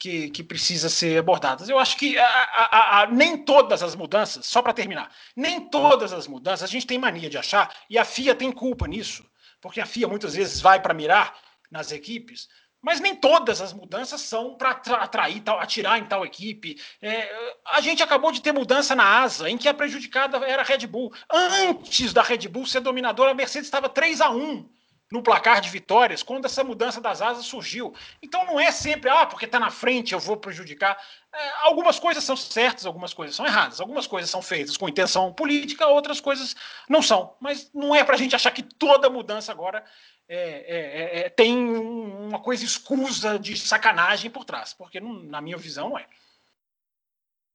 que, 0.00 0.30
que 0.30 0.42
precisa 0.42 0.88
ser 0.88 1.18
abordadas. 1.18 1.68
Eu 1.68 1.78
acho 1.78 1.96
que 1.98 2.18
a, 2.18 2.24
a, 2.24 3.02
a, 3.02 3.06
nem 3.06 3.36
todas 3.36 3.82
as 3.82 3.94
mudanças, 3.94 4.46
só 4.46 4.62
para 4.62 4.72
terminar, 4.72 5.14
nem 5.36 5.60
todas 5.68 6.14
as 6.14 6.26
mudanças, 6.26 6.62
a 6.62 6.72
gente 6.72 6.86
tem 6.86 6.98
mania 6.98 7.28
de 7.28 7.36
achar, 7.36 7.70
e 7.88 7.98
a 7.98 8.04
FIA 8.04 8.34
tem 8.34 8.50
culpa 8.50 8.88
nisso, 8.88 9.24
porque 9.60 9.78
a 9.78 9.84
FIA 9.84 10.08
muitas 10.08 10.34
vezes 10.34 10.58
vai 10.58 10.80
para 10.80 10.94
mirar 10.94 11.38
nas 11.70 11.92
equipes, 11.92 12.48
mas 12.80 12.98
nem 12.98 13.14
todas 13.14 13.60
as 13.60 13.74
mudanças 13.74 14.22
são 14.22 14.56
para 14.56 14.70
atrair, 14.70 15.42
tal, 15.42 15.60
atirar 15.60 15.98
em 15.98 16.06
tal 16.06 16.24
equipe. 16.24 16.80
É, 17.02 17.30
a 17.66 17.82
gente 17.82 18.02
acabou 18.02 18.32
de 18.32 18.40
ter 18.40 18.52
mudança 18.52 18.96
na 18.96 19.20
asa, 19.20 19.50
em 19.50 19.58
que 19.58 19.68
a 19.68 19.74
prejudicada 19.74 20.38
era 20.38 20.62
a 20.62 20.64
Red 20.64 20.86
Bull. 20.86 21.12
Antes 21.30 22.14
da 22.14 22.22
Red 22.22 22.48
Bull 22.48 22.64
ser 22.64 22.80
dominadora, 22.80 23.32
a 23.32 23.34
Mercedes 23.34 23.66
estava 23.66 23.86
3 23.86 24.22
a 24.22 24.30
1 24.30 24.79
no 25.10 25.22
placar 25.22 25.60
de 25.60 25.68
vitórias 25.68 26.22
quando 26.22 26.44
essa 26.44 26.62
mudança 26.62 27.00
das 27.00 27.20
asas 27.20 27.46
surgiu. 27.46 27.92
Então 28.22 28.44
não 28.46 28.60
é 28.60 28.70
sempre, 28.70 29.10
ah, 29.10 29.26
porque 29.26 29.44
está 29.44 29.58
na 29.58 29.70
frente 29.70 30.12
eu 30.12 30.20
vou 30.20 30.36
prejudicar. 30.36 30.96
É, 31.32 31.50
algumas 31.62 31.98
coisas 31.98 32.22
são 32.22 32.36
certas, 32.36 32.86
algumas 32.86 33.12
coisas 33.12 33.34
são 33.34 33.46
erradas, 33.46 33.80
algumas 33.80 34.06
coisas 34.06 34.30
são 34.30 34.40
feitas 34.40 34.76
com 34.76 34.88
intenção 34.88 35.32
política, 35.32 35.86
outras 35.86 36.20
coisas 36.20 36.54
não 36.88 37.02
são. 37.02 37.34
Mas 37.40 37.70
não 37.74 37.94
é 37.94 38.04
para 38.04 38.14
a 38.14 38.18
gente 38.18 38.36
achar 38.36 38.50
que 38.52 38.62
toda 38.62 39.10
mudança 39.10 39.50
agora 39.50 39.84
é, 40.28 40.36
é, 40.36 40.78
é, 40.78 41.20
é, 41.26 41.28
tem 41.28 41.56
uma 41.56 42.38
coisa 42.38 42.64
escusa 42.64 43.36
de 43.36 43.56
sacanagem 43.56 44.30
por 44.30 44.44
trás, 44.44 44.72
porque 44.72 45.00
não, 45.00 45.12
na 45.12 45.40
minha 45.40 45.56
visão 45.56 45.90
não 45.90 45.98
é. 45.98 46.06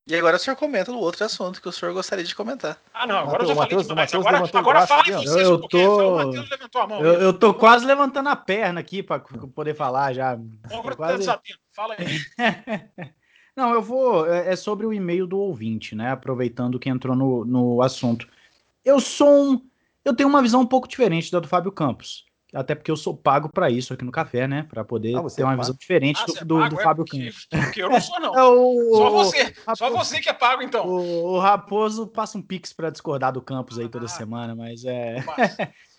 E 0.08 0.16
agora 0.16 0.36
o 0.36 0.39
senhor 0.39 0.56
comenta 0.56 0.91
no 0.91 0.99
outro 0.99 1.26
assunto 1.26 1.60
que 1.60 1.68
o 1.68 1.72
senhor 1.72 1.91
gostaria 1.91 2.24
de 2.24 2.36
comentar. 2.36 2.78
Ah, 2.93 3.08
não, 3.08 3.18
agora 3.18 3.41
eu 3.43 3.47
já 3.47 3.56
Mateus- 3.56 3.88
falei 3.88 3.88
Mateus- 3.88 3.88
demais. 3.88 4.12
Mateus 4.12 4.22
Agora, 4.26 4.38
levantou 4.38 4.60
agora 4.60 4.88
fala 4.88 5.01
ó. 5.01 5.06
vocês, 5.24 5.47
Eu 5.47 5.60
porque 5.60 5.78
tô- 5.84 5.95
só 5.95 6.14
o 6.14 6.16
Matheus 6.18 6.49
levantou 6.51 6.82
a 6.82 6.88
mão. 6.88 7.01
Eu, 7.01 7.14
eu 7.14 7.34
tô 7.34 7.53
quase 7.56 7.86
levantando 7.86 8.30
a 8.30 8.36
perna 8.36 8.80
aqui 8.80 9.01
pra 9.01 9.20
poder 9.20 9.74
falar 9.74 10.14
já. 10.14 10.38
Tô 10.38 10.82
Tô 10.84 10.95
quase... 10.95 11.26
quase- 11.26 11.39
Fala 11.74 11.95
aí. 11.97 12.06
Não, 13.56 13.74
eu 13.74 13.82
vou. 13.82 14.28
É 14.32 14.51
é 14.51 14.56
sobre 14.56 14.86
o 14.86 14.93
e-mail 14.93 15.26
do 15.26 15.39
ouvinte, 15.39 15.95
né? 15.95 16.12
Aproveitando 16.12 16.78
que 16.80 16.89
entrou 16.89 17.16
no, 17.16 17.43
no 17.45 17.82
assunto. 17.82 18.28
Eu 18.84 18.99
sou 18.99 19.28
um. 19.53 19.62
Eu 20.03 20.16
tenho 20.16 20.30
uma 20.30 20.41
visão 20.41 20.62
um 20.62 20.66
pouco 20.68 20.88
diferente 20.88 21.32
da 21.32 21.39
do 21.39 21.47
Fábio 21.47 21.72
Campos. 21.72 22.26
Até 22.56 22.74
porque 22.74 22.89
eu 22.89 22.95
sou 22.95 23.16
pago 23.16 23.49
pra 23.49 23.70
isso 23.70 23.93
aqui 23.93 24.06
no 24.06 24.12
café, 24.12 24.47
né? 24.47 24.66
Pra 24.70 24.84
poder 24.86 25.16
Ah, 25.16 25.24
ter 25.30 25.41
é 25.41 25.45
uma 25.45 25.51
pago? 25.51 25.62
visão 25.62 25.76
diferente 25.78 26.22
Ah, 26.22 26.26
do, 26.26 26.38
é 26.38 26.45
do- 26.45 26.56
pago, 26.60 26.76
do 26.76 26.80
é? 26.80 26.84
Fábio 26.84 27.06
Campos. 27.06 27.47
Porque 27.51 27.84
eu 27.84 27.89
não 27.89 27.99
sou, 28.01 28.20
não. 28.20 28.34
É 28.39 28.43
o- 28.43 28.95
Só 28.95 29.10
você. 29.10 29.53
Só 29.76 29.86
Raposo- 29.86 29.95
você 30.06 30.20
que 30.22 30.30
é 30.30 30.34
pago, 30.34 30.62
então. 30.64 30.88
O, 30.88 31.34
o 31.34 31.39
Raposo 31.39 32.08
passa 32.08 32.38
um 32.38 32.41
pix 32.41 32.72
pra 32.72 32.89
discordar 32.89 33.34
do 33.34 33.41
Campos 33.41 33.78
aí 33.78 33.89
toda 33.89 34.06
Ah. 34.06 34.10
semana, 34.10 34.56
mas 34.56 34.86
é. 34.86 35.24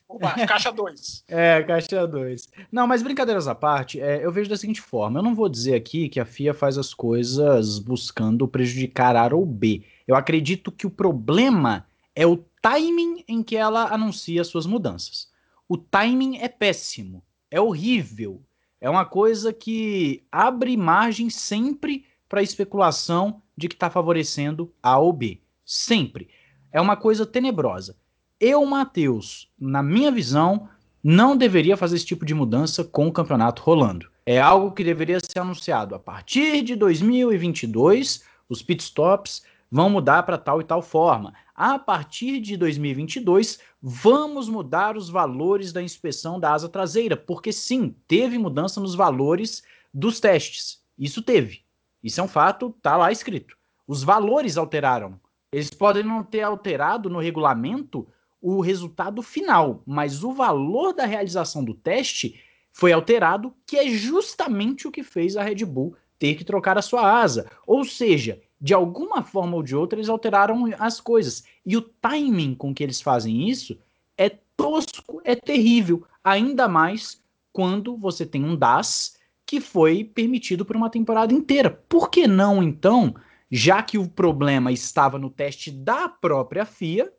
Por 0.09 0.19
baixo, 0.21 0.47
caixa 0.47 0.73
2. 0.73 1.25
É, 1.29 1.63
caixa 1.65 2.07
2. 2.07 2.49
Não, 2.73 2.87
mas 2.87 3.03
brincadeiras 3.03 3.47
à 3.49 3.55
parte, 3.55 4.01
é, 4.01 4.25
eu 4.25 4.33
vejo 4.33 4.49
da 4.49 4.57
seguinte 4.57 4.81
forma: 4.81 5.19
eu 5.19 5.23
não 5.23 5.35
vou 5.35 5.49
dizer 5.49 5.75
aqui 5.75 6.09
que 6.09 6.19
a 6.21 6.25
FIA 6.25 6.55
faz 6.55 6.79
as 6.79 6.95
coisas 6.95 7.79
buscando 7.79 8.47
prejudicar 8.49 9.15
A 9.17 9.35
ou 9.35 9.45
B. 9.45 9.83
Eu 10.07 10.15
acredito 10.17 10.71
que 10.73 10.87
o 10.87 10.91
problema 10.91 11.85
é 12.15 12.27
o 12.27 12.37
timing 12.63 13.25
em 13.29 13.43
que 13.43 13.57
ela 13.57 13.93
anuncia 13.93 14.43
suas 14.45 14.65
mudanças. 14.65 15.29
O 15.69 15.77
timing 15.77 16.39
é 16.39 16.49
péssimo, 16.49 17.25
é 17.51 17.61
horrível. 17.61 18.43
É 18.81 18.89
uma 18.89 19.05
coisa 19.05 19.53
que 19.53 20.25
abre 20.31 20.77
margem 20.77 21.29
sempre 21.29 22.05
para 22.29 22.43
especulação 22.43 23.43
de 23.57 23.69
que 23.69 23.75
está 23.75 23.91
favorecendo 23.91 24.73
A 24.83 24.99
ou 24.99 25.13
B. 25.13 25.41
Sempre. 25.65 26.29
É 26.71 26.81
uma 26.81 26.97
coisa 26.97 27.25
tenebrosa. 27.25 27.97
Eu, 28.39 28.65
Matheus, 28.67 29.51
na 29.59 29.83
minha 29.83 30.11
visão, 30.13 30.69
não 31.03 31.37
deveria 31.37 31.77
fazer 31.77 31.97
esse 31.97 32.07
tipo 32.07 32.27
de 32.27 32.35
mudança 32.35 32.85
com 32.85 33.09
o 33.09 33.13
campeonato 33.13 33.63
rolando. 33.63 34.09
É 34.27 34.41
algo 34.41 34.73
que 34.73 34.85
deveria 34.85 35.19
ser 35.21 35.39
anunciado 35.39 35.95
a 35.95 35.99
partir 35.99 36.63
de 36.63 36.77
2022. 36.77 38.23
Os 38.49 38.63
pitstops 38.63 39.43
vão 39.71 39.91
mudar 39.91 40.23
para 40.23 40.39
tal 40.39 40.61
e 40.61 40.65
tal 40.65 40.83
forma. 40.83 41.35
A 41.55 41.79
partir 41.79 42.41
de 42.41 42.57
2022, 42.57 43.59
vamos 43.81 44.49
mudar 44.49 44.97
os 44.97 45.09
valores 45.09 45.73
da 45.73 45.83
inspeção 45.83 46.39
da 46.39 46.53
asa 46.53 46.69
traseira, 46.69 47.17
porque 47.17 47.53
sim, 47.53 47.95
teve 48.07 48.39
mudança 48.39 48.81
nos 48.81 48.95
valores 48.95 49.63
dos 49.93 50.21
testes. 50.21 50.83
Isso 50.99 51.23
teve. 51.23 51.65
Isso 52.03 52.21
é 52.21 52.25
um 52.25 52.29
fato, 52.29 52.75
tá 52.83 52.97
lá 52.97 53.11
escrito. 53.11 53.57
Os 53.87 54.03
valores 54.03 54.57
alteraram. 54.57 55.21
Eles 55.51 55.71
podem 55.71 56.03
não 56.03 56.23
ter 56.23 56.43
alterado 56.43 57.09
no 57.09 57.19
regulamento 57.19 58.07
o 58.41 58.61
resultado 58.61 59.23
final, 59.23 59.83
mas 59.87 60.23
o 60.23 60.33
valor 60.33 60.93
da 60.93 61.07
realização 61.07 61.65
do 61.65 61.75
teste 61.75 62.41
foi 62.73 62.93
alterado, 62.93 63.55
que 63.67 63.79
é 63.79 63.89
justamente 63.89 64.87
o 64.87 64.91
que 64.91 65.03
fez 65.03 65.37
a 65.37 65.43
Red 65.43 65.65
Bull 65.65 65.97
ter 66.19 66.35
que 66.35 66.45
trocar 66.45 66.77
a 66.77 66.83
sua 66.83 67.21
asa. 67.21 67.51
Ou 67.67 67.85
seja, 67.85 68.41
de 68.61 68.73
alguma 68.75 69.23
forma 69.23 69.57
ou 69.57 69.63
de 69.63 69.77
outra, 69.77 69.99
eles 69.99 70.09
alteraram 70.09 70.65
as 70.79 71.01
coisas. 71.01 71.45
E 71.65 71.77
o 71.77 71.83
timing 71.83 72.55
com 72.55 72.75
que 72.75 72.83
eles 72.83 73.01
fazem 73.01 73.49
isso 73.49 73.79
é 74.17 74.31
tosco, 74.57 75.21
é 75.25 75.35
terrível. 75.35 76.05
Ainda 76.25 76.67
mais 76.67 77.23
quando 77.53 77.97
você 77.97 78.25
tem 78.25 78.45
um 78.45 78.57
DAS 78.57 79.17
que 79.45 79.61
foi 79.61 80.03
permitido 80.03 80.65
por 80.65 80.75
uma 80.75 80.91
temporada 80.91 81.33
inteira. 81.33 81.71
Por 81.71 82.11
que 82.11 82.27
não, 82.27 82.63
então, 82.63 83.15
já 83.51 83.83
que 83.83 83.97
o 83.97 84.09
problema 84.09 84.73
estava 84.73 85.19
no 85.19 85.31
teste 85.31 85.71
da 85.71 86.09
própria 86.09 86.67
FIA, 86.67 87.13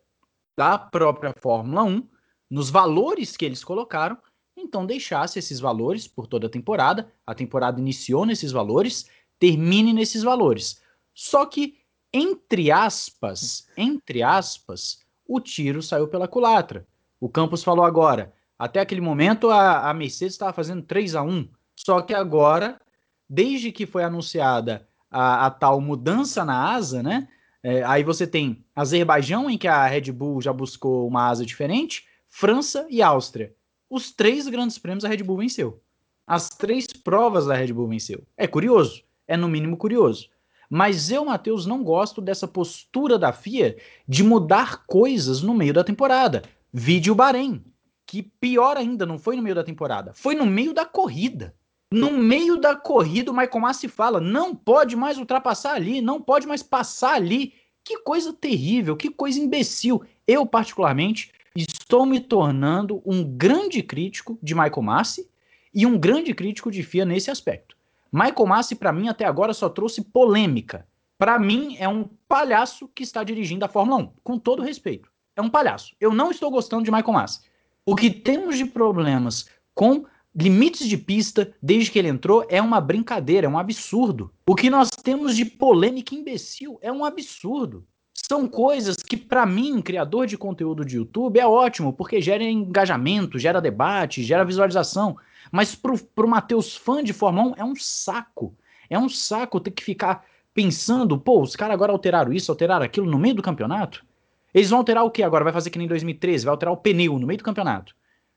da 0.56 0.76
própria 0.78 1.32
Fórmula 1.40 1.84
1, 1.84 2.06
nos 2.50 2.68
valores 2.68 3.36
que 3.36 3.44
eles 3.44 3.64
colocaram, 3.64 4.18
então 4.56 4.84
deixasse 4.84 5.38
esses 5.38 5.60
valores 5.60 6.06
por 6.06 6.26
toda 6.26 6.48
a 6.48 6.50
temporada. 6.50 7.10
A 7.26 7.34
temporada 7.34 7.80
iniciou 7.80 8.26
nesses 8.26 8.52
valores, 8.52 9.08
termine 9.38 9.92
nesses 9.92 10.22
valores. 10.22 10.82
Só 11.20 11.44
que, 11.44 11.76
entre 12.12 12.70
aspas, 12.70 13.66
entre 13.76 14.22
aspas, 14.22 15.00
o 15.26 15.40
tiro 15.40 15.82
saiu 15.82 16.06
pela 16.06 16.28
culatra. 16.28 16.86
O 17.18 17.28
Campos 17.28 17.64
falou 17.64 17.84
agora, 17.84 18.32
até 18.56 18.78
aquele 18.78 19.00
momento 19.00 19.50
a, 19.50 19.90
a 19.90 19.92
Mercedes 19.92 20.34
estava 20.34 20.52
fazendo 20.52 20.84
3 20.84 21.16
a 21.16 21.22
1 21.22 21.48
só 21.74 22.02
que 22.02 22.14
agora, 22.14 22.80
desde 23.28 23.72
que 23.72 23.84
foi 23.84 24.04
anunciada 24.04 24.88
a, 25.10 25.46
a 25.46 25.50
tal 25.50 25.80
mudança 25.80 26.44
na 26.44 26.72
asa, 26.72 27.02
né? 27.02 27.26
É, 27.64 27.82
aí 27.82 28.04
você 28.04 28.24
tem 28.24 28.64
Azerbaijão, 28.72 29.50
em 29.50 29.58
que 29.58 29.66
a 29.66 29.88
Red 29.88 30.12
Bull 30.12 30.40
já 30.40 30.52
buscou 30.52 31.08
uma 31.08 31.28
asa 31.28 31.44
diferente, 31.44 32.06
França 32.28 32.86
e 32.88 33.02
Áustria. 33.02 33.52
Os 33.90 34.12
três 34.12 34.46
grandes 34.46 34.78
prêmios 34.78 35.04
a 35.04 35.08
Red 35.08 35.24
Bull 35.24 35.38
venceu. 35.38 35.82
As 36.24 36.48
três 36.48 36.86
provas 36.86 37.46
da 37.46 37.54
Red 37.54 37.72
Bull 37.72 37.88
venceu. 37.88 38.22
É 38.36 38.46
curioso, 38.46 39.02
é 39.26 39.36
no 39.36 39.48
mínimo 39.48 39.76
curioso. 39.76 40.30
Mas 40.68 41.10
eu, 41.10 41.24
Matheus, 41.24 41.64
não 41.64 41.82
gosto 41.82 42.20
dessa 42.20 42.46
postura 42.46 43.18
da 43.18 43.32
FIA 43.32 43.76
de 44.06 44.22
mudar 44.22 44.84
coisas 44.86 45.40
no 45.40 45.54
meio 45.54 45.72
da 45.72 45.82
temporada. 45.82 46.42
Vídeo 46.72 47.14
Bahrein, 47.14 47.64
que 48.06 48.22
pior 48.22 48.76
ainda, 48.76 49.06
não 49.06 49.18
foi 49.18 49.36
no 49.36 49.42
meio 49.42 49.54
da 49.54 49.64
temporada, 49.64 50.12
foi 50.14 50.34
no 50.34 50.44
meio 50.44 50.74
da 50.74 50.84
corrida. 50.84 51.54
No 51.90 52.12
meio 52.12 52.58
da 52.58 52.76
corrida, 52.76 53.30
o 53.30 53.34
Michael 53.34 53.60
Massi 53.60 53.88
fala: 53.88 54.20
não 54.20 54.54
pode 54.54 54.94
mais 54.94 55.16
ultrapassar 55.16 55.74
ali, 55.74 56.02
não 56.02 56.20
pode 56.20 56.46
mais 56.46 56.62
passar 56.62 57.14
ali. 57.14 57.54
Que 57.82 58.00
coisa 58.00 58.30
terrível, 58.30 58.94
que 58.94 59.08
coisa 59.08 59.40
imbecil. 59.40 60.02
Eu, 60.26 60.44
particularmente, 60.44 61.32
estou 61.56 62.04
me 62.04 62.20
tornando 62.20 63.02
um 63.06 63.24
grande 63.24 63.82
crítico 63.82 64.38
de 64.42 64.54
Michael 64.54 64.82
Massi 64.82 65.30
e 65.72 65.86
um 65.86 65.98
grande 65.98 66.34
crítico 66.34 66.70
de 66.70 66.82
FIA 66.82 67.06
nesse 67.06 67.30
aspecto. 67.30 67.77
Michael 68.12 68.46
Massi, 68.46 68.74
para 68.74 68.92
mim, 68.92 69.08
até 69.08 69.24
agora 69.24 69.52
só 69.52 69.68
trouxe 69.68 70.02
polêmica. 70.02 70.86
Para 71.18 71.38
mim, 71.38 71.76
é 71.78 71.88
um 71.88 72.08
palhaço 72.28 72.88
que 72.94 73.02
está 73.02 73.24
dirigindo 73.24 73.64
a 73.64 73.68
Fórmula 73.68 74.02
1, 74.02 74.12
com 74.22 74.38
todo 74.38 74.62
respeito. 74.62 75.10
É 75.34 75.42
um 75.42 75.50
palhaço. 75.50 75.94
Eu 76.00 76.12
não 76.12 76.30
estou 76.30 76.50
gostando 76.50 76.84
de 76.84 76.90
Michael 76.90 77.12
Massi. 77.12 77.40
O 77.84 77.94
que 77.94 78.10
temos 78.10 78.56
de 78.56 78.64
problemas 78.64 79.48
com 79.74 80.04
limites 80.34 80.86
de 80.88 80.96
pista 80.96 81.52
desde 81.60 81.90
que 81.90 81.98
ele 81.98 82.08
entrou 82.08 82.46
é 82.48 82.62
uma 82.62 82.80
brincadeira, 82.80 83.46
é 83.46 83.50
um 83.50 83.58
absurdo. 83.58 84.32
O 84.46 84.54
que 84.54 84.70
nós 84.70 84.90
temos 84.90 85.36
de 85.36 85.44
polêmica 85.44 86.14
imbecil 86.14 86.78
é 86.80 86.92
um 86.92 87.04
absurdo. 87.04 87.84
São 88.14 88.46
coisas 88.46 88.96
que, 88.96 89.16
para 89.16 89.46
mim, 89.46 89.80
criador 89.80 90.26
de 90.26 90.36
conteúdo 90.36 90.84
de 90.84 90.96
YouTube, 90.96 91.40
é 91.40 91.46
ótimo, 91.46 91.92
porque 91.92 92.20
gera 92.20 92.44
engajamento, 92.44 93.38
gera 93.38 93.60
debate, 93.60 94.22
gera 94.22 94.44
visualização. 94.44 95.16
Mas 95.50 95.74
pro, 95.74 95.98
pro 95.98 96.28
Matheus 96.28 96.76
fã 96.76 97.02
de 97.02 97.12
Fórmula 97.12 97.52
1 97.52 97.54
é 97.56 97.64
um 97.64 97.76
saco. 97.76 98.56
É 98.90 98.98
um 98.98 99.08
saco 99.08 99.60
ter 99.60 99.70
que 99.70 99.82
ficar 99.82 100.24
pensando, 100.54 101.18
pô, 101.18 101.40
os 101.40 101.54
caras 101.54 101.74
agora 101.74 101.92
alteraram 101.92 102.32
isso, 102.32 102.50
alteraram 102.50 102.84
aquilo 102.84 103.08
no 103.08 103.18
meio 103.18 103.34
do 103.34 103.42
campeonato. 103.42 104.04
Eles 104.52 104.70
vão 104.70 104.80
alterar 104.80 105.04
o 105.04 105.10
que 105.10 105.22
agora? 105.22 105.44
Vai 105.44 105.52
fazer 105.52 105.70
que 105.70 105.78
nem 105.78 105.86
2013, 105.86 106.44
vai 106.44 106.52
alterar 106.52 106.72
o 106.72 106.76
pneu 106.76 107.18
no 107.18 107.26
meio 107.26 107.38
do 107.38 107.44
campeonato. 107.44 107.92
O 107.92 107.96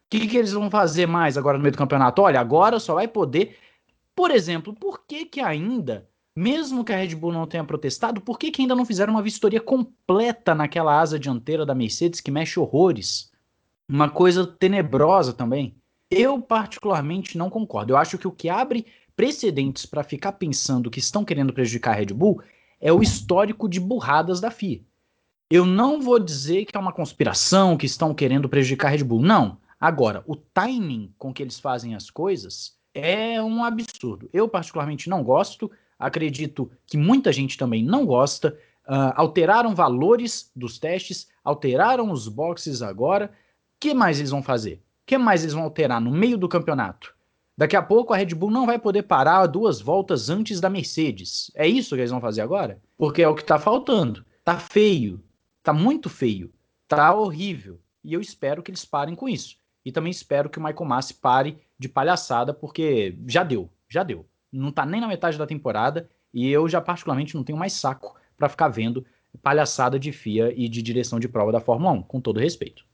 que, 0.09 0.27
que 0.27 0.37
eles 0.37 0.51
vão 0.51 0.69
fazer 0.69 1.07
mais 1.07 1.37
agora 1.37 1.57
no 1.57 1.63
meio 1.63 1.71
do 1.71 1.77
campeonato? 1.77 2.21
Olha, 2.21 2.39
agora 2.39 2.79
só 2.79 2.93
vai 2.93 3.07
poder. 3.07 3.57
Por 4.13 4.29
exemplo, 4.29 4.73
por 4.73 5.05
que 5.07 5.25
que 5.25 5.39
ainda, 5.39 6.07
mesmo 6.35 6.83
que 6.83 6.91
a 6.91 6.97
Red 6.97 7.15
Bull 7.15 7.31
não 7.31 7.47
tenha 7.47 7.63
protestado, 7.63 8.21
por 8.21 8.37
que 8.37 8.51
que 8.51 8.61
ainda 8.61 8.75
não 8.75 8.85
fizeram 8.85 9.13
uma 9.13 9.23
vistoria 9.23 9.61
completa 9.61 10.53
naquela 10.53 10.99
asa 10.99 11.17
dianteira 11.17 11.65
da 11.65 11.73
Mercedes 11.73 12.19
que 12.19 12.29
mexe 12.29 12.59
horrores? 12.59 13.31
Uma 13.87 14.09
coisa 14.09 14.45
tenebrosa 14.45 15.33
também. 15.33 15.80
Eu, 16.11 16.41
particularmente, 16.41 17.37
não 17.37 17.49
concordo. 17.49 17.93
Eu 17.93 17.97
acho 17.97 18.17
que 18.17 18.27
o 18.27 18.31
que 18.31 18.49
abre 18.49 18.85
precedentes 19.15 19.85
para 19.85 20.03
ficar 20.03 20.33
pensando 20.33 20.91
que 20.91 20.99
estão 20.99 21.23
querendo 21.23 21.53
prejudicar 21.53 21.91
a 21.91 21.95
Red 21.95 22.07
Bull 22.07 22.41
é 22.81 22.91
o 22.91 23.01
histórico 23.01 23.69
de 23.69 23.79
burradas 23.79 24.41
da 24.41 24.51
FIA. 24.51 24.81
Eu 25.49 25.65
não 25.65 26.01
vou 26.01 26.19
dizer 26.19 26.65
que 26.65 26.75
é 26.75 26.79
uma 26.79 26.91
conspiração, 26.91 27.77
que 27.77 27.85
estão 27.85 28.13
querendo 28.13 28.49
prejudicar 28.49 28.89
a 28.89 28.91
Red 28.91 29.05
Bull. 29.05 29.21
Não. 29.21 29.57
Agora, 29.79 30.21
o 30.27 30.35
timing 30.35 31.13
com 31.17 31.33
que 31.33 31.41
eles 31.41 31.59
fazem 31.59 31.95
as 31.95 32.09
coisas 32.09 32.77
é 32.93 33.41
um 33.41 33.63
absurdo. 33.63 34.29
Eu, 34.33 34.49
particularmente, 34.49 35.09
não 35.09 35.23
gosto. 35.23 35.71
Acredito 35.97 36.69
que 36.85 36.97
muita 36.97 37.31
gente 37.31 37.57
também 37.57 37.85
não 37.85 38.05
gosta. 38.05 38.57
Uh, 38.85 39.13
alteraram 39.15 39.73
valores 39.73 40.51
dos 40.53 40.77
testes, 40.77 41.29
alteraram 41.41 42.11
os 42.11 42.27
boxes 42.27 42.81
agora. 42.81 43.27
O 43.27 43.79
que 43.79 43.93
mais 43.93 44.19
eles 44.19 44.31
vão 44.31 44.43
fazer? 44.43 44.81
Que 45.11 45.17
mais 45.17 45.41
eles 45.43 45.53
vão 45.53 45.63
alterar 45.63 45.99
no 45.99 46.09
meio 46.09 46.37
do 46.37 46.47
campeonato? 46.47 47.13
Daqui 47.57 47.75
a 47.75 47.81
pouco 47.81 48.13
a 48.13 48.15
Red 48.15 48.27
Bull 48.27 48.49
não 48.49 48.65
vai 48.65 48.79
poder 48.79 49.03
parar 49.03 49.45
duas 49.45 49.81
voltas 49.81 50.29
antes 50.29 50.61
da 50.61 50.69
Mercedes. 50.69 51.51
É 51.53 51.67
isso 51.67 51.95
que 51.95 51.99
eles 51.99 52.11
vão 52.11 52.21
fazer 52.21 52.39
agora? 52.39 52.81
Porque 52.97 53.21
é 53.21 53.27
o 53.27 53.35
que 53.35 53.43
tá 53.43 53.59
faltando. 53.59 54.25
Tá 54.41 54.57
feio. 54.57 55.21
Tá 55.61 55.73
muito 55.73 56.09
feio. 56.09 56.49
Tá 56.87 57.13
horrível. 57.13 57.77
E 58.01 58.13
eu 58.13 58.21
espero 58.21 58.63
que 58.63 58.71
eles 58.71 58.85
parem 58.85 59.13
com 59.13 59.27
isso. 59.27 59.57
E 59.83 59.91
também 59.91 60.11
espero 60.11 60.49
que 60.49 60.59
o 60.59 60.63
Michael 60.63 60.85
Massi 60.85 61.13
pare 61.15 61.57
de 61.77 61.89
palhaçada, 61.89 62.53
porque 62.53 63.17
já 63.27 63.43
deu. 63.43 63.69
Já 63.89 64.03
deu. 64.03 64.25
Não 64.49 64.71
tá 64.71 64.85
nem 64.85 65.01
na 65.01 65.09
metade 65.09 65.37
da 65.37 65.45
temporada. 65.45 66.09
E 66.33 66.49
eu 66.49 66.69
já 66.69 66.79
particularmente 66.79 67.35
não 67.35 67.43
tenho 67.43 67.59
mais 67.59 67.73
saco 67.73 68.15
para 68.37 68.47
ficar 68.47 68.69
vendo 68.69 69.05
palhaçada 69.43 69.99
de 69.99 70.13
FIA 70.13 70.53
e 70.55 70.69
de 70.69 70.81
direção 70.81 71.19
de 71.19 71.27
prova 71.27 71.51
da 71.51 71.59
Fórmula 71.59 71.91
1, 71.91 72.03
com 72.03 72.21
todo 72.21 72.39
respeito. 72.39 72.85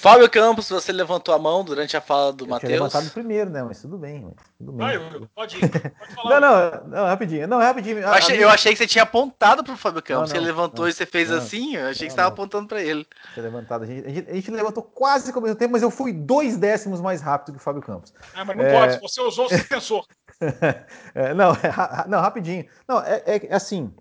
Fábio 0.00 0.28
Campos, 0.28 0.68
você 0.68 0.92
levantou 0.92 1.34
a 1.34 1.38
mão 1.38 1.64
durante 1.64 1.96
a 1.96 2.00
fala 2.00 2.32
do 2.32 2.46
Matheus. 2.46 2.72
levantado 2.72 3.10
primeiro, 3.10 3.48
né? 3.48 3.62
Mas 3.62 3.80
tudo 3.80 3.96
bem, 3.96 4.34
tudo 4.58 4.72
bem. 4.72 4.86
Vai, 4.86 5.28
pode 5.34 5.56
ir, 5.56 5.60
pode 5.70 6.14
falar. 6.14 6.40
não, 6.40 6.50
não, 6.50 6.88
não, 6.88 7.06
rapidinho. 7.06 7.48
Não, 7.48 7.58
rapidinho. 7.58 7.98
Eu 7.98 8.08
achei, 8.08 8.44
eu 8.44 8.48
achei 8.50 8.72
que 8.72 8.78
você 8.78 8.86
tinha 8.86 9.04
apontado 9.04 9.64
pro 9.64 9.76
Fábio 9.76 10.02
Campos. 10.02 10.30
Não, 10.30 10.36
não, 10.36 10.44
você 10.44 10.52
levantou 10.52 10.88
e 10.88 10.92
você 10.92 11.06
fez 11.06 11.30
assim, 11.30 11.76
eu 11.76 11.88
achei 11.88 11.92
que 11.92 11.98
você 11.98 12.06
estava 12.06 12.28
apontando 12.28 12.68
para 12.68 12.82
ele. 12.82 13.06
levantado. 13.36 13.84
A 13.84 13.86
gente, 13.86 14.06
a, 14.06 14.10
gente, 14.10 14.30
a 14.30 14.34
gente, 14.34 14.50
levantou 14.50 14.82
quase 14.82 15.32
com 15.32 15.38
o 15.38 15.42
mesmo 15.42 15.56
tempo, 15.56 15.72
mas 15.72 15.82
eu 15.82 15.90
fui 15.90 16.12
dois 16.12 16.56
décimos 16.56 17.00
mais 17.00 17.22
rápido 17.22 17.54
que 17.54 17.60
o 17.60 17.62
Fábio 17.62 17.80
Campos. 17.80 18.12
Ah, 18.34 18.44
mas 18.44 18.56
não 18.56 18.64
é... 18.64 18.72
pode, 18.72 19.00
você 19.00 19.20
usou 19.22 19.46
o 19.46 19.48
suspensor. 19.48 20.06
é, 21.14 21.32
não, 21.32 21.52
é, 21.52 22.08
não, 22.08 22.20
rapidinho. 22.20 22.66
Não, 22.86 23.00
é, 23.00 23.22
é, 23.26 23.46
é 23.46 23.54
assim. 23.54 23.94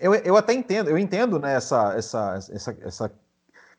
Eu, 0.00 0.14
eu 0.14 0.36
até 0.36 0.52
entendo, 0.52 0.90
eu 0.90 0.98
entendo 0.98 1.38
né, 1.38 1.54
essa, 1.54 1.94
essa, 1.94 2.34
essa, 2.52 2.76
essa 2.82 3.12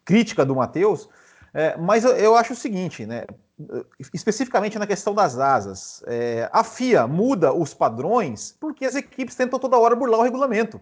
crítica 0.04 0.44
do 0.44 0.56
Matheus, 0.56 1.08
é, 1.54 1.78
mas 1.78 2.04
eu, 2.04 2.12
eu, 2.12 2.36
acho 2.36 2.54
o 2.54 2.56
seguinte, 2.56 3.06
né? 3.06 3.24
Especificamente 4.14 4.80
na 4.80 4.88
questão 4.88 5.14
das 5.14 5.38
asas, 5.38 6.04
é, 6.08 6.50
a 6.52 6.64
FIA 6.64 7.08
muda 7.08 7.54
os 7.54 7.74
padrões 7.74 8.56
porque 8.60 8.86
as 8.86 8.96
equipes 8.96 9.36
tentam 9.36 9.60
toda 9.60 9.78
hora 9.78 9.96
burlar 9.96 10.20
o 10.20 10.24
regulamento. 10.24 10.80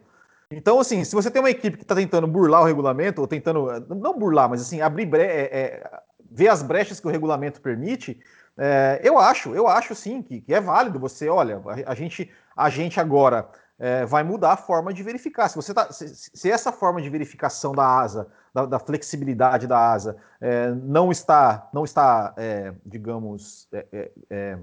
Então, 0.51 0.79
assim, 0.79 1.03
se 1.03 1.13
você 1.13 1.29
tem 1.29 1.41
uma 1.41 1.49
equipe 1.49 1.77
que 1.77 1.83
está 1.83 1.95
tentando 1.95 2.27
burlar 2.27 2.61
o 2.61 2.65
regulamento, 2.65 3.19
ou 3.19 3.27
tentando, 3.27 3.67
não 3.89 4.17
burlar, 4.17 4.49
mas 4.49 4.61
assim, 4.61 4.79
abrir 4.79 5.05
bre 5.05 5.23
é, 5.23 5.49
é, 5.51 6.01
ver 6.31 6.47
as 6.47 6.61
brechas 6.61 6.99
que 6.99 7.07
o 7.07 7.09
regulamento 7.09 7.59
permite, 7.59 8.19
é, 8.57 9.01
eu 9.03 9.17
acho, 9.17 9.53
eu 9.53 9.67
acho 9.67 9.93
sim 9.93 10.21
que, 10.21 10.41
que, 10.41 10.53
é 10.53 10.61
válido 10.61 10.99
você, 10.99 11.27
olha, 11.27 11.61
a, 11.65 11.91
a 11.91 11.95
gente, 11.95 12.31
a 12.55 12.69
gente 12.69 12.99
agora 12.99 13.49
é, 13.79 14.05
vai 14.05 14.23
mudar 14.23 14.53
a 14.53 14.57
forma 14.57 14.93
de 14.93 15.03
verificar. 15.03 15.49
Se 15.49 15.55
você 15.55 15.73
tá, 15.73 15.91
se, 15.91 16.07
se 16.15 16.49
essa 16.49 16.71
forma 16.71 17.01
de 17.01 17.09
verificação 17.09 17.73
da 17.73 17.85
asa, 17.85 18.27
da, 18.53 18.65
da 18.65 18.79
flexibilidade 18.79 19.67
da 19.67 19.91
asa, 19.91 20.17
é, 20.41 20.71
não 20.71 21.11
está, 21.11 21.69
não 21.73 21.83
está, 21.83 22.33
é, 22.37 22.73
digamos, 22.85 23.67
é, 23.71 23.85
é, 23.91 24.11
é, 24.29 24.57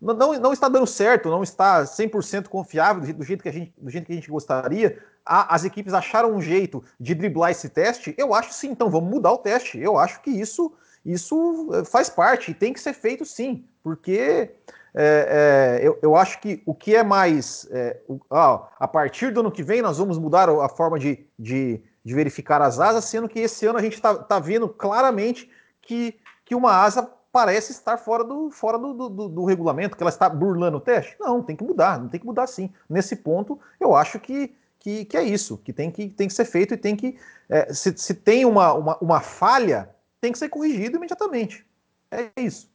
não, 0.00 0.32
não 0.34 0.52
está 0.52 0.68
dando 0.68 0.86
certo, 0.86 1.28
não 1.28 1.42
está 1.42 1.82
100% 1.82 2.48
confiável 2.48 3.14
do 3.14 3.24
jeito, 3.24 3.42
que 3.42 3.48
a 3.48 3.52
gente, 3.52 3.72
do 3.76 3.90
jeito 3.90 4.06
que 4.06 4.12
a 4.12 4.16
gente 4.16 4.30
gostaria, 4.30 4.98
a, 5.24 5.54
as 5.54 5.64
equipes 5.64 5.94
acharam 5.94 6.32
um 6.32 6.40
jeito 6.40 6.84
de 6.98 7.14
driblar 7.14 7.50
esse 7.50 7.68
teste, 7.68 8.14
eu 8.16 8.34
acho 8.34 8.52
sim, 8.52 8.70
então 8.70 8.90
vamos 8.90 9.10
mudar 9.10 9.32
o 9.32 9.38
teste. 9.38 9.78
Eu 9.78 9.98
acho 9.98 10.20
que 10.20 10.30
isso, 10.30 10.72
isso 11.04 11.68
faz 11.86 12.08
parte 12.08 12.50
e 12.50 12.54
tem 12.54 12.72
que 12.72 12.80
ser 12.80 12.92
feito 12.92 13.24
sim, 13.24 13.64
porque 13.82 14.50
é, 14.94 15.80
é, 15.80 15.86
eu, 15.86 15.98
eu, 16.02 16.16
acho 16.16 16.40
que 16.40 16.62
o 16.66 16.74
que 16.74 16.94
é 16.94 17.02
mais. 17.02 17.66
É, 17.70 18.00
o, 18.06 18.20
a 18.30 18.86
partir 18.86 19.32
do 19.32 19.40
ano 19.40 19.50
que 19.50 19.62
vem, 19.62 19.80
nós 19.80 19.98
vamos 19.98 20.18
mudar 20.18 20.48
a 20.48 20.68
forma 20.68 20.98
de, 20.98 21.26
de, 21.38 21.82
de 22.04 22.14
verificar 22.14 22.60
as 22.60 22.78
asas, 22.78 23.04
sendo 23.06 23.28
que 23.28 23.40
esse 23.40 23.64
ano 23.66 23.78
a 23.78 23.82
gente 23.82 23.94
está 23.94 24.14
tá 24.14 24.38
vendo 24.38 24.68
claramente 24.68 25.50
que, 25.80 26.18
que 26.44 26.54
uma 26.54 26.72
asa 26.72 27.08
parece 27.32 27.72
estar 27.72 27.96
fora 27.96 28.22
do, 28.22 28.50
fora 28.50 28.78
do, 28.78 28.92
do, 28.92 29.28
do, 29.28 29.44
regulamento, 29.44 29.96
que 29.96 30.02
ela 30.02 30.10
está 30.10 30.28
burlando 30.28 30.76
o 30.76 30.80
teste. 30.80 31.16
Não, 31.18 31.42
tem 31.42 31.56
que 31.56 31.64
mudar, 31.64 31.98
não 31.98 32.08
tem 32.08 32.20
que 32.20 32.26
mudar 32.26 32.46
sim. 32.46 32.70
Nesse 32.88 33.16
ponto, 33.16 33.58
eu 33.80 33.96
acho 33.96 34.20
que, 34.20 34.54
que, 34.78 35.06
que 35.06 35.16
é 35.16 35.22
isso, 35.22 35.56
que 35.56 35.72
tem 35.72 35.90
que, 35.90 36.10
tem 36.10 36.28
que 36.28 36.34
ser 36.34 36.44
feito 36.44 36.74
e 36.74 36.76
tem 36.76 36.94
que. 36.94 37.18
É, 37.48 37.72
se, 37.72 37.96
se 37.96 38.12
tem 38.12 38.44
uma, 38.44 38.74
uma, 38.74 38.98
uma 38.98 39.20
falha, 39.20 39.88
tem 40.20 40.30
que 40.30 40.38
ser 40.38 40.50
corrigido 40.50 40.98
imediatamente. 40.98 41.66
É 42.10 42.30
isso. 42.36 42.70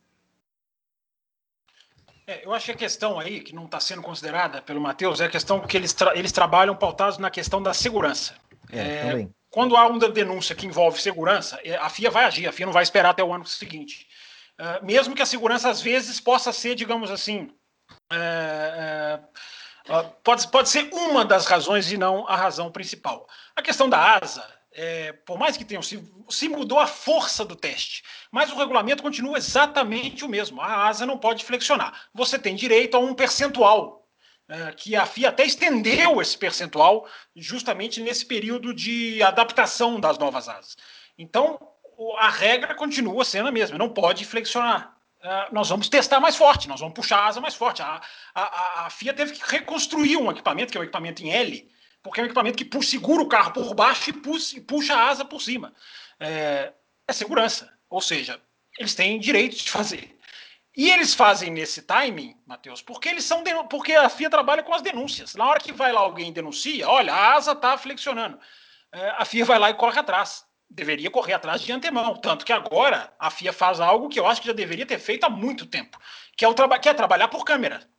É, 2.28 2.45
eu 2.45 2.53
acho 2.53 2.65
que 2.65 2.71
a 2.73 2.75
questão 2.75 3.17
aí, 3.17 3.39
que 3.39 3.55
não 3.55 3.65
está 3.65 3.80
sendo 3.80 4.01
considerada 4.01 4.61
pelo 4.61 4.82
Matheus, 4.82 5.21
é 5.21 5.25
a 5.25 5.30
questão 5.30 5.61
que 5.61 5.78
eles, 5.78 5.93
tra 5.93 6.13
eles 6.15 6.34
trabalham 6.34 6.75
pautados 6.75 7.17
na 7.17 7.32
questão 7.32 7.63
da 7.63 7.73
segurança. 7.73 8.36
É, 8.69 8.80
é, 8.80 9.28
quando 9.49 9.78
há 9.78 9.88
uma 9.88 10.09
denúncia 10.09 10.53
que 10.53 10.67
envolve 10.67 11.01
segurança, 11.01 11.57
é, 11.63 11.78
a 11.78 11.89
FIA 11.89 12.11
vai 12.11 12.25
agir, 12.25 12.45
a 12.45 12.51
FIA 12.51 12.65
não 12.65 12.73
vai 12.73 12.84
esperar 12.84 13.11
até 13.11 13.23
o 13.23 13.34
ano 13.34 13.45
seguinte. 13.45 14.05
Uh, 14.59 14.86
mesmo 14.86 15.15
que 15.15 15.21
a 15.21 15.25
segurança, 15.25 15.69
às 15.69 15.82
vezes, 15.82 16.19
possa 16.19 16.51
ser, 16.51 16.75
digamos 16.75 17.11
assim, 17.11 17.49
uh, 18.11 19.23
uh, 19.88 20.09
pode, 20.23 20.47
pode 20.49 20.67
ser 20.67 20.89
uma 20.91 21.23
das 21.23 21.45
razões 21.45 21.91
e 21.91 21.97
não 21.97 22.28
a 22.28 22.36
razão 22.36 22.71
principal. 22.71 23.28
A 23.55 23.61
questão 23.61 23.88
da 23.88 24.17
asa, 24.21 24.45
é, 24.78 25.11
por 25.11 25.39
mais 25.39 25.57
que 25.57 25.65
tenham 25.65 25.82
se, 25.82 25.99
se 26.30 26.47
mudou 26.47 26.78
a 26.78 26.86
força 26.86 27.43
do 27.43 27.55
teste, 27.55 28.03
mas 28.32 28.51
o 28.51 28.55
regulamento 28.55 29.01
continua 29.01 29.36
exatamente 29.36 30.23
o 30.23 30.30
mesmo. 30.30 30.61
A 30.61 30.88
asa 30.88 31.03
não 31.03 31.17
pode 31.17 31.43
flexionar. 31.43 31.99
Você 32.13 32.38
tem 32.38 32.55
direito 32.55 32.95
a 32.95 32.99
um 32.99 33.15
percentual, 33.15 34.07
é, 34.47 34.71
que 34.73 34.95
a 34.95 35.03
FIA 35.07 35.30
até 35.30 35.43
estendeu 35.43 36.21
esse 36.21 36.38
percentual 36.38 37.07
justamente 37.36 37.99
nesse 37.99 38.23
período 38.23 38.71
de 38.71 39.21
adaptação 39.23 39.99
das 39.99 40.19
novas 40.19 40.47
asas. 40.47 40.78
Então, 41.17 41.59
a 42.19 42.30
regra 42.30 42.75
continua 42.75 43.25
sendo 43.25 43.49
a 43.49 43.51
mesma, 43.51 43.80
não 43.80 43.89
pode 43.89 44.25
flexionar. 44.25 44.95
Uh, 45.17 45.51
nós 45.51 45.69
vamos 45.69 45.89
testar 45.89 46.19
mais 46.19 46.36
forte, 46.36 46.67
nós 46.67 46.80
vamos 46.80 46.93
puxar 46.93 47.17
a 47.17 47.25
asa 47.25 47.41
mais 47.41 47.55
forte. 47.55 47.82
A, 47.82 47.99
a, 48.36 48.86
a 48.86 48.89
FIA 48.91 49.11
teve 49.15 49.34
que 49.34 49.41
reconstruir 49.43 50.15
um 50.15 50.30
equipamento, 50.30 50.71
que 50.71 50.78
é 50.78 50.82
um 50.82 50.84
equipamento 50.84 51.23
em 51.23 51.32
L, 51.32 51.67
porque 52.08 52.22
é 52.22 52.24
um 52.24 52.28
equipamento 52.28 52.58
que 52.58 52.84
segura 52.86 53.22
o 53.22 53.28
carro 53.28 53.51
por 53.51 53.74
baixo 53.74 54.10
e 54.10 54.14
puxa, 54.14 54.62
puxa 54.62 54.95
a 54.95 55.10
asa 55.10 55.26
por 55.26 55.41
cima. 55.41 55.74
É, 56.20 56.74
é, 57.08 57.14
segurança, 57.14 57.72
ou 57.89 58.01
seja, 58.01 58.41
eles 58.80 58.95
têm 58.95 59.20
direito 59.20 59.58
de 59.58 59.70
fazer. 59.70 60.18
E 60.76 60.89
eles 60.89 61.14
fazem 61.14 61.49
nesse 61.49 61.82
timing, 61.82 62.36
Matheus, 62.45 62.82
porque 62.82 63.10
eles 63.10 63.24
são 63.24 63.43
porque 63.70 63.93
a 63.93 64.08
FIA 64.10 64.30
trabalha 64.30 64.64
com 64.64 64.74
as 64.74 64.82
denúncias. 64.82 65.36
Na 65.36 65.45
hora 65.45 65.60
que 65.60 65.74
vai 65.74 65.91
lá 65.91 65.99
alguém 65.99 66.32
denuncia, 66.32 66.88
olha, 66.88 67.14
a 67.14 67.34
asa 67.34 67.51
está 67.51 67.78
flexionando. 67.78 68.39
É, 68.91 69.10
a 69.18 69.26
FIA 69.26 69.43
vai 69.43 69.60
lá 69.60 69.70
e 69.70 69.74
corre 69.74 69.99
atrás. 69.99 70.45
Deveria 70.70 71.10
correr 71.10 71.34
atrás 71.34 71.62
de 71.62 71.72
antemão. 71.72 72.16
Tanto 72.16 72.45
que 72.45 72.53
agora 72.53 73.12
a 73.20 73.30
FIA 73.30 73.51
faz 73.51 73.80
algo 73.80 74.08
que 74.08 74.20
eu 74.20 74.28
acho 74.28 74.39
que 74.39 74.47
já 74.47 74.53
deveria 74.53 74.86
ter 74.86 74.99
feito 74.99 75.24
há 75.24 75.30
muito 75.30 75.66
tempo, 75.66 75.99
que 76.38 76.45
é, 76.45 76.47
o 76.47 76.53
que 76.53 76.89
é 76.89 76.93
trabalhar 76.93 77.28
por 77.28 77.43
câmera. 77.43 77.89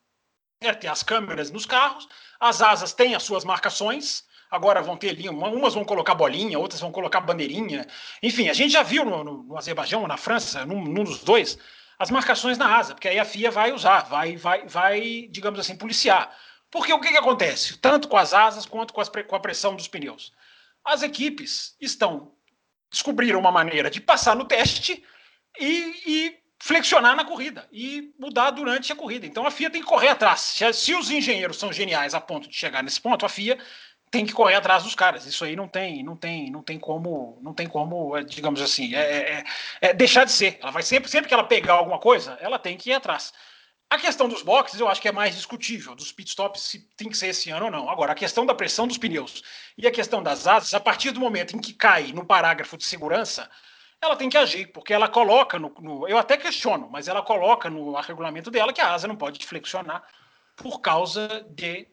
É 0.61 0.73
ter 0.73 0.89
as 0.89 1.03
câmeras 1.03 1.51
nos 1.51 1.65
carros 1.65 2.09
as 2.41 2.63
asas 2.63 2.93
têm 2.93 3.15
as 3.15 3.23
suas 3.23 3.45
marcações, 3.45 4.25
agora 4.51 4.81
vão 4.81 4.97
ter 4.97 5.11
ali, 5.11 5.29
umas 5.29 5.75
vão 5.75 5.85
colocar 5.85 6.15
bolinha, 6.15 6.59
outras 6.59 6.81
vão 6.81 6.93
colocar 6.93 7.21
bandeirinha. 7.21 7.87
Enfim, 8.23 8.49
a 8.49 8.53
gente 8.53 8.73
já 8.73 8.83
viu 8.83 9.05
no, 9.05 9.25
no, 9.25 9.43
no 9.43 9.57
Azerbaijão, 9.57 10.07
na 10.07 10.17
França, 10.17 10.65
num, 10.65 10.85
num, 10.85 11.05
dos 11.05 11.25
dois, 11.25 11.59
as 11.99 12.11
marcações 12.11 12.57
na 12.57 12.77
asa, 12.77 12.95
porque 12.95 13.09
aí 13.09 13.19
a 13.19 13.25
FIA 13.25 13.51
vai 13.51 13.73
usar, 13.73 14.03
vai, 14.03 14.37
vai, 14.37 14.67
vai 14.67 15.29
digamos 15.31 15.59
assim, 15.59 15.77
policiar. 15.77 16.33
Porque 16.71 16.93
o 16.93 17.01
que, 17.01 17.09
que 17.09 17.17
acontece? 17.17 17.77
Tanto 17.79 18.07
com 18.07 18.17
as 18.17 18.33
asas 18.33 18.65
quanto 18.65 18.95
com, 18.95 19.01
as, 19.01 19.09
com 19.09 19.35
a 19.35 19.41
pressão 19.41 19.75
dos 19.75 19.89
pneus. 19.89 20.33
As 20.85 21.03
equipes 21.03 21.77
estão 21.81 22.33
descobriram 22.91 23.39
uma 23.39 23.53
maneira 23.53 23.91
de 23.91 24.01
passar 24.01 24.35
no 24.35 24.47
teste 24.47 25.05
e, 25.59 25.95
e 26.07 26.38
flexionar 26.59 27.15
na 27.15 27.25
corrida 27.25 27.69
e 27.73 28.13
mudar 28.19 28.51
durante 28.51 28.93
a 28.93 28.97
corrida. 28.97 29.27
Então 29.27 29.47
a 29.47 29.51
FIA 29.51 29.71
tem 29.71 29.81
que 29.81 29.87
correr 29.87 30.09
atrás. 30.09 30.41
Se, 30.41 30.73
se, 30.73 30.95
os 30.95 31.11
engenheiros 31.11 31.59
são 31.59 31.73
geniais 31.73 32.15
a 32.15 32.21
ponto 32.21 32.49
de 32.49 32.57
chegar 32.57 32.83
nesse 32.83 33.01
ponto, 33.01 33.25
a 33.25 33.29
FIA 33.29 33.59
tem 34.11 34.27
que 34.27 34.33
correr 34.33 34.55
atrás 34.55 34.83
dos 34.83 34.95
caras. 34.95 35.27
Isso 35.27 35.45
aí 35.45 35.55
não 35.55 35.69
tem, 35.69 36.03
não 36.03 36.17
tem, 36.17 36.51
não 36.51 36.63
tem 36.63 36.79
como, 36.79 37.39
não 37.43 37.55
tem 37.55 37.69
como, 37.69 38.17
é, 38.17 38.25
digamos 38.25 38.61
assim, 38.61 38.95
é, 38.95 39.01
é, 39.01 39.33
é, 39.33 39.45
é 39.83 39.95
deixar 39.95 40.25
de 40.25 40.33
ser. 40.33 40.59
Ela 40.61 40.73
vai 40.73 40.83
sempre, 40.83 41.11
sempre 41.11 41.29
que 41.29 41.35
ela 41.35 41.45
pegar 41.45 41.75
alguma 41.75 41.99
coisa, 41.99 42.37
ela 42.41 42.59
tem 42.59 42.77
que 42.77 42.91
ir 42.91 42.95
atrás. 42.95 43.33
A 43.91 43.97
questão 43.97 44.29
dos 44.29 44.43
boxes 44.43 44.79
eu 44.79 44.89
acho 44.89 45.01
que 45.01 45.09
é 45.09 45.13
mais 45.13 45.35
discutível, 45.35 45.95
dos 45.95 46.13
pitstops 46.13 46.61
se 46.61 46.81
tem 46.95 47.09
que 47.09 47.17
ser 47.17 47.29
esse 47.29 47.51
ano 47.51 47.67
ou 47.67 47.71
não. 47.71 47.89
Agora, 47.89 48.13
a 48.13 48.15
questão 48.15 48.45
da 48.45 48.55
pressão 48.55 48.87
dos 48.87 48.99
pneus 48.99 49.43
e 49.79 49.87
a 49.87 49.91
questão 49.91 50.23
das 50.23 50.47
asas, 50.47 50.75
a 50.75 50.81
partir 50.81 51.11
do 51.11 51.21
momento 51.21 51.57
em 51.57 51.61
que 51.61 51.73
cai 51.73 52.13
no 52.13 52.27
parágrafo 52.27 52.77
de 52.77 52.85
segurança, 52.85 53.49
ela 54.01 54.17
tem 54.17 54.29
que 54.29 54.39
agir, 54.39 54.67
porque 54.69 54.93
ela 54.93 55.09
coloca 55.09 55.59
no, 55.59 55.75
no, 55.81 56.09
Eu 56.09 56.19
até 56.19 56.37
questiono, 56.37 56.89
mas 56.91 57.09
ela 57.09 57.23
coloca 57.23 57.69
no 57.69 57.93
regulamento 58.01 58.51
dela 58.51 58.73
que 58.73 58.81
a 58.81 58.93
asa 58.93 59.09
não 59.09 59.17
pode 59.17 59.45
flexionar 59.45 60.05
por 60.57 60.81
causa 60.81 61.47
de 61.51 61.89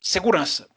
segurança. 0.00 0.68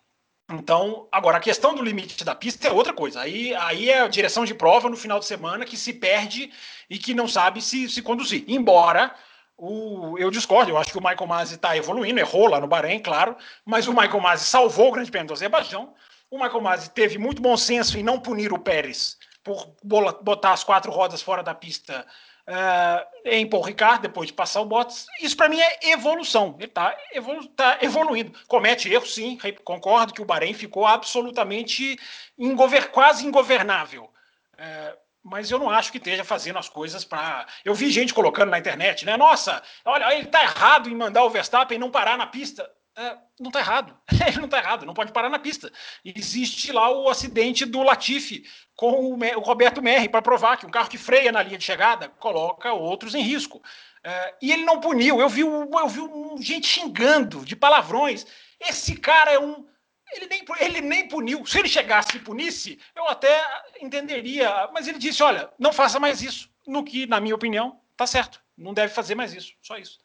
Então, 0.51 1.07
agora, 1.11 1.37
a 1.37 1.41
questão 1.41 1.73
do 1.73 1.81
limite 1.81 2.23
da 2.23 2.35
pista 2.35 2.67
é 2.67 2.71
outra 2.71 2.93
coisa. 2.93 3.21
Aí, 3.21 3.55
aí 3.55 3.89
é 3.89 4.01
a 4.01 4.07
direção 4.07 4.43
de 4.43 4.53
prova 4.53 4.89
no 4.89 4.97
final 4.97 5.19
de 5.19 5.25
semana 5.25 5.65
que 5.65 5.77
se 5.77 5.93
perde 5.93 6.51
e 6.89 6.97
que 6.97 7.13
não 7.13 7.27
sabe 7.27 7.61
se, 7.61 7.89
se 7.89 8.01
conduzir. 8.01 8.43
Embora 8.47 9.15
o, 9.57 10.17
eu 10.19 10.29
discordo, 10.29 10.71
eu 10.71 10.77
acho 10.77 10.91
que 10.91 10.97
o 10.97 11.01
Michael 11.01 11.27
Masi 11.27 11.55
está 11.55 11.77
evoluindo, 11.77 12.19
errou 12.19 12.47
lá 12.47 12.59
no 12.59 12.67
Bahrein, 12.67 12.99
claro, 12.99 13.37
mas 13.65 13.87
o 13.87 13.93
Michael 13.93 14.19
Masi 14.19 14.45
salvou 14.45 14.89
o 14.89 14.91
Grande 14.91 15.09
Prêmio 15.09 15.27
do 15.27 15.33
Azerbaijão. 15.33 15.93
O 16.29 16.37
Michael 16.37 16.61
Masi 16.61 16.89
teve 16.89 17.17
muito 17.17 17.41
bom 17.41 17.55
senso 17.55 17.97
em 17.97 18.03
não 18.03 18.19
punir 18.19 18.51
o 18.51 18.59
Pérez 18.59 19.17
por 19.43 19.75
botar 20.21 20.53
as 20.53 20.63
quatro 20.63 20.91
rodas 20.91 21.21
fora 21.21 21.43
da 21.43 21.53
pista 21.53 22.05
uh, 22.47 23.07
em 23.25 23.47
Paul 23.47 23.63
Ricard, 23.63 24.01
depois 24.01 24.27
de 24.27 24.33
passar 24.33 24.61
o 24.61 24.65
Bottas. 24.65 25.05
Isso 25.21 25.35
para 25.35 25.49
mim 25.49 25.59
é 25.59 25.91
evolução. 25.91 26.55
Ele 26.57 26.65
está 26.65 26.97
evolu 27.11 27.47
tá 27.49 27.77
evoluindo. 27.81 28.33
Comete 28.47 28.91
erros, 28.91 29.13
sim. 29.13 29.37
Concordo 29.63 30.13
que 30.13 30.21
o 30.21 30.25
Bahrein 30.25 30.53
ficou 30.53 30.85
absolutamente 30.85 31.99
ingover 32.37 32.91
quase 32.91 33.25
ingovernável. 33.25 34.05
Uh, 34.53 35.03
mas 35.23 35.49
eu 35.49 35.57
não 35.57 35.69
acho 35.69 35.89
que 35.91 35.97
esteja 35.97 36.23
fazendo 36.23 36.59
as 36.59 36.67
coisas 36.67 37.05
para. 37.05 37.47
Eu 37.63 37.73
vi 37.73 37.89
gente 37.89 38.13
colocando 38.13 38.49
na 38.49 38.59
internet, 38.59 39.05
né? 39.05 39.15
Nossa, 39.15 39.63
olha, 39.85 40.13
ele 40.13 40.25
está 40.25 40.43
errado 40.43 40.89
em 40.89 40.95
mandar 40.95 41.23
o 41.23 41.29
Verstappen 41.29 41.79
não 41.79 41.89
parar 41.89 42.17
na 42.17 42.27
pista. 42.27 42.69
É, 42.95 43.17
não 43.39 43.47
está 43.47 43.59
errado. 43.59 43.97
Ele 44.27 44.37
não 44.37 44.45
está 44.45 44.59
errado, 44.59 44.85
não 44.85 44.93
pode 44.93 45.11
parar 45.11 45.29
na 45.29 45.39
pista. 45.39 45.71
Existe 46.05 46.71
lá 46.71 46.91
o 46.91 47.09
acidente 47.09 47.65
do 47.65 47.81
Latifi 47.81 48.43
com 48.75 49.13
o, 49.13 49.39
Roberto 49.39 49.81
Merri 49.81 50.07
para 50.07 50.21
provar 50.21 50.57
que 50.57 50.65
um 50.65 50.69
carro 50.69 50.89
que 50.89 50.97
freia 50.97 51.31
na 51.31 51.41
linha 51.41 51.57
de 51.57 51.63
chegada 51.63 52.09
coloca 52.09 52.71
outros 52.71 53.15
em 53.15 53.21
risco. 53.21 53.61
É, 54.03 54.35
e 54.41 54.51
ele 54.51 54.63
não 54.63 54.79
puniu. 54.79 55.19
Eu 55.19 55.29
vi, 55.29 55.41
eu 55.41 55.87
vi 55.87 56.43
gente 56.43 56.67
xingando 56.67 57.43
de 57.43 57.55
palavrões. 57.55 58.25
Esse 58.59 58.95
cara 58.95 59.31
é 59.31 59.39
um. 59.39 59.65
Ele 60.11 60.27
nem, 60.27 60.45
ele 60.59 60.81
nem 60.81 61.07
puniu. 61.07 61.43
Se 61.45 61.57
ele 61.57 61.67
chegasse 61.67 62.17
e 62.17 62.19
punisse, 62.19 62.79
eu 62.95 63.07
até 63.07 63.43
entenderia. 63.81 64.69
Mas 64.71 64.87
ele 64.87 64.99
disse: 64.99 65.23
olha, 65.23 65.49
não 65.57 65.73
faça 65.73 65.99
mais 65.99 66.21
isso. 66.21 66.49
No 66.67 66.83
que, 66.83 67.07
na 67.07 67.19
minha 67.19 67.35
opinião, 67.35 67.81
tá 67.97 68.05
certo. 68.05 68.41
Não 68.55 68.73
deve 68.73 68.93
fazer 68.93 69.15
mais 69.15 69.33
isso. 69.33 69.53
Só 69.61 69.77
isso. 69.77 69.97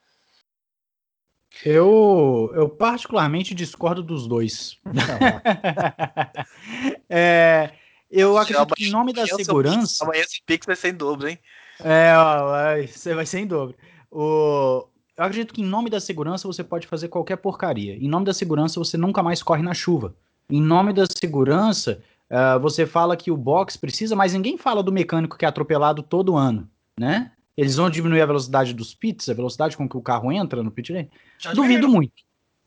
Eu, 1.64 2.50
eu 2.54 2.68
particularmente 2.68 3.54
discordo 3.54 4.02
dos 4.02 4.26
dois. 4.26 4.78
é, 7.08 7.72
eu 8.10 8.38
acredito 8.38 8.74
que 8.74 8.86
em 8.86 8.90
nome 8.90 9.12
da 9.12 9.26
segurança. 9.26 10.04
Amanhã 10.04 10.22
esse 10.22 10.40
Pix 10.44 10.66
vai 10.66 10.76
ser 10.76 10.90
em 10.90 10.94
dobro, 10.94 11.28
hein? 11.28 11.38
É, 11.80 12.12
vai, 12.14 12.86
você 12.86 13.14
vai 13.14 13.26
ser 13.26 13.40
em 13.40 13.46
dobro. 13.46 13.74
O, 14.10 14.86
eu 15.16 15.24
acredito 15.24 15.52
que 15.52 15.62
em 15.62 15.66
nome 15.66 15.90
da 15.90 16.00
segurança 16.00 16.46
você 16.46 16.62
pode 16.62 16.86
fazer 16.86 17.08
qualquer 17.08 17.36
porcaria. 17.36 17.96
Em 17.96 18.08
nome 18.08 18.24
da 18.24 18.32
segurança 18.32 18.78
você 18.78 18.96
nunca 18.96 19.22
mais 19.22 19.42
corre 19.42 19.62
na 19.62 19.74
chuva. 19.74 20.14
Em 20.48 20.62
nome 20.62 20.92
da 20.92 21.04
segurança 21.06 22.00
uh, 22.30 22.58
você 22.60 22.86
fala 22.86 23.16
que 23.16 23.30
o 23.30 23.36
box 23.36 23.76
precisa, 23.76 24.14
mas 24.14 24.32
ninguém 24.32 24.56
fala 24.56 24.82
do 24.82 24.92
mecânico 24.92 25.36
que 25.36 25.44
é 25.44 25.48
atropelado 25.48 26.02
todo 26.02 26.36
ano, 26.36 26.68
né? 26.98 27.32
Eles 27.58 27.74
vão 27.74 27.90
diminuir 27.90 28.20
a 28.20 28.26
velocidade 28.26 28.72
dos 28.72 28.94
pits, 28.94 29.28
a 29.28 29.34
velocidade 29.34 29.76
com 29.76 29.88
que 29.88 29.96
o 29.96 30.00
carro 30.00 30.30
entra 30.30 30.62
no 30.62 30.70
pit 30.70 30.92
lane? 30.92 31.10
Já 31.40 31.52
duvido 31.52 31.88
muito. 31.88 32.22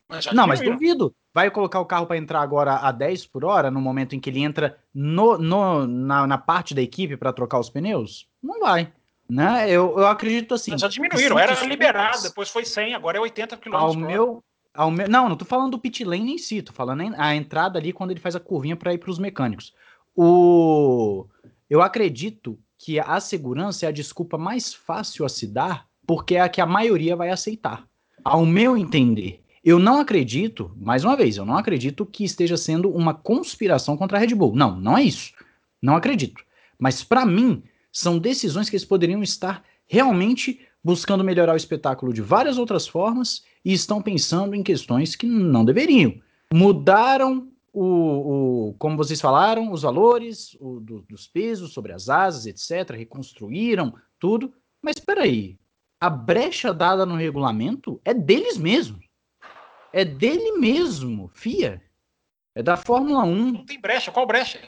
Mas 0.06 0.30
não, 0.34 0.46
mas 0.46 0.60
duvido. 0.60 1.14
Vai 1.32 1.50
colocar 1.50 1.80
o 1.80 1.86
carro 1.86 2.04
para 2.04 2.18
entrar 2.18 2.42
agora 2.42 2.74
a 2.74 2.92
10 2.92 3.24
por 3.24 3.42
hora, 3.42 3.70
no 3.70 3.80
momento 3.80 4.14
em 4.14 4.20
que 4.20 4.28
ele 4.28 4.40
entra 4.40 4.78
no, 4.94 5.38
no 5.38 5.86
na, 5.86 6.26
na 6.26 6.36
parte 6.36 6.74
da 6.74 6.82
equipe 6.82 7.16
para 7.16 7.32
trocar 7.32 7.58
os 7.58 7.70
pneus? 7.70 8.28
Não 8.42 8.60
vai. 8.60 8.92
Né? 9.26 9.64
Eu, 9.70 9.98
eu 9.98 10.06
acredito 10.06 10.52
assim. 10.52 10.72
Mas 10.72 10.82
já 10.82 10.88
diminuíram, 10.88 11.38
era 11.38 11.54
liberado, 11.64 12.24
depois 12.24 12.50
foi 12.50 12.66
100, 12.66 12.94
agora 12.94 13.16
é 13.16 13.20
80 13.22 13.56
km 13.56 13.74
ao 13.74 13.94
meu, 13.94 14.44
ao 14.74 14.90
meu 14.90 15.08
Não, 15.08 15.26
não 15.26 15.36
tô 15.36 15.46
falando 15.46 15.70
do 15.70 15.78
pit 15.78 16.04
lane 16.04 16.34
em 16.34 16.38
si, 16.38 16.60
tô 16.60 16.74
falando 16.74 17.14
a 17.16 17.34
entrada 17.34 17.78
ali 17.78 17.94
quando 17.94 18.10
ele 18.10 18.20
faz 18.20 18.36
a 18.36 18.40
curvinha 18.40 18.76
para 18.76 18.92
ir 18.92 18.98
para 18.98 19.10
os 19.10 19.18
mecânicos. 19.18 19.72
O... 20.14 21.24
Eu 21.70 21.80
acredito 21.80 22.58
que 22.82 22.98
a 22.98 23.20
segurança 23.20 23.86
é 23.86 23.88
a 23.88 23.92
desculpa 23.92 24.36
mais 24.36 24.74
fácil 24.74 25.24
a 25.24 25.28
se 25.28 25.46
dar, 25.46 25.86
porque 26.04 26.34
é 26.34 26.40
a 26.40 26.48
que 26.48 26.60
a 26.60 26.66
maioria 26.66 27.14
vai 27.14 27.30
aceitar. 27.30 27.86
Ao 28.24 28.44
meu 28.44 28.76
entender, 28.76 29.40
eu 29.64 29.78
não 29.78 30.00
acredito, 30.00 30.72
mais 30.76 31.04
uma 31.04 31.16
vez, 31.16 31.36
eu 31.36 31.46
não 31.46 31.56
acredito 31.56 32.04
que 32.04 32.24
esteja 32.24 32.56
sendo 32.56 32.90
uma 32.90 33.14
conspiração 33.14 33.96
contra 33.96 34.18
a 34.18 34.20
Red 34.20 34.34
Bull. 34.34 34.56
Não, 34.56 34.80
não 34.80 34.98
é 34.98 35.04
isso. 35.04 35.32
Não 35.80 35.94
acredito. 35.94 36.42
Mas 36.76 37.04
para 37.04 37.24
mim, 37.24 37.62
são 37.92 38.18
decisões 38.18 38.68
que 38.68 38.74
eles 38.74 38.84
poderiam 38.84 39.22
estar 39.22 39.62
realmente 39.86 40.58
buscando 40.82 41.22
melhorar 41.22 41.52
o 41.52 41.56
espetáculo 41.56 42.12
de 42.12 42.20
várias 42.20 42.58
outras 42.58 42.88
formas 42.88 43.44
e 43.64 43.72
estão 43.72 44.02
pensando 44.02 44.56
em 44.56 44.62
questões 44.62 45.14
que 45.14 45.26
não 45.26 45.64
deveriam. 45.64 46.16
Mudaram 46.52 47.46
o, 47.72 48.68
o, 48.70 48.74
como 48.74 48.96
vocês 48.96 49.20
falaram, 49.20 49.72
os 49.72 49.82
valores 49.82 50.56
o, 50.60 50.78
do, 50.78 51.02
dos 51.02 51.26
pesos 51.26 51.72
sobre 51.72 51.92
as 51.92 52.08
asas, 52.08 52.46
etc., 52.46 52.96
reconstruíram 52.96 53.94
tudo. 54.18 54.52
Mas 54.82 54.96
espera 54.96 55.22
aí, 55.22 55.58
a 56.00 56.10
brecha 56.10 56.74
dada 56.74 57.06
no 57.06 57.16
regulamento 57.16 58.00
é 58.04 58.12
deles 58.12 58.58
mesmos. 58.58 59.06
É 59.92 60.04
dele 60.04 60.58
mesmo, 60.58 61.30
FIA. 61.34 61.82
É 62.54 62.62
da 62.62 62.76
Fórmula 62.76 63.24
1. 63.24 63.52
Não 63.52 63.64
tem 63.64 63.80
brecha, 63.80 64.10
qual 64.10 64.26
brecha? 64.26 64.58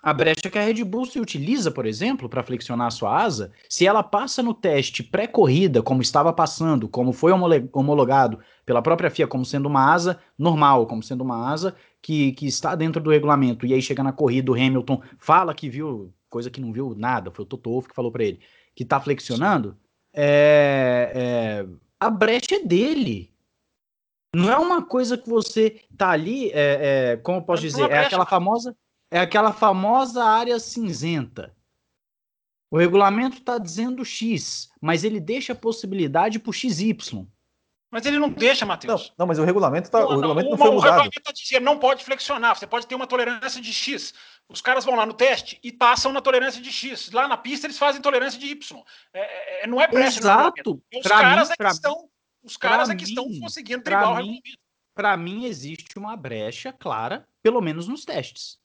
A 0.00 0.12
brecha 0.12 0.48
que 0.48 0.56
a 0.56 0.62
Red 0.62 0.84
Bull 0.84 1.06
se 1.06 1.18
utiliza, 1.18 1.72
por 1.72 1.84
exemplo, 1.84 2.28
para 2.28 2.44
flexionar 2.44 2.86
a 2.86 2.90
sua 2.90 3.20
asa, 3.20 3.50
se 3.68 3.84
ela 3.84 4.02
passa 4.02 4.42
no 4.44 4.54
teste 4.54 5.02
pré-corrida, 5.02 5.82
como 5.82 6.02
estava 6.02 6.32
passando, 6.32 6.88
como 6.88 7.12
foi 7.12 7.32
homologado 7.32 8.38
pela 8.64 8.80
própria 8.80 9.10
FIA 9.10 9.26
como 9.26 9.44
sendo 9.44 9.66
uma 9.66 9.92
asa 9.92 10.20
normal, 10.38 10.86
como 10.86 11.02
sendo 11.02 11.24
uma 11.24 11.50
asa 11.50 11.74
que, 12.02 12.32
que 12.32 12.46
está 12.46 12.74
dentro 12.74 13.02
do 13.02 13.10
regulamento, 13.10 13.66
e 13.66 13.74
aí 13.74 13.82
chega 13.82 14.02
na 14.02 14.12
corrida, 14.12 14.50
o 14.50 14.54
Hamilton 14.54 15.02
fala 15.18 15.54
que 15.54 15.68
viu, 15.68 16.12
coisa 16.28 16.50
que 16.50 16.60
não 16.60 16.72
viu 16.72 16.94
nada, 16.96 17.30
foi 17.30 17.44
o 17.44 17.46
Toto 17.46 17.70
Wolff 17.70 17.88
que 17.88 17.94
falou 17.94 18.12
para 18.12 18.24
ele, 18.24 18.40
que 18.74 18.82
está 18.82 19.00
flexionando, 19.00 19.76
é, 20.12 21.12
é, 21.14 21.66
a 21.98 22.10
brecha 22.10 22.56
é 22.56 22.64
dele. 22.64 23.32
Não 24.34 24.50
é 24.50 24.56
uma 24.56 24.82
coisa 24.82 25.16
que 25.16 25.28
você 25.28 25.82
tá 25.96 26.10
ali, 26.10 26.50
é, 26.50 27.12
é 27.12 27.16
como 27.16 27.38
eu 27.38 27.42
posso 27.42 27.62
dizer, 27.62 27.90
é 27.90 27.98
aquela 27.98 28.26
famosa 28.26 28.76
é 29.10 29.20
aquela 29.20 29.52
famosa 29.52 30.22
área 30.22 30.58
cinzenta. 30.58 31.56
O 32.70 32.76
regulamento 32.76 33.38
está 33.38 33.56
dizendo 33.56 34.04
X, 34.04 34.70
mas 34.80 35.02
ele 35.02 35.18
deixa 35.18 35.54
a 35.54 35.56
possibilidade 35.56 36.38
para 36.38 36.50
o 36.50 36.52
XY. 36.52 37.26
Mas 37.90 38.04
ele 38.04 38.18
não 38.18 38.28
deixa, 38.28 38.66
Matheus. 38.66 39.08
Não, 39.10 39.14
não, 39.20 39.26
mas 39.26 39.38
o 39.38 39.44
regulamento, 39.44 39.90
tá, 39.90 40.04
o 40.04 40.10
regulamento 40.10 40.50
não, 40.50 40.56
não 40.56 40.58
foi 40.58 40.70
mudado. 40.70 40.88
O 40.88 40.90
regulamento 40.90 41.18
está 41.18 41.32
dizendo 41.32 41.64
não 41.64 41.78
pode 41.78 42.04
flexionar, 42.04 42.56
você 42.56 42.66
pode 42.66 42.86
ter 42.86 42.94
uma 42.94 43.06
tolerância 43.06 43.62
de 43.62 43.72
X. 43.72 44.12
Os 44.48 44.60
caras 44.60 44.84
vão 44.84 44.94
lá 44.94 45.06
no 45.06 45.14
teste 45.14 45.58
e 45.62 45.72
passam 45.72 46.12
na 46.12 46.20
tolerância 46.20 46.60
de 46.60 46.70
X. 46.70 47.10
Lá 47.12 47.26
na 47.26 47.36
pista 47.36 47.66
eles 47.66 47.78
fazem 47.78 48.02
tolerância 48.02 48.38
de 48.38 48.46
Y. 48.46 48.82
É, 49.14 49.64
é, 49.64 49.66
não 49.66 49.80
é 49.80 49.88
brecha. 49.88 50.18
Exato. 50.18 50.82
Os 50.94 51.02
caras, 51.02 51.48
mim, 51.48 51.54
é 51.54 51.56
que 51.56 51.72
estão, 51.72 52.08
os 52.42 52.56
caras 52.56 52.90
é 52.90 52.94
que 52.94 53.04
estão 53.04 53.24
conseguindo 53.40 53.82
driblar 53.82 54.12
o 54.12 54.14
regulamento. 54.16 54.58
Para 54.94 55.16
mim, 55.16 55.44
existe 55.44 55.96
uma 55.98 56.16
brecha 56.16 56.72
clara, 56.72 57.26
pelo 57.42 57.60
menos 57.60 57.86
nos 57.86 58.04
testes. 58.04 58.58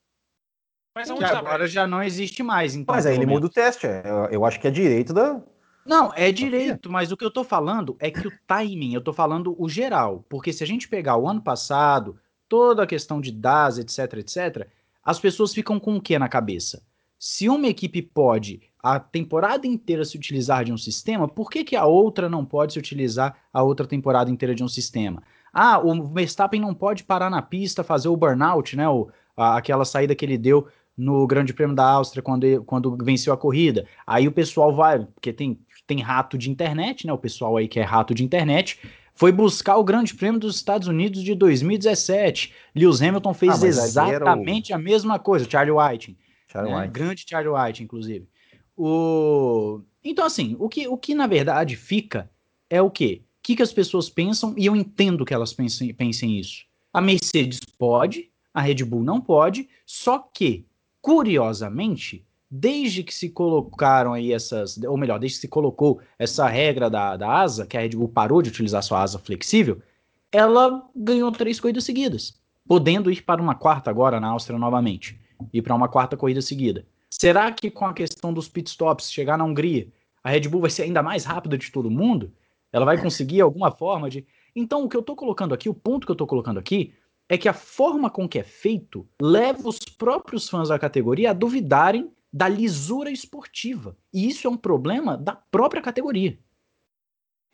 Mas 0.94 1.10
que 1.10 1.24
agora 1.24 1.66
já 1.66 1.86
não 1.86 2.02
existe 2.02 2.42
mais. 2.42 2.74
Então, 2.74 2.94
mas 2.94 3.04
aí 3.04 3.16
ele 3.16 3.26
muda 3.26 3.46
o 3.46 3.50
teste. 3.50 3.86
É, 3.86 4.02
eu, 4.04 4.26
eu 4.30 4.44
acho 4.44 4.60
que 4.60 4.68
é 4.68 4.70
direito 4.70 5.12
da. 5.12 5.42
Não, 5.86 6.12
é 6.14 6.32
direito, 6.32 6.90
mas 6.90 7.12
o 7.12 7.16
que 7.16 7.24
eu 7.24 7.30
tô 7.30 7.44
falando 7.44 7.96
é 7.98 8.10
que 8.10 8.26
o 8.26 8.32
timing, 8.46 8.94
eu 8.94 9.00
tô 9.00 9.12
falando 9.12 9.54
o 9.58 9.68
geral. 9.68 10.24
Porque 10.28 10.52
se 10.52 10.64
a 10.64 10.66
gente 10.66 10.88
pegar 10.88 11.16
o 11.16 11.28
ano 11.28 11.42
passado, 11.42 12.18
toda 12.48 12.84
a 12.84 12.86
questão 12.86 13.20
de 13.20 13.30
DAS, 13.30 13.78
etc, 13.78 14.14
etc, 14.14 14.68
as 15.04 15.20
pessoas 15.20 15.52
ficam 15.52 15.78
com 15.78 15.96
o 15.96 16.00
que 16.00 16.18
na 16.18 16.28
cabeça? 16.28 16.82
Se 17.18 17.48
uma 17.48 17.66
equipe 17.66 18.00
pode 18.00 18.60
a 18.82 18.98
temporada 19.00 19.66
inteira 19.66 20.04
se 20.04 20.16
utilizar 20.16 20.64
de 20.64 20.72
um 20.72 20.76
sistema, 20.76 21.26
por 21.26 21.50
que, 21.50 21.64
que 21.64 21.76
a 21.76 21.86
outra 21.86 22.28
não 22.28 22.44
pode 22.44 22.74
se 22.74 22.78
utilizar 22.78 23.36
a 23.52 23.62
outra 23.62 23.86
temporada 23.86 24.30
inteira 24.30 24.54
de 24.54 24.62
um 24.62 24.68
sistema? 24.68 25.22
Ah, 25.52 25.78
o 25.78 26.02
Verstappen 26.02 26.60
não 26.60 26.74
pode 26.74 27.04
parar 27.04 27.30
na 27.30 27.40
pista, 27.40 27.84
fazer 27.84 28.08
o 28.08 28.16
burnout, 28.16 28.76
né? 28.76 28.88
O, 28.88 29.08
a, 29.36 29.56
aquela 29.56 29.84
saída 29.84 30.14
que 30.14 30.24
ele 30.24 30.36
deu 30.36 30.66
no 30.96 31.26
Grande 31.26 31.54
Prêmio 31.54 31.74
da 31.74 31.84
Áustria 31.84 32.22
quando, 32.22 32.62
quando 32.64 32.96
venceu 32.96 33.32
a 33.32 33.36
corrida. 33.36 33.86
Aí 34.06 34.28
o 34.28 34.32
pessoal 34.32 34.74
vai, 34.74 35.04
porque 35.06 35.32
tem, 35.32 35.58
tem 35.86 36.00
rato 36.00 36.36
de 36.38 36.50
internet, 36.50 37.06
né? 37.06 37.12
O 37.12 37.18
pessoal 37.18 37.56
aí 37.56 37.68
que 37.68 37.78
é 37.78 37.82
rato 37.82 38.14
de 38.14 38.24
internet, 38.24 38.78
foi 39.14 39.30
buscar 39.30 39.76
o 39.76 39.84
Grande 39.84 40.14
Prêmio 40.14 40.40
dos 40.40 40.56
Estados 40.56 40.88
Unidos 40.88 41.22
de 41.22 41.34
2017. 41.34 42.52
Lewis 42.74 43.00
Hamilton 43.00 43.34
fez 43.34 43.62
ah, 43.62 43.66
exatamente 43.66 44.72
o... 44.72 44.74
a 44.76 44.78
mesma 44.78 45.18
coisa, 45.18 45.48
Charlie 45.48 45.72
Whiting. 45.72 46.16
Charlie 46.48 46.72
né? 46.72 46.80
White. 46.80 46.92
Grande 46.92 47.24
Charlie 47.28 47.52
White, 47.52 47.82
inclusive. 47.82 48.28
O... 48.76 49.80
Então, 50.02 50.26
assim, 50.26 50.56
o 50.58 50.68
que, 50.68 50.88
o 50.88 50.96
que 50.96 51.14
na 51.14 51.26
verdade 51.26 51.76
fica 51.76 52.30
é 52.68 52.82
o 52.82 52.90
quê? 52.90 53.22
O 53.38 53.42
que, 53.44 53.56
que 53.56 53.62
as 53.62 53.72
pessoas 53.72 54.08
pensam, 54.08 54.54
e 54.56 54.66
eu 54.66 54.74
entendo 54.74 55.24
que 55.24 55.34
elas 55.34 55.52
pensem, 55.52 55.92
pensem 55.92 56.38
isso. 56.38 56.64
A 56.92 57.00
Mercedes 57.00 57.60
pode, 57.78 58.30
a 58.52 58.60
Red 58.60 58.84
Bull 58.84 59.02
não 59.02 59.20
pode, 59.20 59.68
só 59.84 60.18
que 60.18 60.66
Curiosamente, 61.04 62.24
desde 62.56 63.02
que 63.02 63.12
se 63.12 63.30
colocaram 63.30 64.12
aí 64.12 64.32
essas, 64.32 64.78
ou 64.84 64.96
melhor, 64.96 65.18
desde 65.18 65.38
que 65.38 65.40
se 65.40 65.48
colocou 65.48 66.00
essa 66.16 66.46
regra 66.46 66.88
da, 66.88 67.16
da 67.16 67.28
asa, 67.28 67.66
que 67.66 67.76
a 67.76 67.80
Red 67.80 67.90
Bull 67.90 68.08
parou 68.08 68.40
de 68.40 68.50
utilizar 68.50 68.80
sua 68.80 69.02
asa 69.02 69.18
flexível, 69.18 69.82
ela 70.30 70.88
ganhou 70.94 71.32
três 71.32 71.58
corridas 71.58 71.82
seguidas, 71.82 72.40
podendo 72.64 73.10
ir 73.10 73.22
para 73.22 73.42
uma 73.42 73.56
quarta 73.56 73.90
agora 73.90 74.20
na 74.20 74.28
Áustria 74.28 74.56
novamente, 74.56 75.20
e 75.52 75.60
para 75.60 75.74
uma 75.74 75.88
quarta 75.88 76.16
corrida 76.16 76.40
seguida. 76.40 76.86
Será 77.10 77.50
que 77.50 77.72
com 77.72 77.86
a 77.86 77.92
questão 77.92 78.32
dos 78.32 78.48
pitstops, 78.48 79.10
chegar 79.10 79.36
na 79.36 79.44
Hungria, 79.44 79.88
a 80.22 80.30
Red 80.30 80.42
Bull 80.42 80.60
vai 80.60 80.70
ser 80.70 80.84
ainda 80.84 81.02
mais 81.02 81.24
rápida 81.24 81.58
de 81.58 81.72
todo 81.72 81.90
mundo? 81.90 82.32
Ela 82.72 82.84
vai 82.84 83.02
conseguir 83.02 83.40
alguma 83.40 83.72
forma 83.72 84.08
de. 84.08 84.24
Então, 84.54 84.84
o 84.84 84.88
que 84.88 84.96
eu 84.96 85.00
estou 85.00 85.16
colocando 85.16 85.54
aqui, 85.54 85.68
o 85.68 85.74
ponto 85.74 86.06
que 86.06 86.10
eu 86.12 86.14
estou 86.14 86.26
colocando 86.26 86.60
aqui, 86.60 86.94
é 87.28 87.36
que 87.36 87.48
a 87.48 87.52
forma 87.52 88.08
com 88.08 88.28
que 88.28 88.38
é 88.38 88.44
feito 88.44 89.08
leva 89.20 89.68
os 89.68 89.80
próprios 89.80 90.48
fãs 90.48 90.68
da 90.68 90.78
categoria 90.78 91.30
a 91.30 91.34
duvidarem 91.34 92.10
da 92.34 92.48
lisura 92.48 93.12
esportiva. 93.12 93.96
E 94.12 94.28
isso 94.28 94.48
é 94.48 94.50
um 94.50 94.56
problema 94.56 95.16
da 95.16 95.36
própria 95.36 95.80
categoria. 95.80 96.36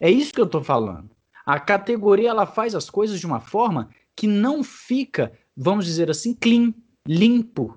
É 0.00 0.10
isso 0.10 0.32
que 0.32 0.40
eu 0.40 0.46
estou 0.46 0.64
falando. 0.64 1.14
A 1.44 1.60
categoria 1.60 2.30
ela 2.30 2.46
faz 2.46 2.74
as 2.74 2.88
coisas 2.88 3.20
de 3.20 3.26
uma 3.26 3.40
forma 3.40 3.90
que 4.16 4.26
não 4.26 4.64
fica, 4.64 5.38
vamos 5.54 5.84
dizer 5.84 6.10
assim, 6.10 6.32
clean, 6.32 6.72
limpo. 7.06 7.76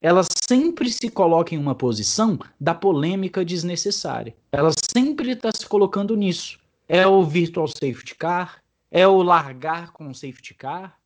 Ela 0.00 0.22
sempre 0.48 0.90
se 0.90 1.10
coloca 1.10 1.54
em 1.54 1.58
uma 1.58 1.74
posição 1.74 2.38
da 2.58 2.74
polêmica 2.74 3.44
desnecessária. 3.44 4.34
Ela 4.50 4.70
sempre 4.90 5.32
está 5.32 5.50
se 5.52 5.66
colocando 5.68 6.16
nisso. 6.16 6.58
É 6.88 7.06
o 7.06 7.22
virtual 7.24 7.68
safety 7.68 8.14
car, 8.14 8.62
É 8.90 9.06
o 9.06 9.22
largar 9.22 9.92
com 9.92 10.08
o 10.08 10.14
safety 10.14 10.54
car? 10.54 10.98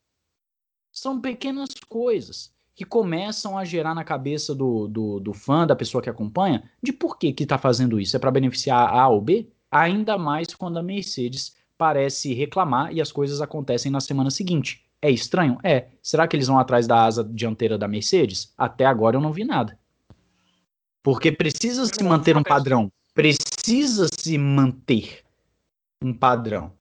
São 0.92 1.20
pequenas 1.20 1.70
coisas 1.88 2.52
que 2.80 2.84
começam 2.86 3.58
a 3.58 3.64
gerar 3.66 3.94
na 3.94 4.02
cabeça 4.02 4.54
do, 4.54 4.88
do, 4.88 5.20
do 5.20 5.34
fã, 5.34 5.66
da 5.66 5.76
pessoa 5.76 6.00
que 6.02 6.08
acompanha, 6.08 6.64
de 6.82 6.94
por 6.94 7.18
que 7.18 7.30
que 7.30 7.42
está 7.42 7.58
fazendo 7.58 8.00
isso. 8.00 8.16
É 8.16 8.18
para 8.18 8.30
beneficiar 8.30 8.88
A 8.88 9.06
ou 9.06 9.20
B? 9.20 9.46
Ainda 9.70 10.16
mais 10.16 10.54
quando 10.54 10.78
a 10.78 10.82
Mercedes 10.82 11.54
parece 11.76 12.32
reclamar 12.32 12.90
e 12.90 12.98
as 12.98 13.12
coisas 13.12 13.42
acontecem 13.42 13.92
na 13.92 14.00
semana 14.00 14.30
seguinte. 14.30 14.82
É 15.02 15.10
estranho? 15.10 15.58
É. 15.62 15.88
Será 16.00 16.26
que 16.26 16.34
eles 16.34 16.46
vão 16.46 16.58
atrás 16.58 16.86
da 16.86 17.04
asa 17.04 17.22
dianteira 17.22 17.76
da 17.76 17.86
Mercedes? 17.86 18.54
Até 18.56 18.86
agora 18.86 19.14
eu 19.14 19.20
não 19.20 19.30
vi 19.30 19.44
nada. 19.44 19.78
Porque 21.02 21.30
precisa 21.30 21.84
se 21.84 22.02
manter 22.02 22.34
um 22.34 22.42
padrão. 22.42 22.90
Precisa 23.12 24.06
se 24.10 24.38
manter 24.38 25.22
um 26.00 26.14
padrão, 26.14 26.72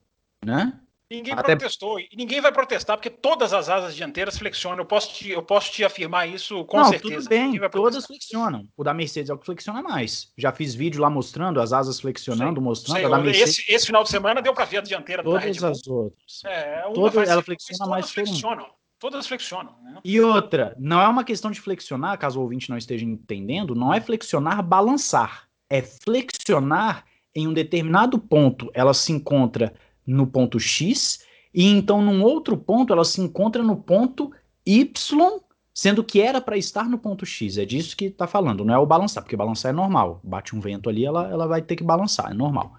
né? 0.45 0.79
Ninguém 1.11 1.33
Até... 1.33 1.55
protestou. 1.55 1.99
E 1.99 2.09
ninguém 2.15 2.39
vai 2.39 2.51
protestar, 2.51 2.95
porque 2.95 3.09
todas 3.09 3.51
as 3.51 3.67
asas 3.67 3.95
dianteiras 3.95 4.37
flexionam. 4.37 4.77
Eu 4.77 4.85
posso 4.85 5.11
te, 5.15 5.31
eu 5.31 5.41
posso 5.41 5.71
te 5.71 5.83
afirmar 5.83 6.29
isso 6.29 6.63
com 6.65 6.77
Não, 6.77 6.85
certeza. 6.85 7.15
Tudo 7.15 7.29
bem, 7.29 7.69
todas 7.71 8.05
flexionam. 8.05 8.67
O 8.77 8.83
da 8.83 8.93
Mercedes 8.93 9.31
é 9.31 9.33
o 9.33 9.37
que 9.37 9.45
flexiona 9.45 9.81
mais. 9.81 10.31
Já 10.37 10.51
fiz 10.51 10.75
vídeo 10.75 11.01
lá 11.01 11.09
mostrando 11.09 11.59
as 11.59 11.73
asas 11.73 11.99
flexionando, 11.99 12.59
sei, 12.59 12.63
mostrando. 12.63 12.97
Sei, 12.97 13.05
a 13.05 13.09
da 13.09 13.17
Mercedes... 13.17 13.59
esse, 13.59 13.73
esse, 13.73 13.85
final 13.87 14.03
de 14.03 14.09
semana 14.09 14.39
deu 14.39 14.53
para 14.53 14.65
ver 14.65 14.77
a 14.77 14.81
dianteira 14.81 15.23
todas 15.23 15.41
da 15.41 15.47
Red 15.47 15.59
Bull. 15.59 15.69
as 15.69 15.87
outras. 15.87 16.41
É, 16.45 16.83
uma 16.85 16.93
todas, 16.93 17.29
ela 17.29 17.41
flexiona 17.41 17.87
mais 17.87 18.11
todas 18.11 18.29
flexionam. 18.29 18.67
Todas 18.99 19.27
flexionam. 19.27 19.75
Né? 19.81 20.01
E 20.03 20.21
outra, 20.21 20.75
não 20.77 21.01
é 21.01 21.07
uma 21.07 21.23
questão 21.23 21.49
de 21.49 21.59
flexionar, 21.59 22.19
caso 22.19 22.39
o 22.39 22.43
ouvinte 22.43 22.69
não 22.69 22.77
esteja 22.77 23.05
entendendo, 23.05 23.73
não 23.73 23.91
é 23.91 23.99
flexionar 23.99 24.61
balançar. 24.61 25.47
É 25.69 25.81
flexionar 25.81 27.05
em 27.33 27.47
um 27.47 27.53
determinado 27.53 28.19
ponto. 28.19 28.69
Ela 28.73 28.93
se 28.93 29.11
encontra 29.11 29.73
no 30.09 30.27
ponto 30.27 30.59
X 30.59 31.19
e 31.53 31.65
então, 31.65 32.01
num 32.01 32.23
outro 32.23 32.55
ponto, 32.57 32.93
ela 32.93 33.03
se 33.03 33.21
encontra 33.21 33.63
no 33.63 33.75
ponto 33.75 34.31
Y, 34.65 35.39
sendo 35.73 36.03
que 36.03 36.21
era 36.21 36.39
para 36.39 36.57
estar 36.57 36.87
no 36.87 36.97
ponto 36.97 37.25
X. 37.25 37.57
É 37.57 37.65
disso 37.65 37.97
que 37.97 38.05
está 38.05 38.27
falando, 38.27 38.63
não 38.63 38.73
é 38.73 38.77
o 38.77 38.85
balançar, 38.85 39.23
porque 39.23 39.35
balançar 39.35 39.71
é 39.71 39.75
normal. 39.75 40.19
Bate 40.23 40.55
um 40.55 40.59
vento 40.59 40.89
ali, 40.89 41.05
ela, 41.05 41.29
ela 41.29 41.47
vai 41.47 41.61
ter 41.61 41.75
que 41.75 41.83
balançar, 41.83 42.31
é 42.31 42.33
normal. 42.33 42.73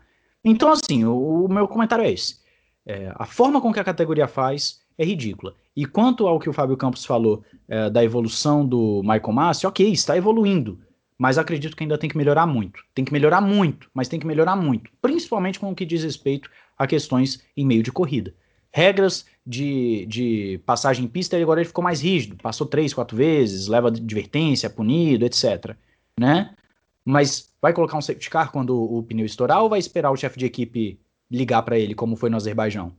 Então, 0.44 0.70
assim, 0.70 1.04
o, 1.04 1.44
o 1.44 1.48
meu 1.48 1.66
comentário 1.66 2.04
é 2.04 2.12
esse. 2.12 2.40
É, 2.86 3.12
a 3.14 3.26
forma 3.26 3.60
com 3.60 3.72
que 3.72 3.80
a 3.80 3.84
categoria 3.84 4.26
faz 4.26 4.80
é 4.96 5.04
ridícula. 5.04 5.54
E 5.76 5.84
quanto 5.84 6.26
ao 6.26 6.38
que 6.38 6.48
o 6.48 6.52
Fábio 6.52 6.76
Campos 6.76 7.04
falou 7.04 7.44
é, 7.68 7.90
da 7.90 8.02
evolução 8.02 8.66
do 8.66 9.02
Michael 9.02 9.32
Massi, 9.32 9.66
ok, 9.66 9.90
está 9.90 10.16
evoluindo. 10.16 10.80
Mas 11.18 11.36
acredito 11.36 11.76
que 11.76 11.84
ainda 11.84 11.98
tem 11.98 12.08
que 12.08 12.16
melhorar 12.16 12.46
muito. 12.46 12.82
Tem 12.94 13.04
que 13.04 13.12
melhorar 13.12 13.42
muito, 13.42 13.90
mas 13.92 14.08
tem 14.08 14.18
que 14.18 14.26
melhorar 14.26 14.56
muito. 14.56 14.90
Principalmente 15.02 15.60
com 15.60 15.70
o 15.70 15.74
que 15.74 15.84
diz 15.84 16.02
respeito 16.02 16.48
a 16.80 16.86
questões 16.86 17.40
em 17.56 17.64
meio 17.64 17.82
de 17.82 17.92
corrida 17.92 18.34
regras 18.72 19.26
de, 19.44 20.06
de 20.06 20.60
passagem 20.64 21.04
em 21.04 21.08
pista, 21.08 21.38
e 21.38 21.42
agora 21.42 21.60
ele 21.60 21.68
ficou 21.68 21.82
mais 21.82 22.00
rígido, 22.00 22.36
passou 22.36 22.66
três, 22.66 22.94
quatro 22.94 23.16
vezes, 23.16 23.66
leva 23.66 23.88
advertência, 23.88 24.66
é 24.66 24.70
punido, 24.70 25.24
etc. 25.24 25.76
Né? 26.18 26.54
Mas 27.04 27.52
vai 27.60 27.72
colocar 27.72 27.98
um 27.98 28.02
safety 28.02 28.30
car 28.30 28.52
quando 28.52 28.70
o, 28.76 28.98
o 28.98 29.02
pneu 29.02 29.26
estourar 29.26 29.62
ou 29.62 29.68
vai 29.68 29.78
esperar 29.78 30.10
o 30.10 30.16
chefe 30.16 30.38
de 30.38 30.46
equipe 30.46 31.00
ligar 31.30 31.62
para 31.62 31.78
ele, 31.78 31.94
como 31.94 32.16
foi 32.16 32.30
no 32.30 32.36
Azerbaijão? 32.36 32.92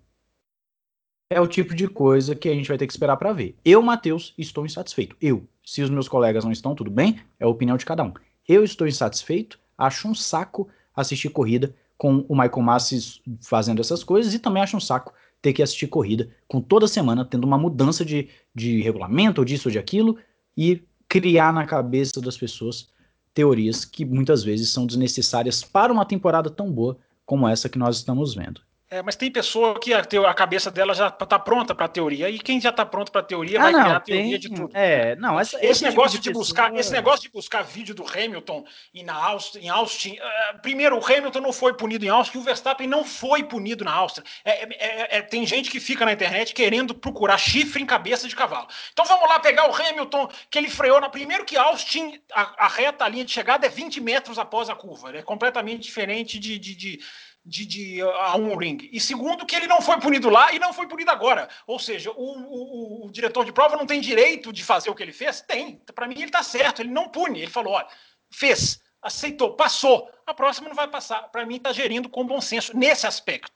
É 1.29 1.39
o 1.39 1.47
tipo 1.47 1.73
de 1.73 1.87
coisa 1.87 2.35
que 2.35 2.49
a 2.49 2.53
gente 2.53 2.67
vai 2.67 2.77
ter 2.77 2.85
que 2.85 2.91
esperar 2.91 3.15
para 3.15 3.31
ver. 3.31 3.55
Eu, 3.63 3.81
Matheus, 3.81 4.33
estou 4.37 4.65
insatisfeito. 4.65 5.15
Eu. 5.21 5.47
Se 5.63 5.81
os 5.81 5.89
meus 5.89 6.09
colegas 6.09 6.43
não 6.43 6.51
estão, 6.51 6.75
tudo 6.75 6.91
bem, 6.91 7.21
é 7.39 7.45
a 7.45 7.47
opinião 7.47 7.77
de 7.77 7.85
cada 7.85 8.03
um. 8.03 8.13
Eu 8.45 8.65
estou 8.65 8.85
insatisfeito, 8.85 9.57
acho 9.77 10.09
um 10.09 10.15
saco 10.15 10.67
assistir 10.93 11.29
corrida 11.29 11.73
com 12.01 12.25
o 12.27 12.35
Michael 12.35 12.63
Massi 12.63 13.21
fazendo 13.41 13.79
essas 13.79 14.03
coisas 14.03 14.33
e 14.33 14.39
também 14.39 14.63
acho 14.63 14.75
um 14.75 14.79
saco 14.79 15.13
ter 15.39 15.53
que 15.53 15.61
assistir 15.61 15.85
corrida 15.85 16.31
com 16.47 16.59
toda 16.59 16.87
semana 16.87 17.23
tendo 17.23 17.45
uma 17.45 17.59
mudança 17.59 18.03
de, 18.03 18.27
de 18.55 18.81
regulamento, 18.81 19.39
ou 19.39 19.45
disso 19.45 19.67
ou 19.67 19.71
de 19.71 19.77
aquilo, 19.77 20.17
e 20.57 20.81
criar 21.07 21.53
na 21.53 21.63
cabeça 21.63 22.19
das 22.19 22.35
pessoas 22.35 22.89
teorias 23.35 23.85
que 23.85 24.03
muitas 24.03 24.43
vezes 24.43 24.69
são 24.69 24.87
desnecessárias 24.87 25.63
para 25.63 25.93
uma 25.93 26.03
temporada 26.03 26.49
tão 26.49 26.71
boa 26.71 26.97
como 27.23 27.47
essa 27.47 27.69
que 27.69 27.77
nós 27.77 27.97
estamos 27.97 28.33
vendo. 28.33 28.61
É, 28.93 29.01
mas 29.01 29.15
tem 29.15 29.31
pessoa 29.31 29.79
que 29.79 29.93
a, 29.93 30.01
a 30.01 30.33
cabeça 30.33 30.69
dela 30.69 30.93
já 30.93 31.07
está 31.07 31.39
pronta 31.39 31.73
para 31.73 31.85
a 31.85 31.89
teoria 31.89 32.29
e 32.29 32.37
quem 32.37 32.59
já 32.59 32.71
está 32.71 32.85
pronto 32.85 33.09
para 33.09 33.21
a 33.21 33.23
teoria 33.23 33.57
ah, 33.57 33.63
vai 33.63 33.71
não, 33.71 33.79
criar 33.79 33.95
a 33.95 33.99
teoria 34.01 34.31
tem, 34.31 34.39
de 34.39 34.49
tudo. 34.49 34.69
É, 34.75 35.15
não, 35.15 35.39
essa, 35.39 35.55
esse, 35.59 35.65
esse 35.67 35.83
negócio 35.85 36.19
tipo 36.19 36.23
de, 36.23 36.29
de 36.29 36.33
buscar, 36.33 36.75
esse 36.75 36.91
negócio 36.91 37.21
de 37.21 37.29
buscar 37.29 37.61
vídeo 37.61 37.95
do 37.95 38.05
Hamilton 38.05 38.65
e 38.93 39.01
na 39.01 39.37
em 39.55 39.69
Austin, 39.69 40.17
uh, 40.17 40.59
primeiro 40.61 40.99
o 40.99 41.05
Hamilton 41.05 41.39
não 41.39 41.53
foi 41.53 41.73
punido 41.73 42.03
em 42.03 42.09
Austin, 42.09 42.39
o 42.39 42.41
Verstappen 42.41 42.85
não 42.85 43.05
foi 43.05 43.45
punido 43.45 43.85
na 43.85 43.93
Áustria. 43.93 44.25
É, 44.43 44.63
é, 44.63 44.67
é, 44.73 45.17
é, 45.19 45.21
tem 45.21 45.45
gente 45.45 45.71
que 45.71 45.79
fica 45.79 46.03
na 46.03 46.11
internet 46.11 46.53
querendo 46.53 46.93
procurar 46.93 47.37
chifre 47.37 47.81
em 47.81 47.85
cabeça 47.85 48.27
de 48.27 48.35
cavalo. 48.35 48.67
Então 48.91 49.05
vamos 49.05 49.29
lá 49.29 49.39
pegar 49.39 49.69
o 49.69 49.73
Hamilton 49.73 50.29
que 50.49 50.57
ele 50.57 50.69
freou 50.69 50.99
na 50.99 51.07
primeiro 51.07 51.45
que 51.45 51.55
Austin 51.55 52.19
a, 52.33 52.65
a 52.65 52.67
reta 52.67 53.05
a 53.05 53.07
linha 53.07 53.23
de 53.23 53.31
chegada 53.31 53.65
é 53.65 53.69
20 53.69 54.01
metros 54.01 54.37
após 54.37 54.69
a 54.69 54.75
curva, 54.75 55.15
é 55.15 55.21
completamente 55.21 55.81
diferente 55.83 56.37
de, 56.37 56.59
de, 56.59 56.75
de 56.75 56.99
de, 57.43 57.65
de 57.65 58.01
a 58.01 58.35
um 58.35 58.55
ring. 58.55 58.89
E 58.91 58.99
segundo, 58.99 59.45
que 59.45 59.55
ele 59.55 59.67
não 59.67 59.81
foi 59.81 59.99
punido 59.99 60.29
lá 60.29 60.53
e 60.53 60.59
não 60.59 60.73
foi 60.73 60.87
punido 60.87 61.11
agora. 61.11 61.49
Ou 61.65 61.79
seja, 61.79 62.11
o, 62.11 62.15
o, 62.15 63.07
o 63.07 63.11
diretor 63.11 63.45
de 63.45 63.51
prova 63.51 63.75
não 63.75 63.85
tem 63.85 63.99
direito 63.99 64.53
de 64.53 64.63
fazer 64.63 64.89
o 64.89 64.95
que 64.95 65.03
ele 65.03 65.13
fez? 65.13 65.41
Tem. 65.41 65.81
Para 65.93 66.07
mim, 66.07 66.15
ele 66.15 66.25
está 66.25 66.43
certo. 66.43 66.81
Ele 66.81 66.91
não 66.91 67.09
pune. 67.09 67.41
Ele 67.41 67.51
falou: 67.51 67.73
olha, 67.73 67.87
fez, 68.31 68.81
aceitou, 69.01 69.55
passou. 69.55 70.09
A 70.25 70.33
próxima 70.33 70.69
não 70.69 70.75
vai 70.75 70.87
passar. 70.87 71.23
Para 71.29 71.45
mim, 71.45 71.55
está 71.55 71.73
gerindo 71.73 72.09
com 72.09 72.25
bom 72.25 72.39
senso 72.39 72.77
nesse 72.77 73.07
aspecto. 73.07 73.51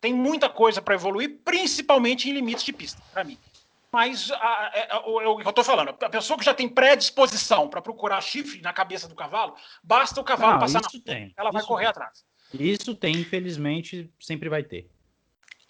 Tem 0.00 0.12
muita 0.12 0.48
coisa 0.48 0.80
para 0.80 0.94
evoluir, 0.94 1.40
principalmente 1.44 2.28
em 2.28 2.32
limites 2.32 2.64
de 2.64 2.72
pista, 2.72 3.02
para 3.12 3.24
mim. 3.24 3.38
Mas 3.90 4.30
a, 4.30 4.36
a, 4.36 4.66
a, 4.68 5.02
eu, 5.06 5.40
eu 5.40 5.48
estou 5.48 5.64
falando, 5.64 5.88
a 5.88 6.10
pessoa 6.10 6.38
que 6.38 6.44
já 6.44 6.52
tem 6.52 6.68
predisposição 6.68 7.68
para 7.68 7.80
procurar 7.80 8.20
chifre 8.20 8.60
na 8.60 8.72
cabeça 8.72 9.08
do 9.08 9.14
cavalo, 9.14 9.56
basta 9.82 10.20
o 10.20 10.24
cavalo 10.24 10.52
não, 10.52 10.60
passar 10.60 10.82
na 10.82 10.88
tem. 11.04 11.32
ela 11.36 11.50
vai 11.50 11.62
correr 11.62 11.84
tem. 11.84 11.90
atrás. 11.90 12.24
Isso 12.52 12.94
tem, 12.94 13.16
infelizmente, 13.16 14.10
sempre 14.18 14.48
vai 14.48 14.62
ter. 14.62 14.88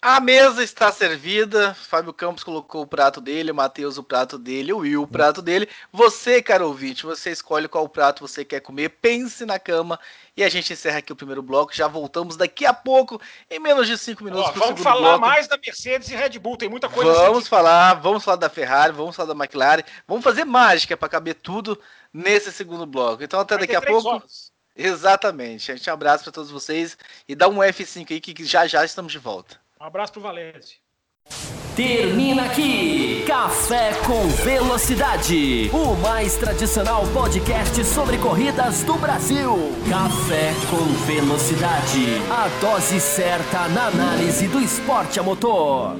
A 0.01 0.21
mesa 0.21 0.63
está 0.63 0.93
servida. 0.93 1.73
Fábio 1.73 2.13
Campos 2.13 2.41
colocou 2.41 2.83
o 2.83 2.87
prato 2.87 3.19
dele, 3.19 3.51
o 3.51 3.55
Matheus 3.55 3.97
o 3.97 4.03
prato 4.03 4.37
dele, 4.37 4.71
o 4.71 4.77
Will 4.77 5.03
o 5.03 5.07
prato 5.07 5.41
dele. 5.41 5.67
Você, 5.91 6.41
caro 6.41 6.67
ouvinte, 6.67 7.05
você 7.05 7.31
escolhe 7.31 7.67
qual 7.67 7.87
prato 7.89 8.25
você 8.25 8.45
quer 8.45 8.61
comer. 8.61 8.91
Pense 9.01 9.45
na 9.45 9.59
cama. 9.59 9.99
E 10.37 10.43
a 10.43 10.47
gente 10.47 10.71
encerra 10.71 10.99
aqui 10.99 11.11
o 11.11 11.17
primeiro 11.17 11.41
bloco. 11.43 11.75
Já 11.75 11.85
voltamos 11.85 12.37
daqui 12.37 12.65
a 12.65 12.73
pouco, 12.73 13.19
em 13.51 13.59
menos 13.59 13.87
de 13.87 13.97
cinco 13.97 14.23
minutos. 14.23 14.51
Ó, 14.55 14.67
vamos 14.67 14.81
falar 14.81 15.17
bloco. 15.17 15.19
mais 15.19 15.49
da 15.49 15.57
Mercedes 15.57 16.09
e 16.09 16.15
Red 16.15 16.39
Bull. 16.39 16.55
Tem 16.55 16.69
muita 16.69 16.87
coisa. 16.87 17.11
Vamos 17.11 17.39
assim. 17.39 17.49
falar, 17.49 17.95
vamos 17.95 18.23
falar 18.23 18.37
da 18.37 18.49
Ferrari, 18.49 18.93
vamos 18.93 19.17
falar 19.17 19.33
da 19.33 19.43
McLaren. 19.43 19.83
Vamos 20.07 20.23
fazer 20.23 20.45
mágica 20.45 20.95
para 20.95 21.09
caber 21.09 21.35
tudo 21.35 21.77
nesse 22.13 22.53
segundo 22.53 22.85
bloco. 22.85 23.21
Então 23.21 23.37
até 23.37 23.57
Vai 23.57 23.67
daqui 23.67 23.75
a 23.75 23.81
pouco. 23.81 24.07
Horas. 24.07 24.48
Exatamente. 24.79 25.71
A 25.71 25.75
gente 25.75 25.89
um 25.89 25.93
abraço 25.93 26.23
para 26.23 26.33
todos 26.33 26.49
vocês 26.49 26.97
e 27.27 27.35
dá 27.35 27.49
um 27.49 27.57
F5 27.57 28.11
aí 28.11 28.21
que 28.21 28.45
já 28.45 28.65
já 28.65 28.85
estamos 28.85 29.11
de 29.11 29.19
volta. 29.19 29.57
Um 29.79 29.83
abraço 29.83 30.13
pro 30.13 30.21
Valese. 30.21 30.75
Termina 31.75 32.45
aqui 32.45 33.23
Café 33.25 33.93
com 34.05 34.27
Velocidade, 34.43 35.69
o 35.71 35.95
mais 35.95 36.35
tradicional 36.35 37.03
podcast 37.13 37.85
sobre 37.85 38.17
corridas 38.17 38.83
do 38.83 38.95
Brasil. 38.95 39.55
Café 39.89 40.53
com 40.69 40.83
Velocidade, 41.05 42.17
a 42.29 42.47
dose 42.59 42.99
certa 42.99 43.69
na 43.69 43.87
análise 43.87 44.47
do 44.47 44.59
esporte 44.59 45.19
a 45.19 45.23
motor. 45.23 45.95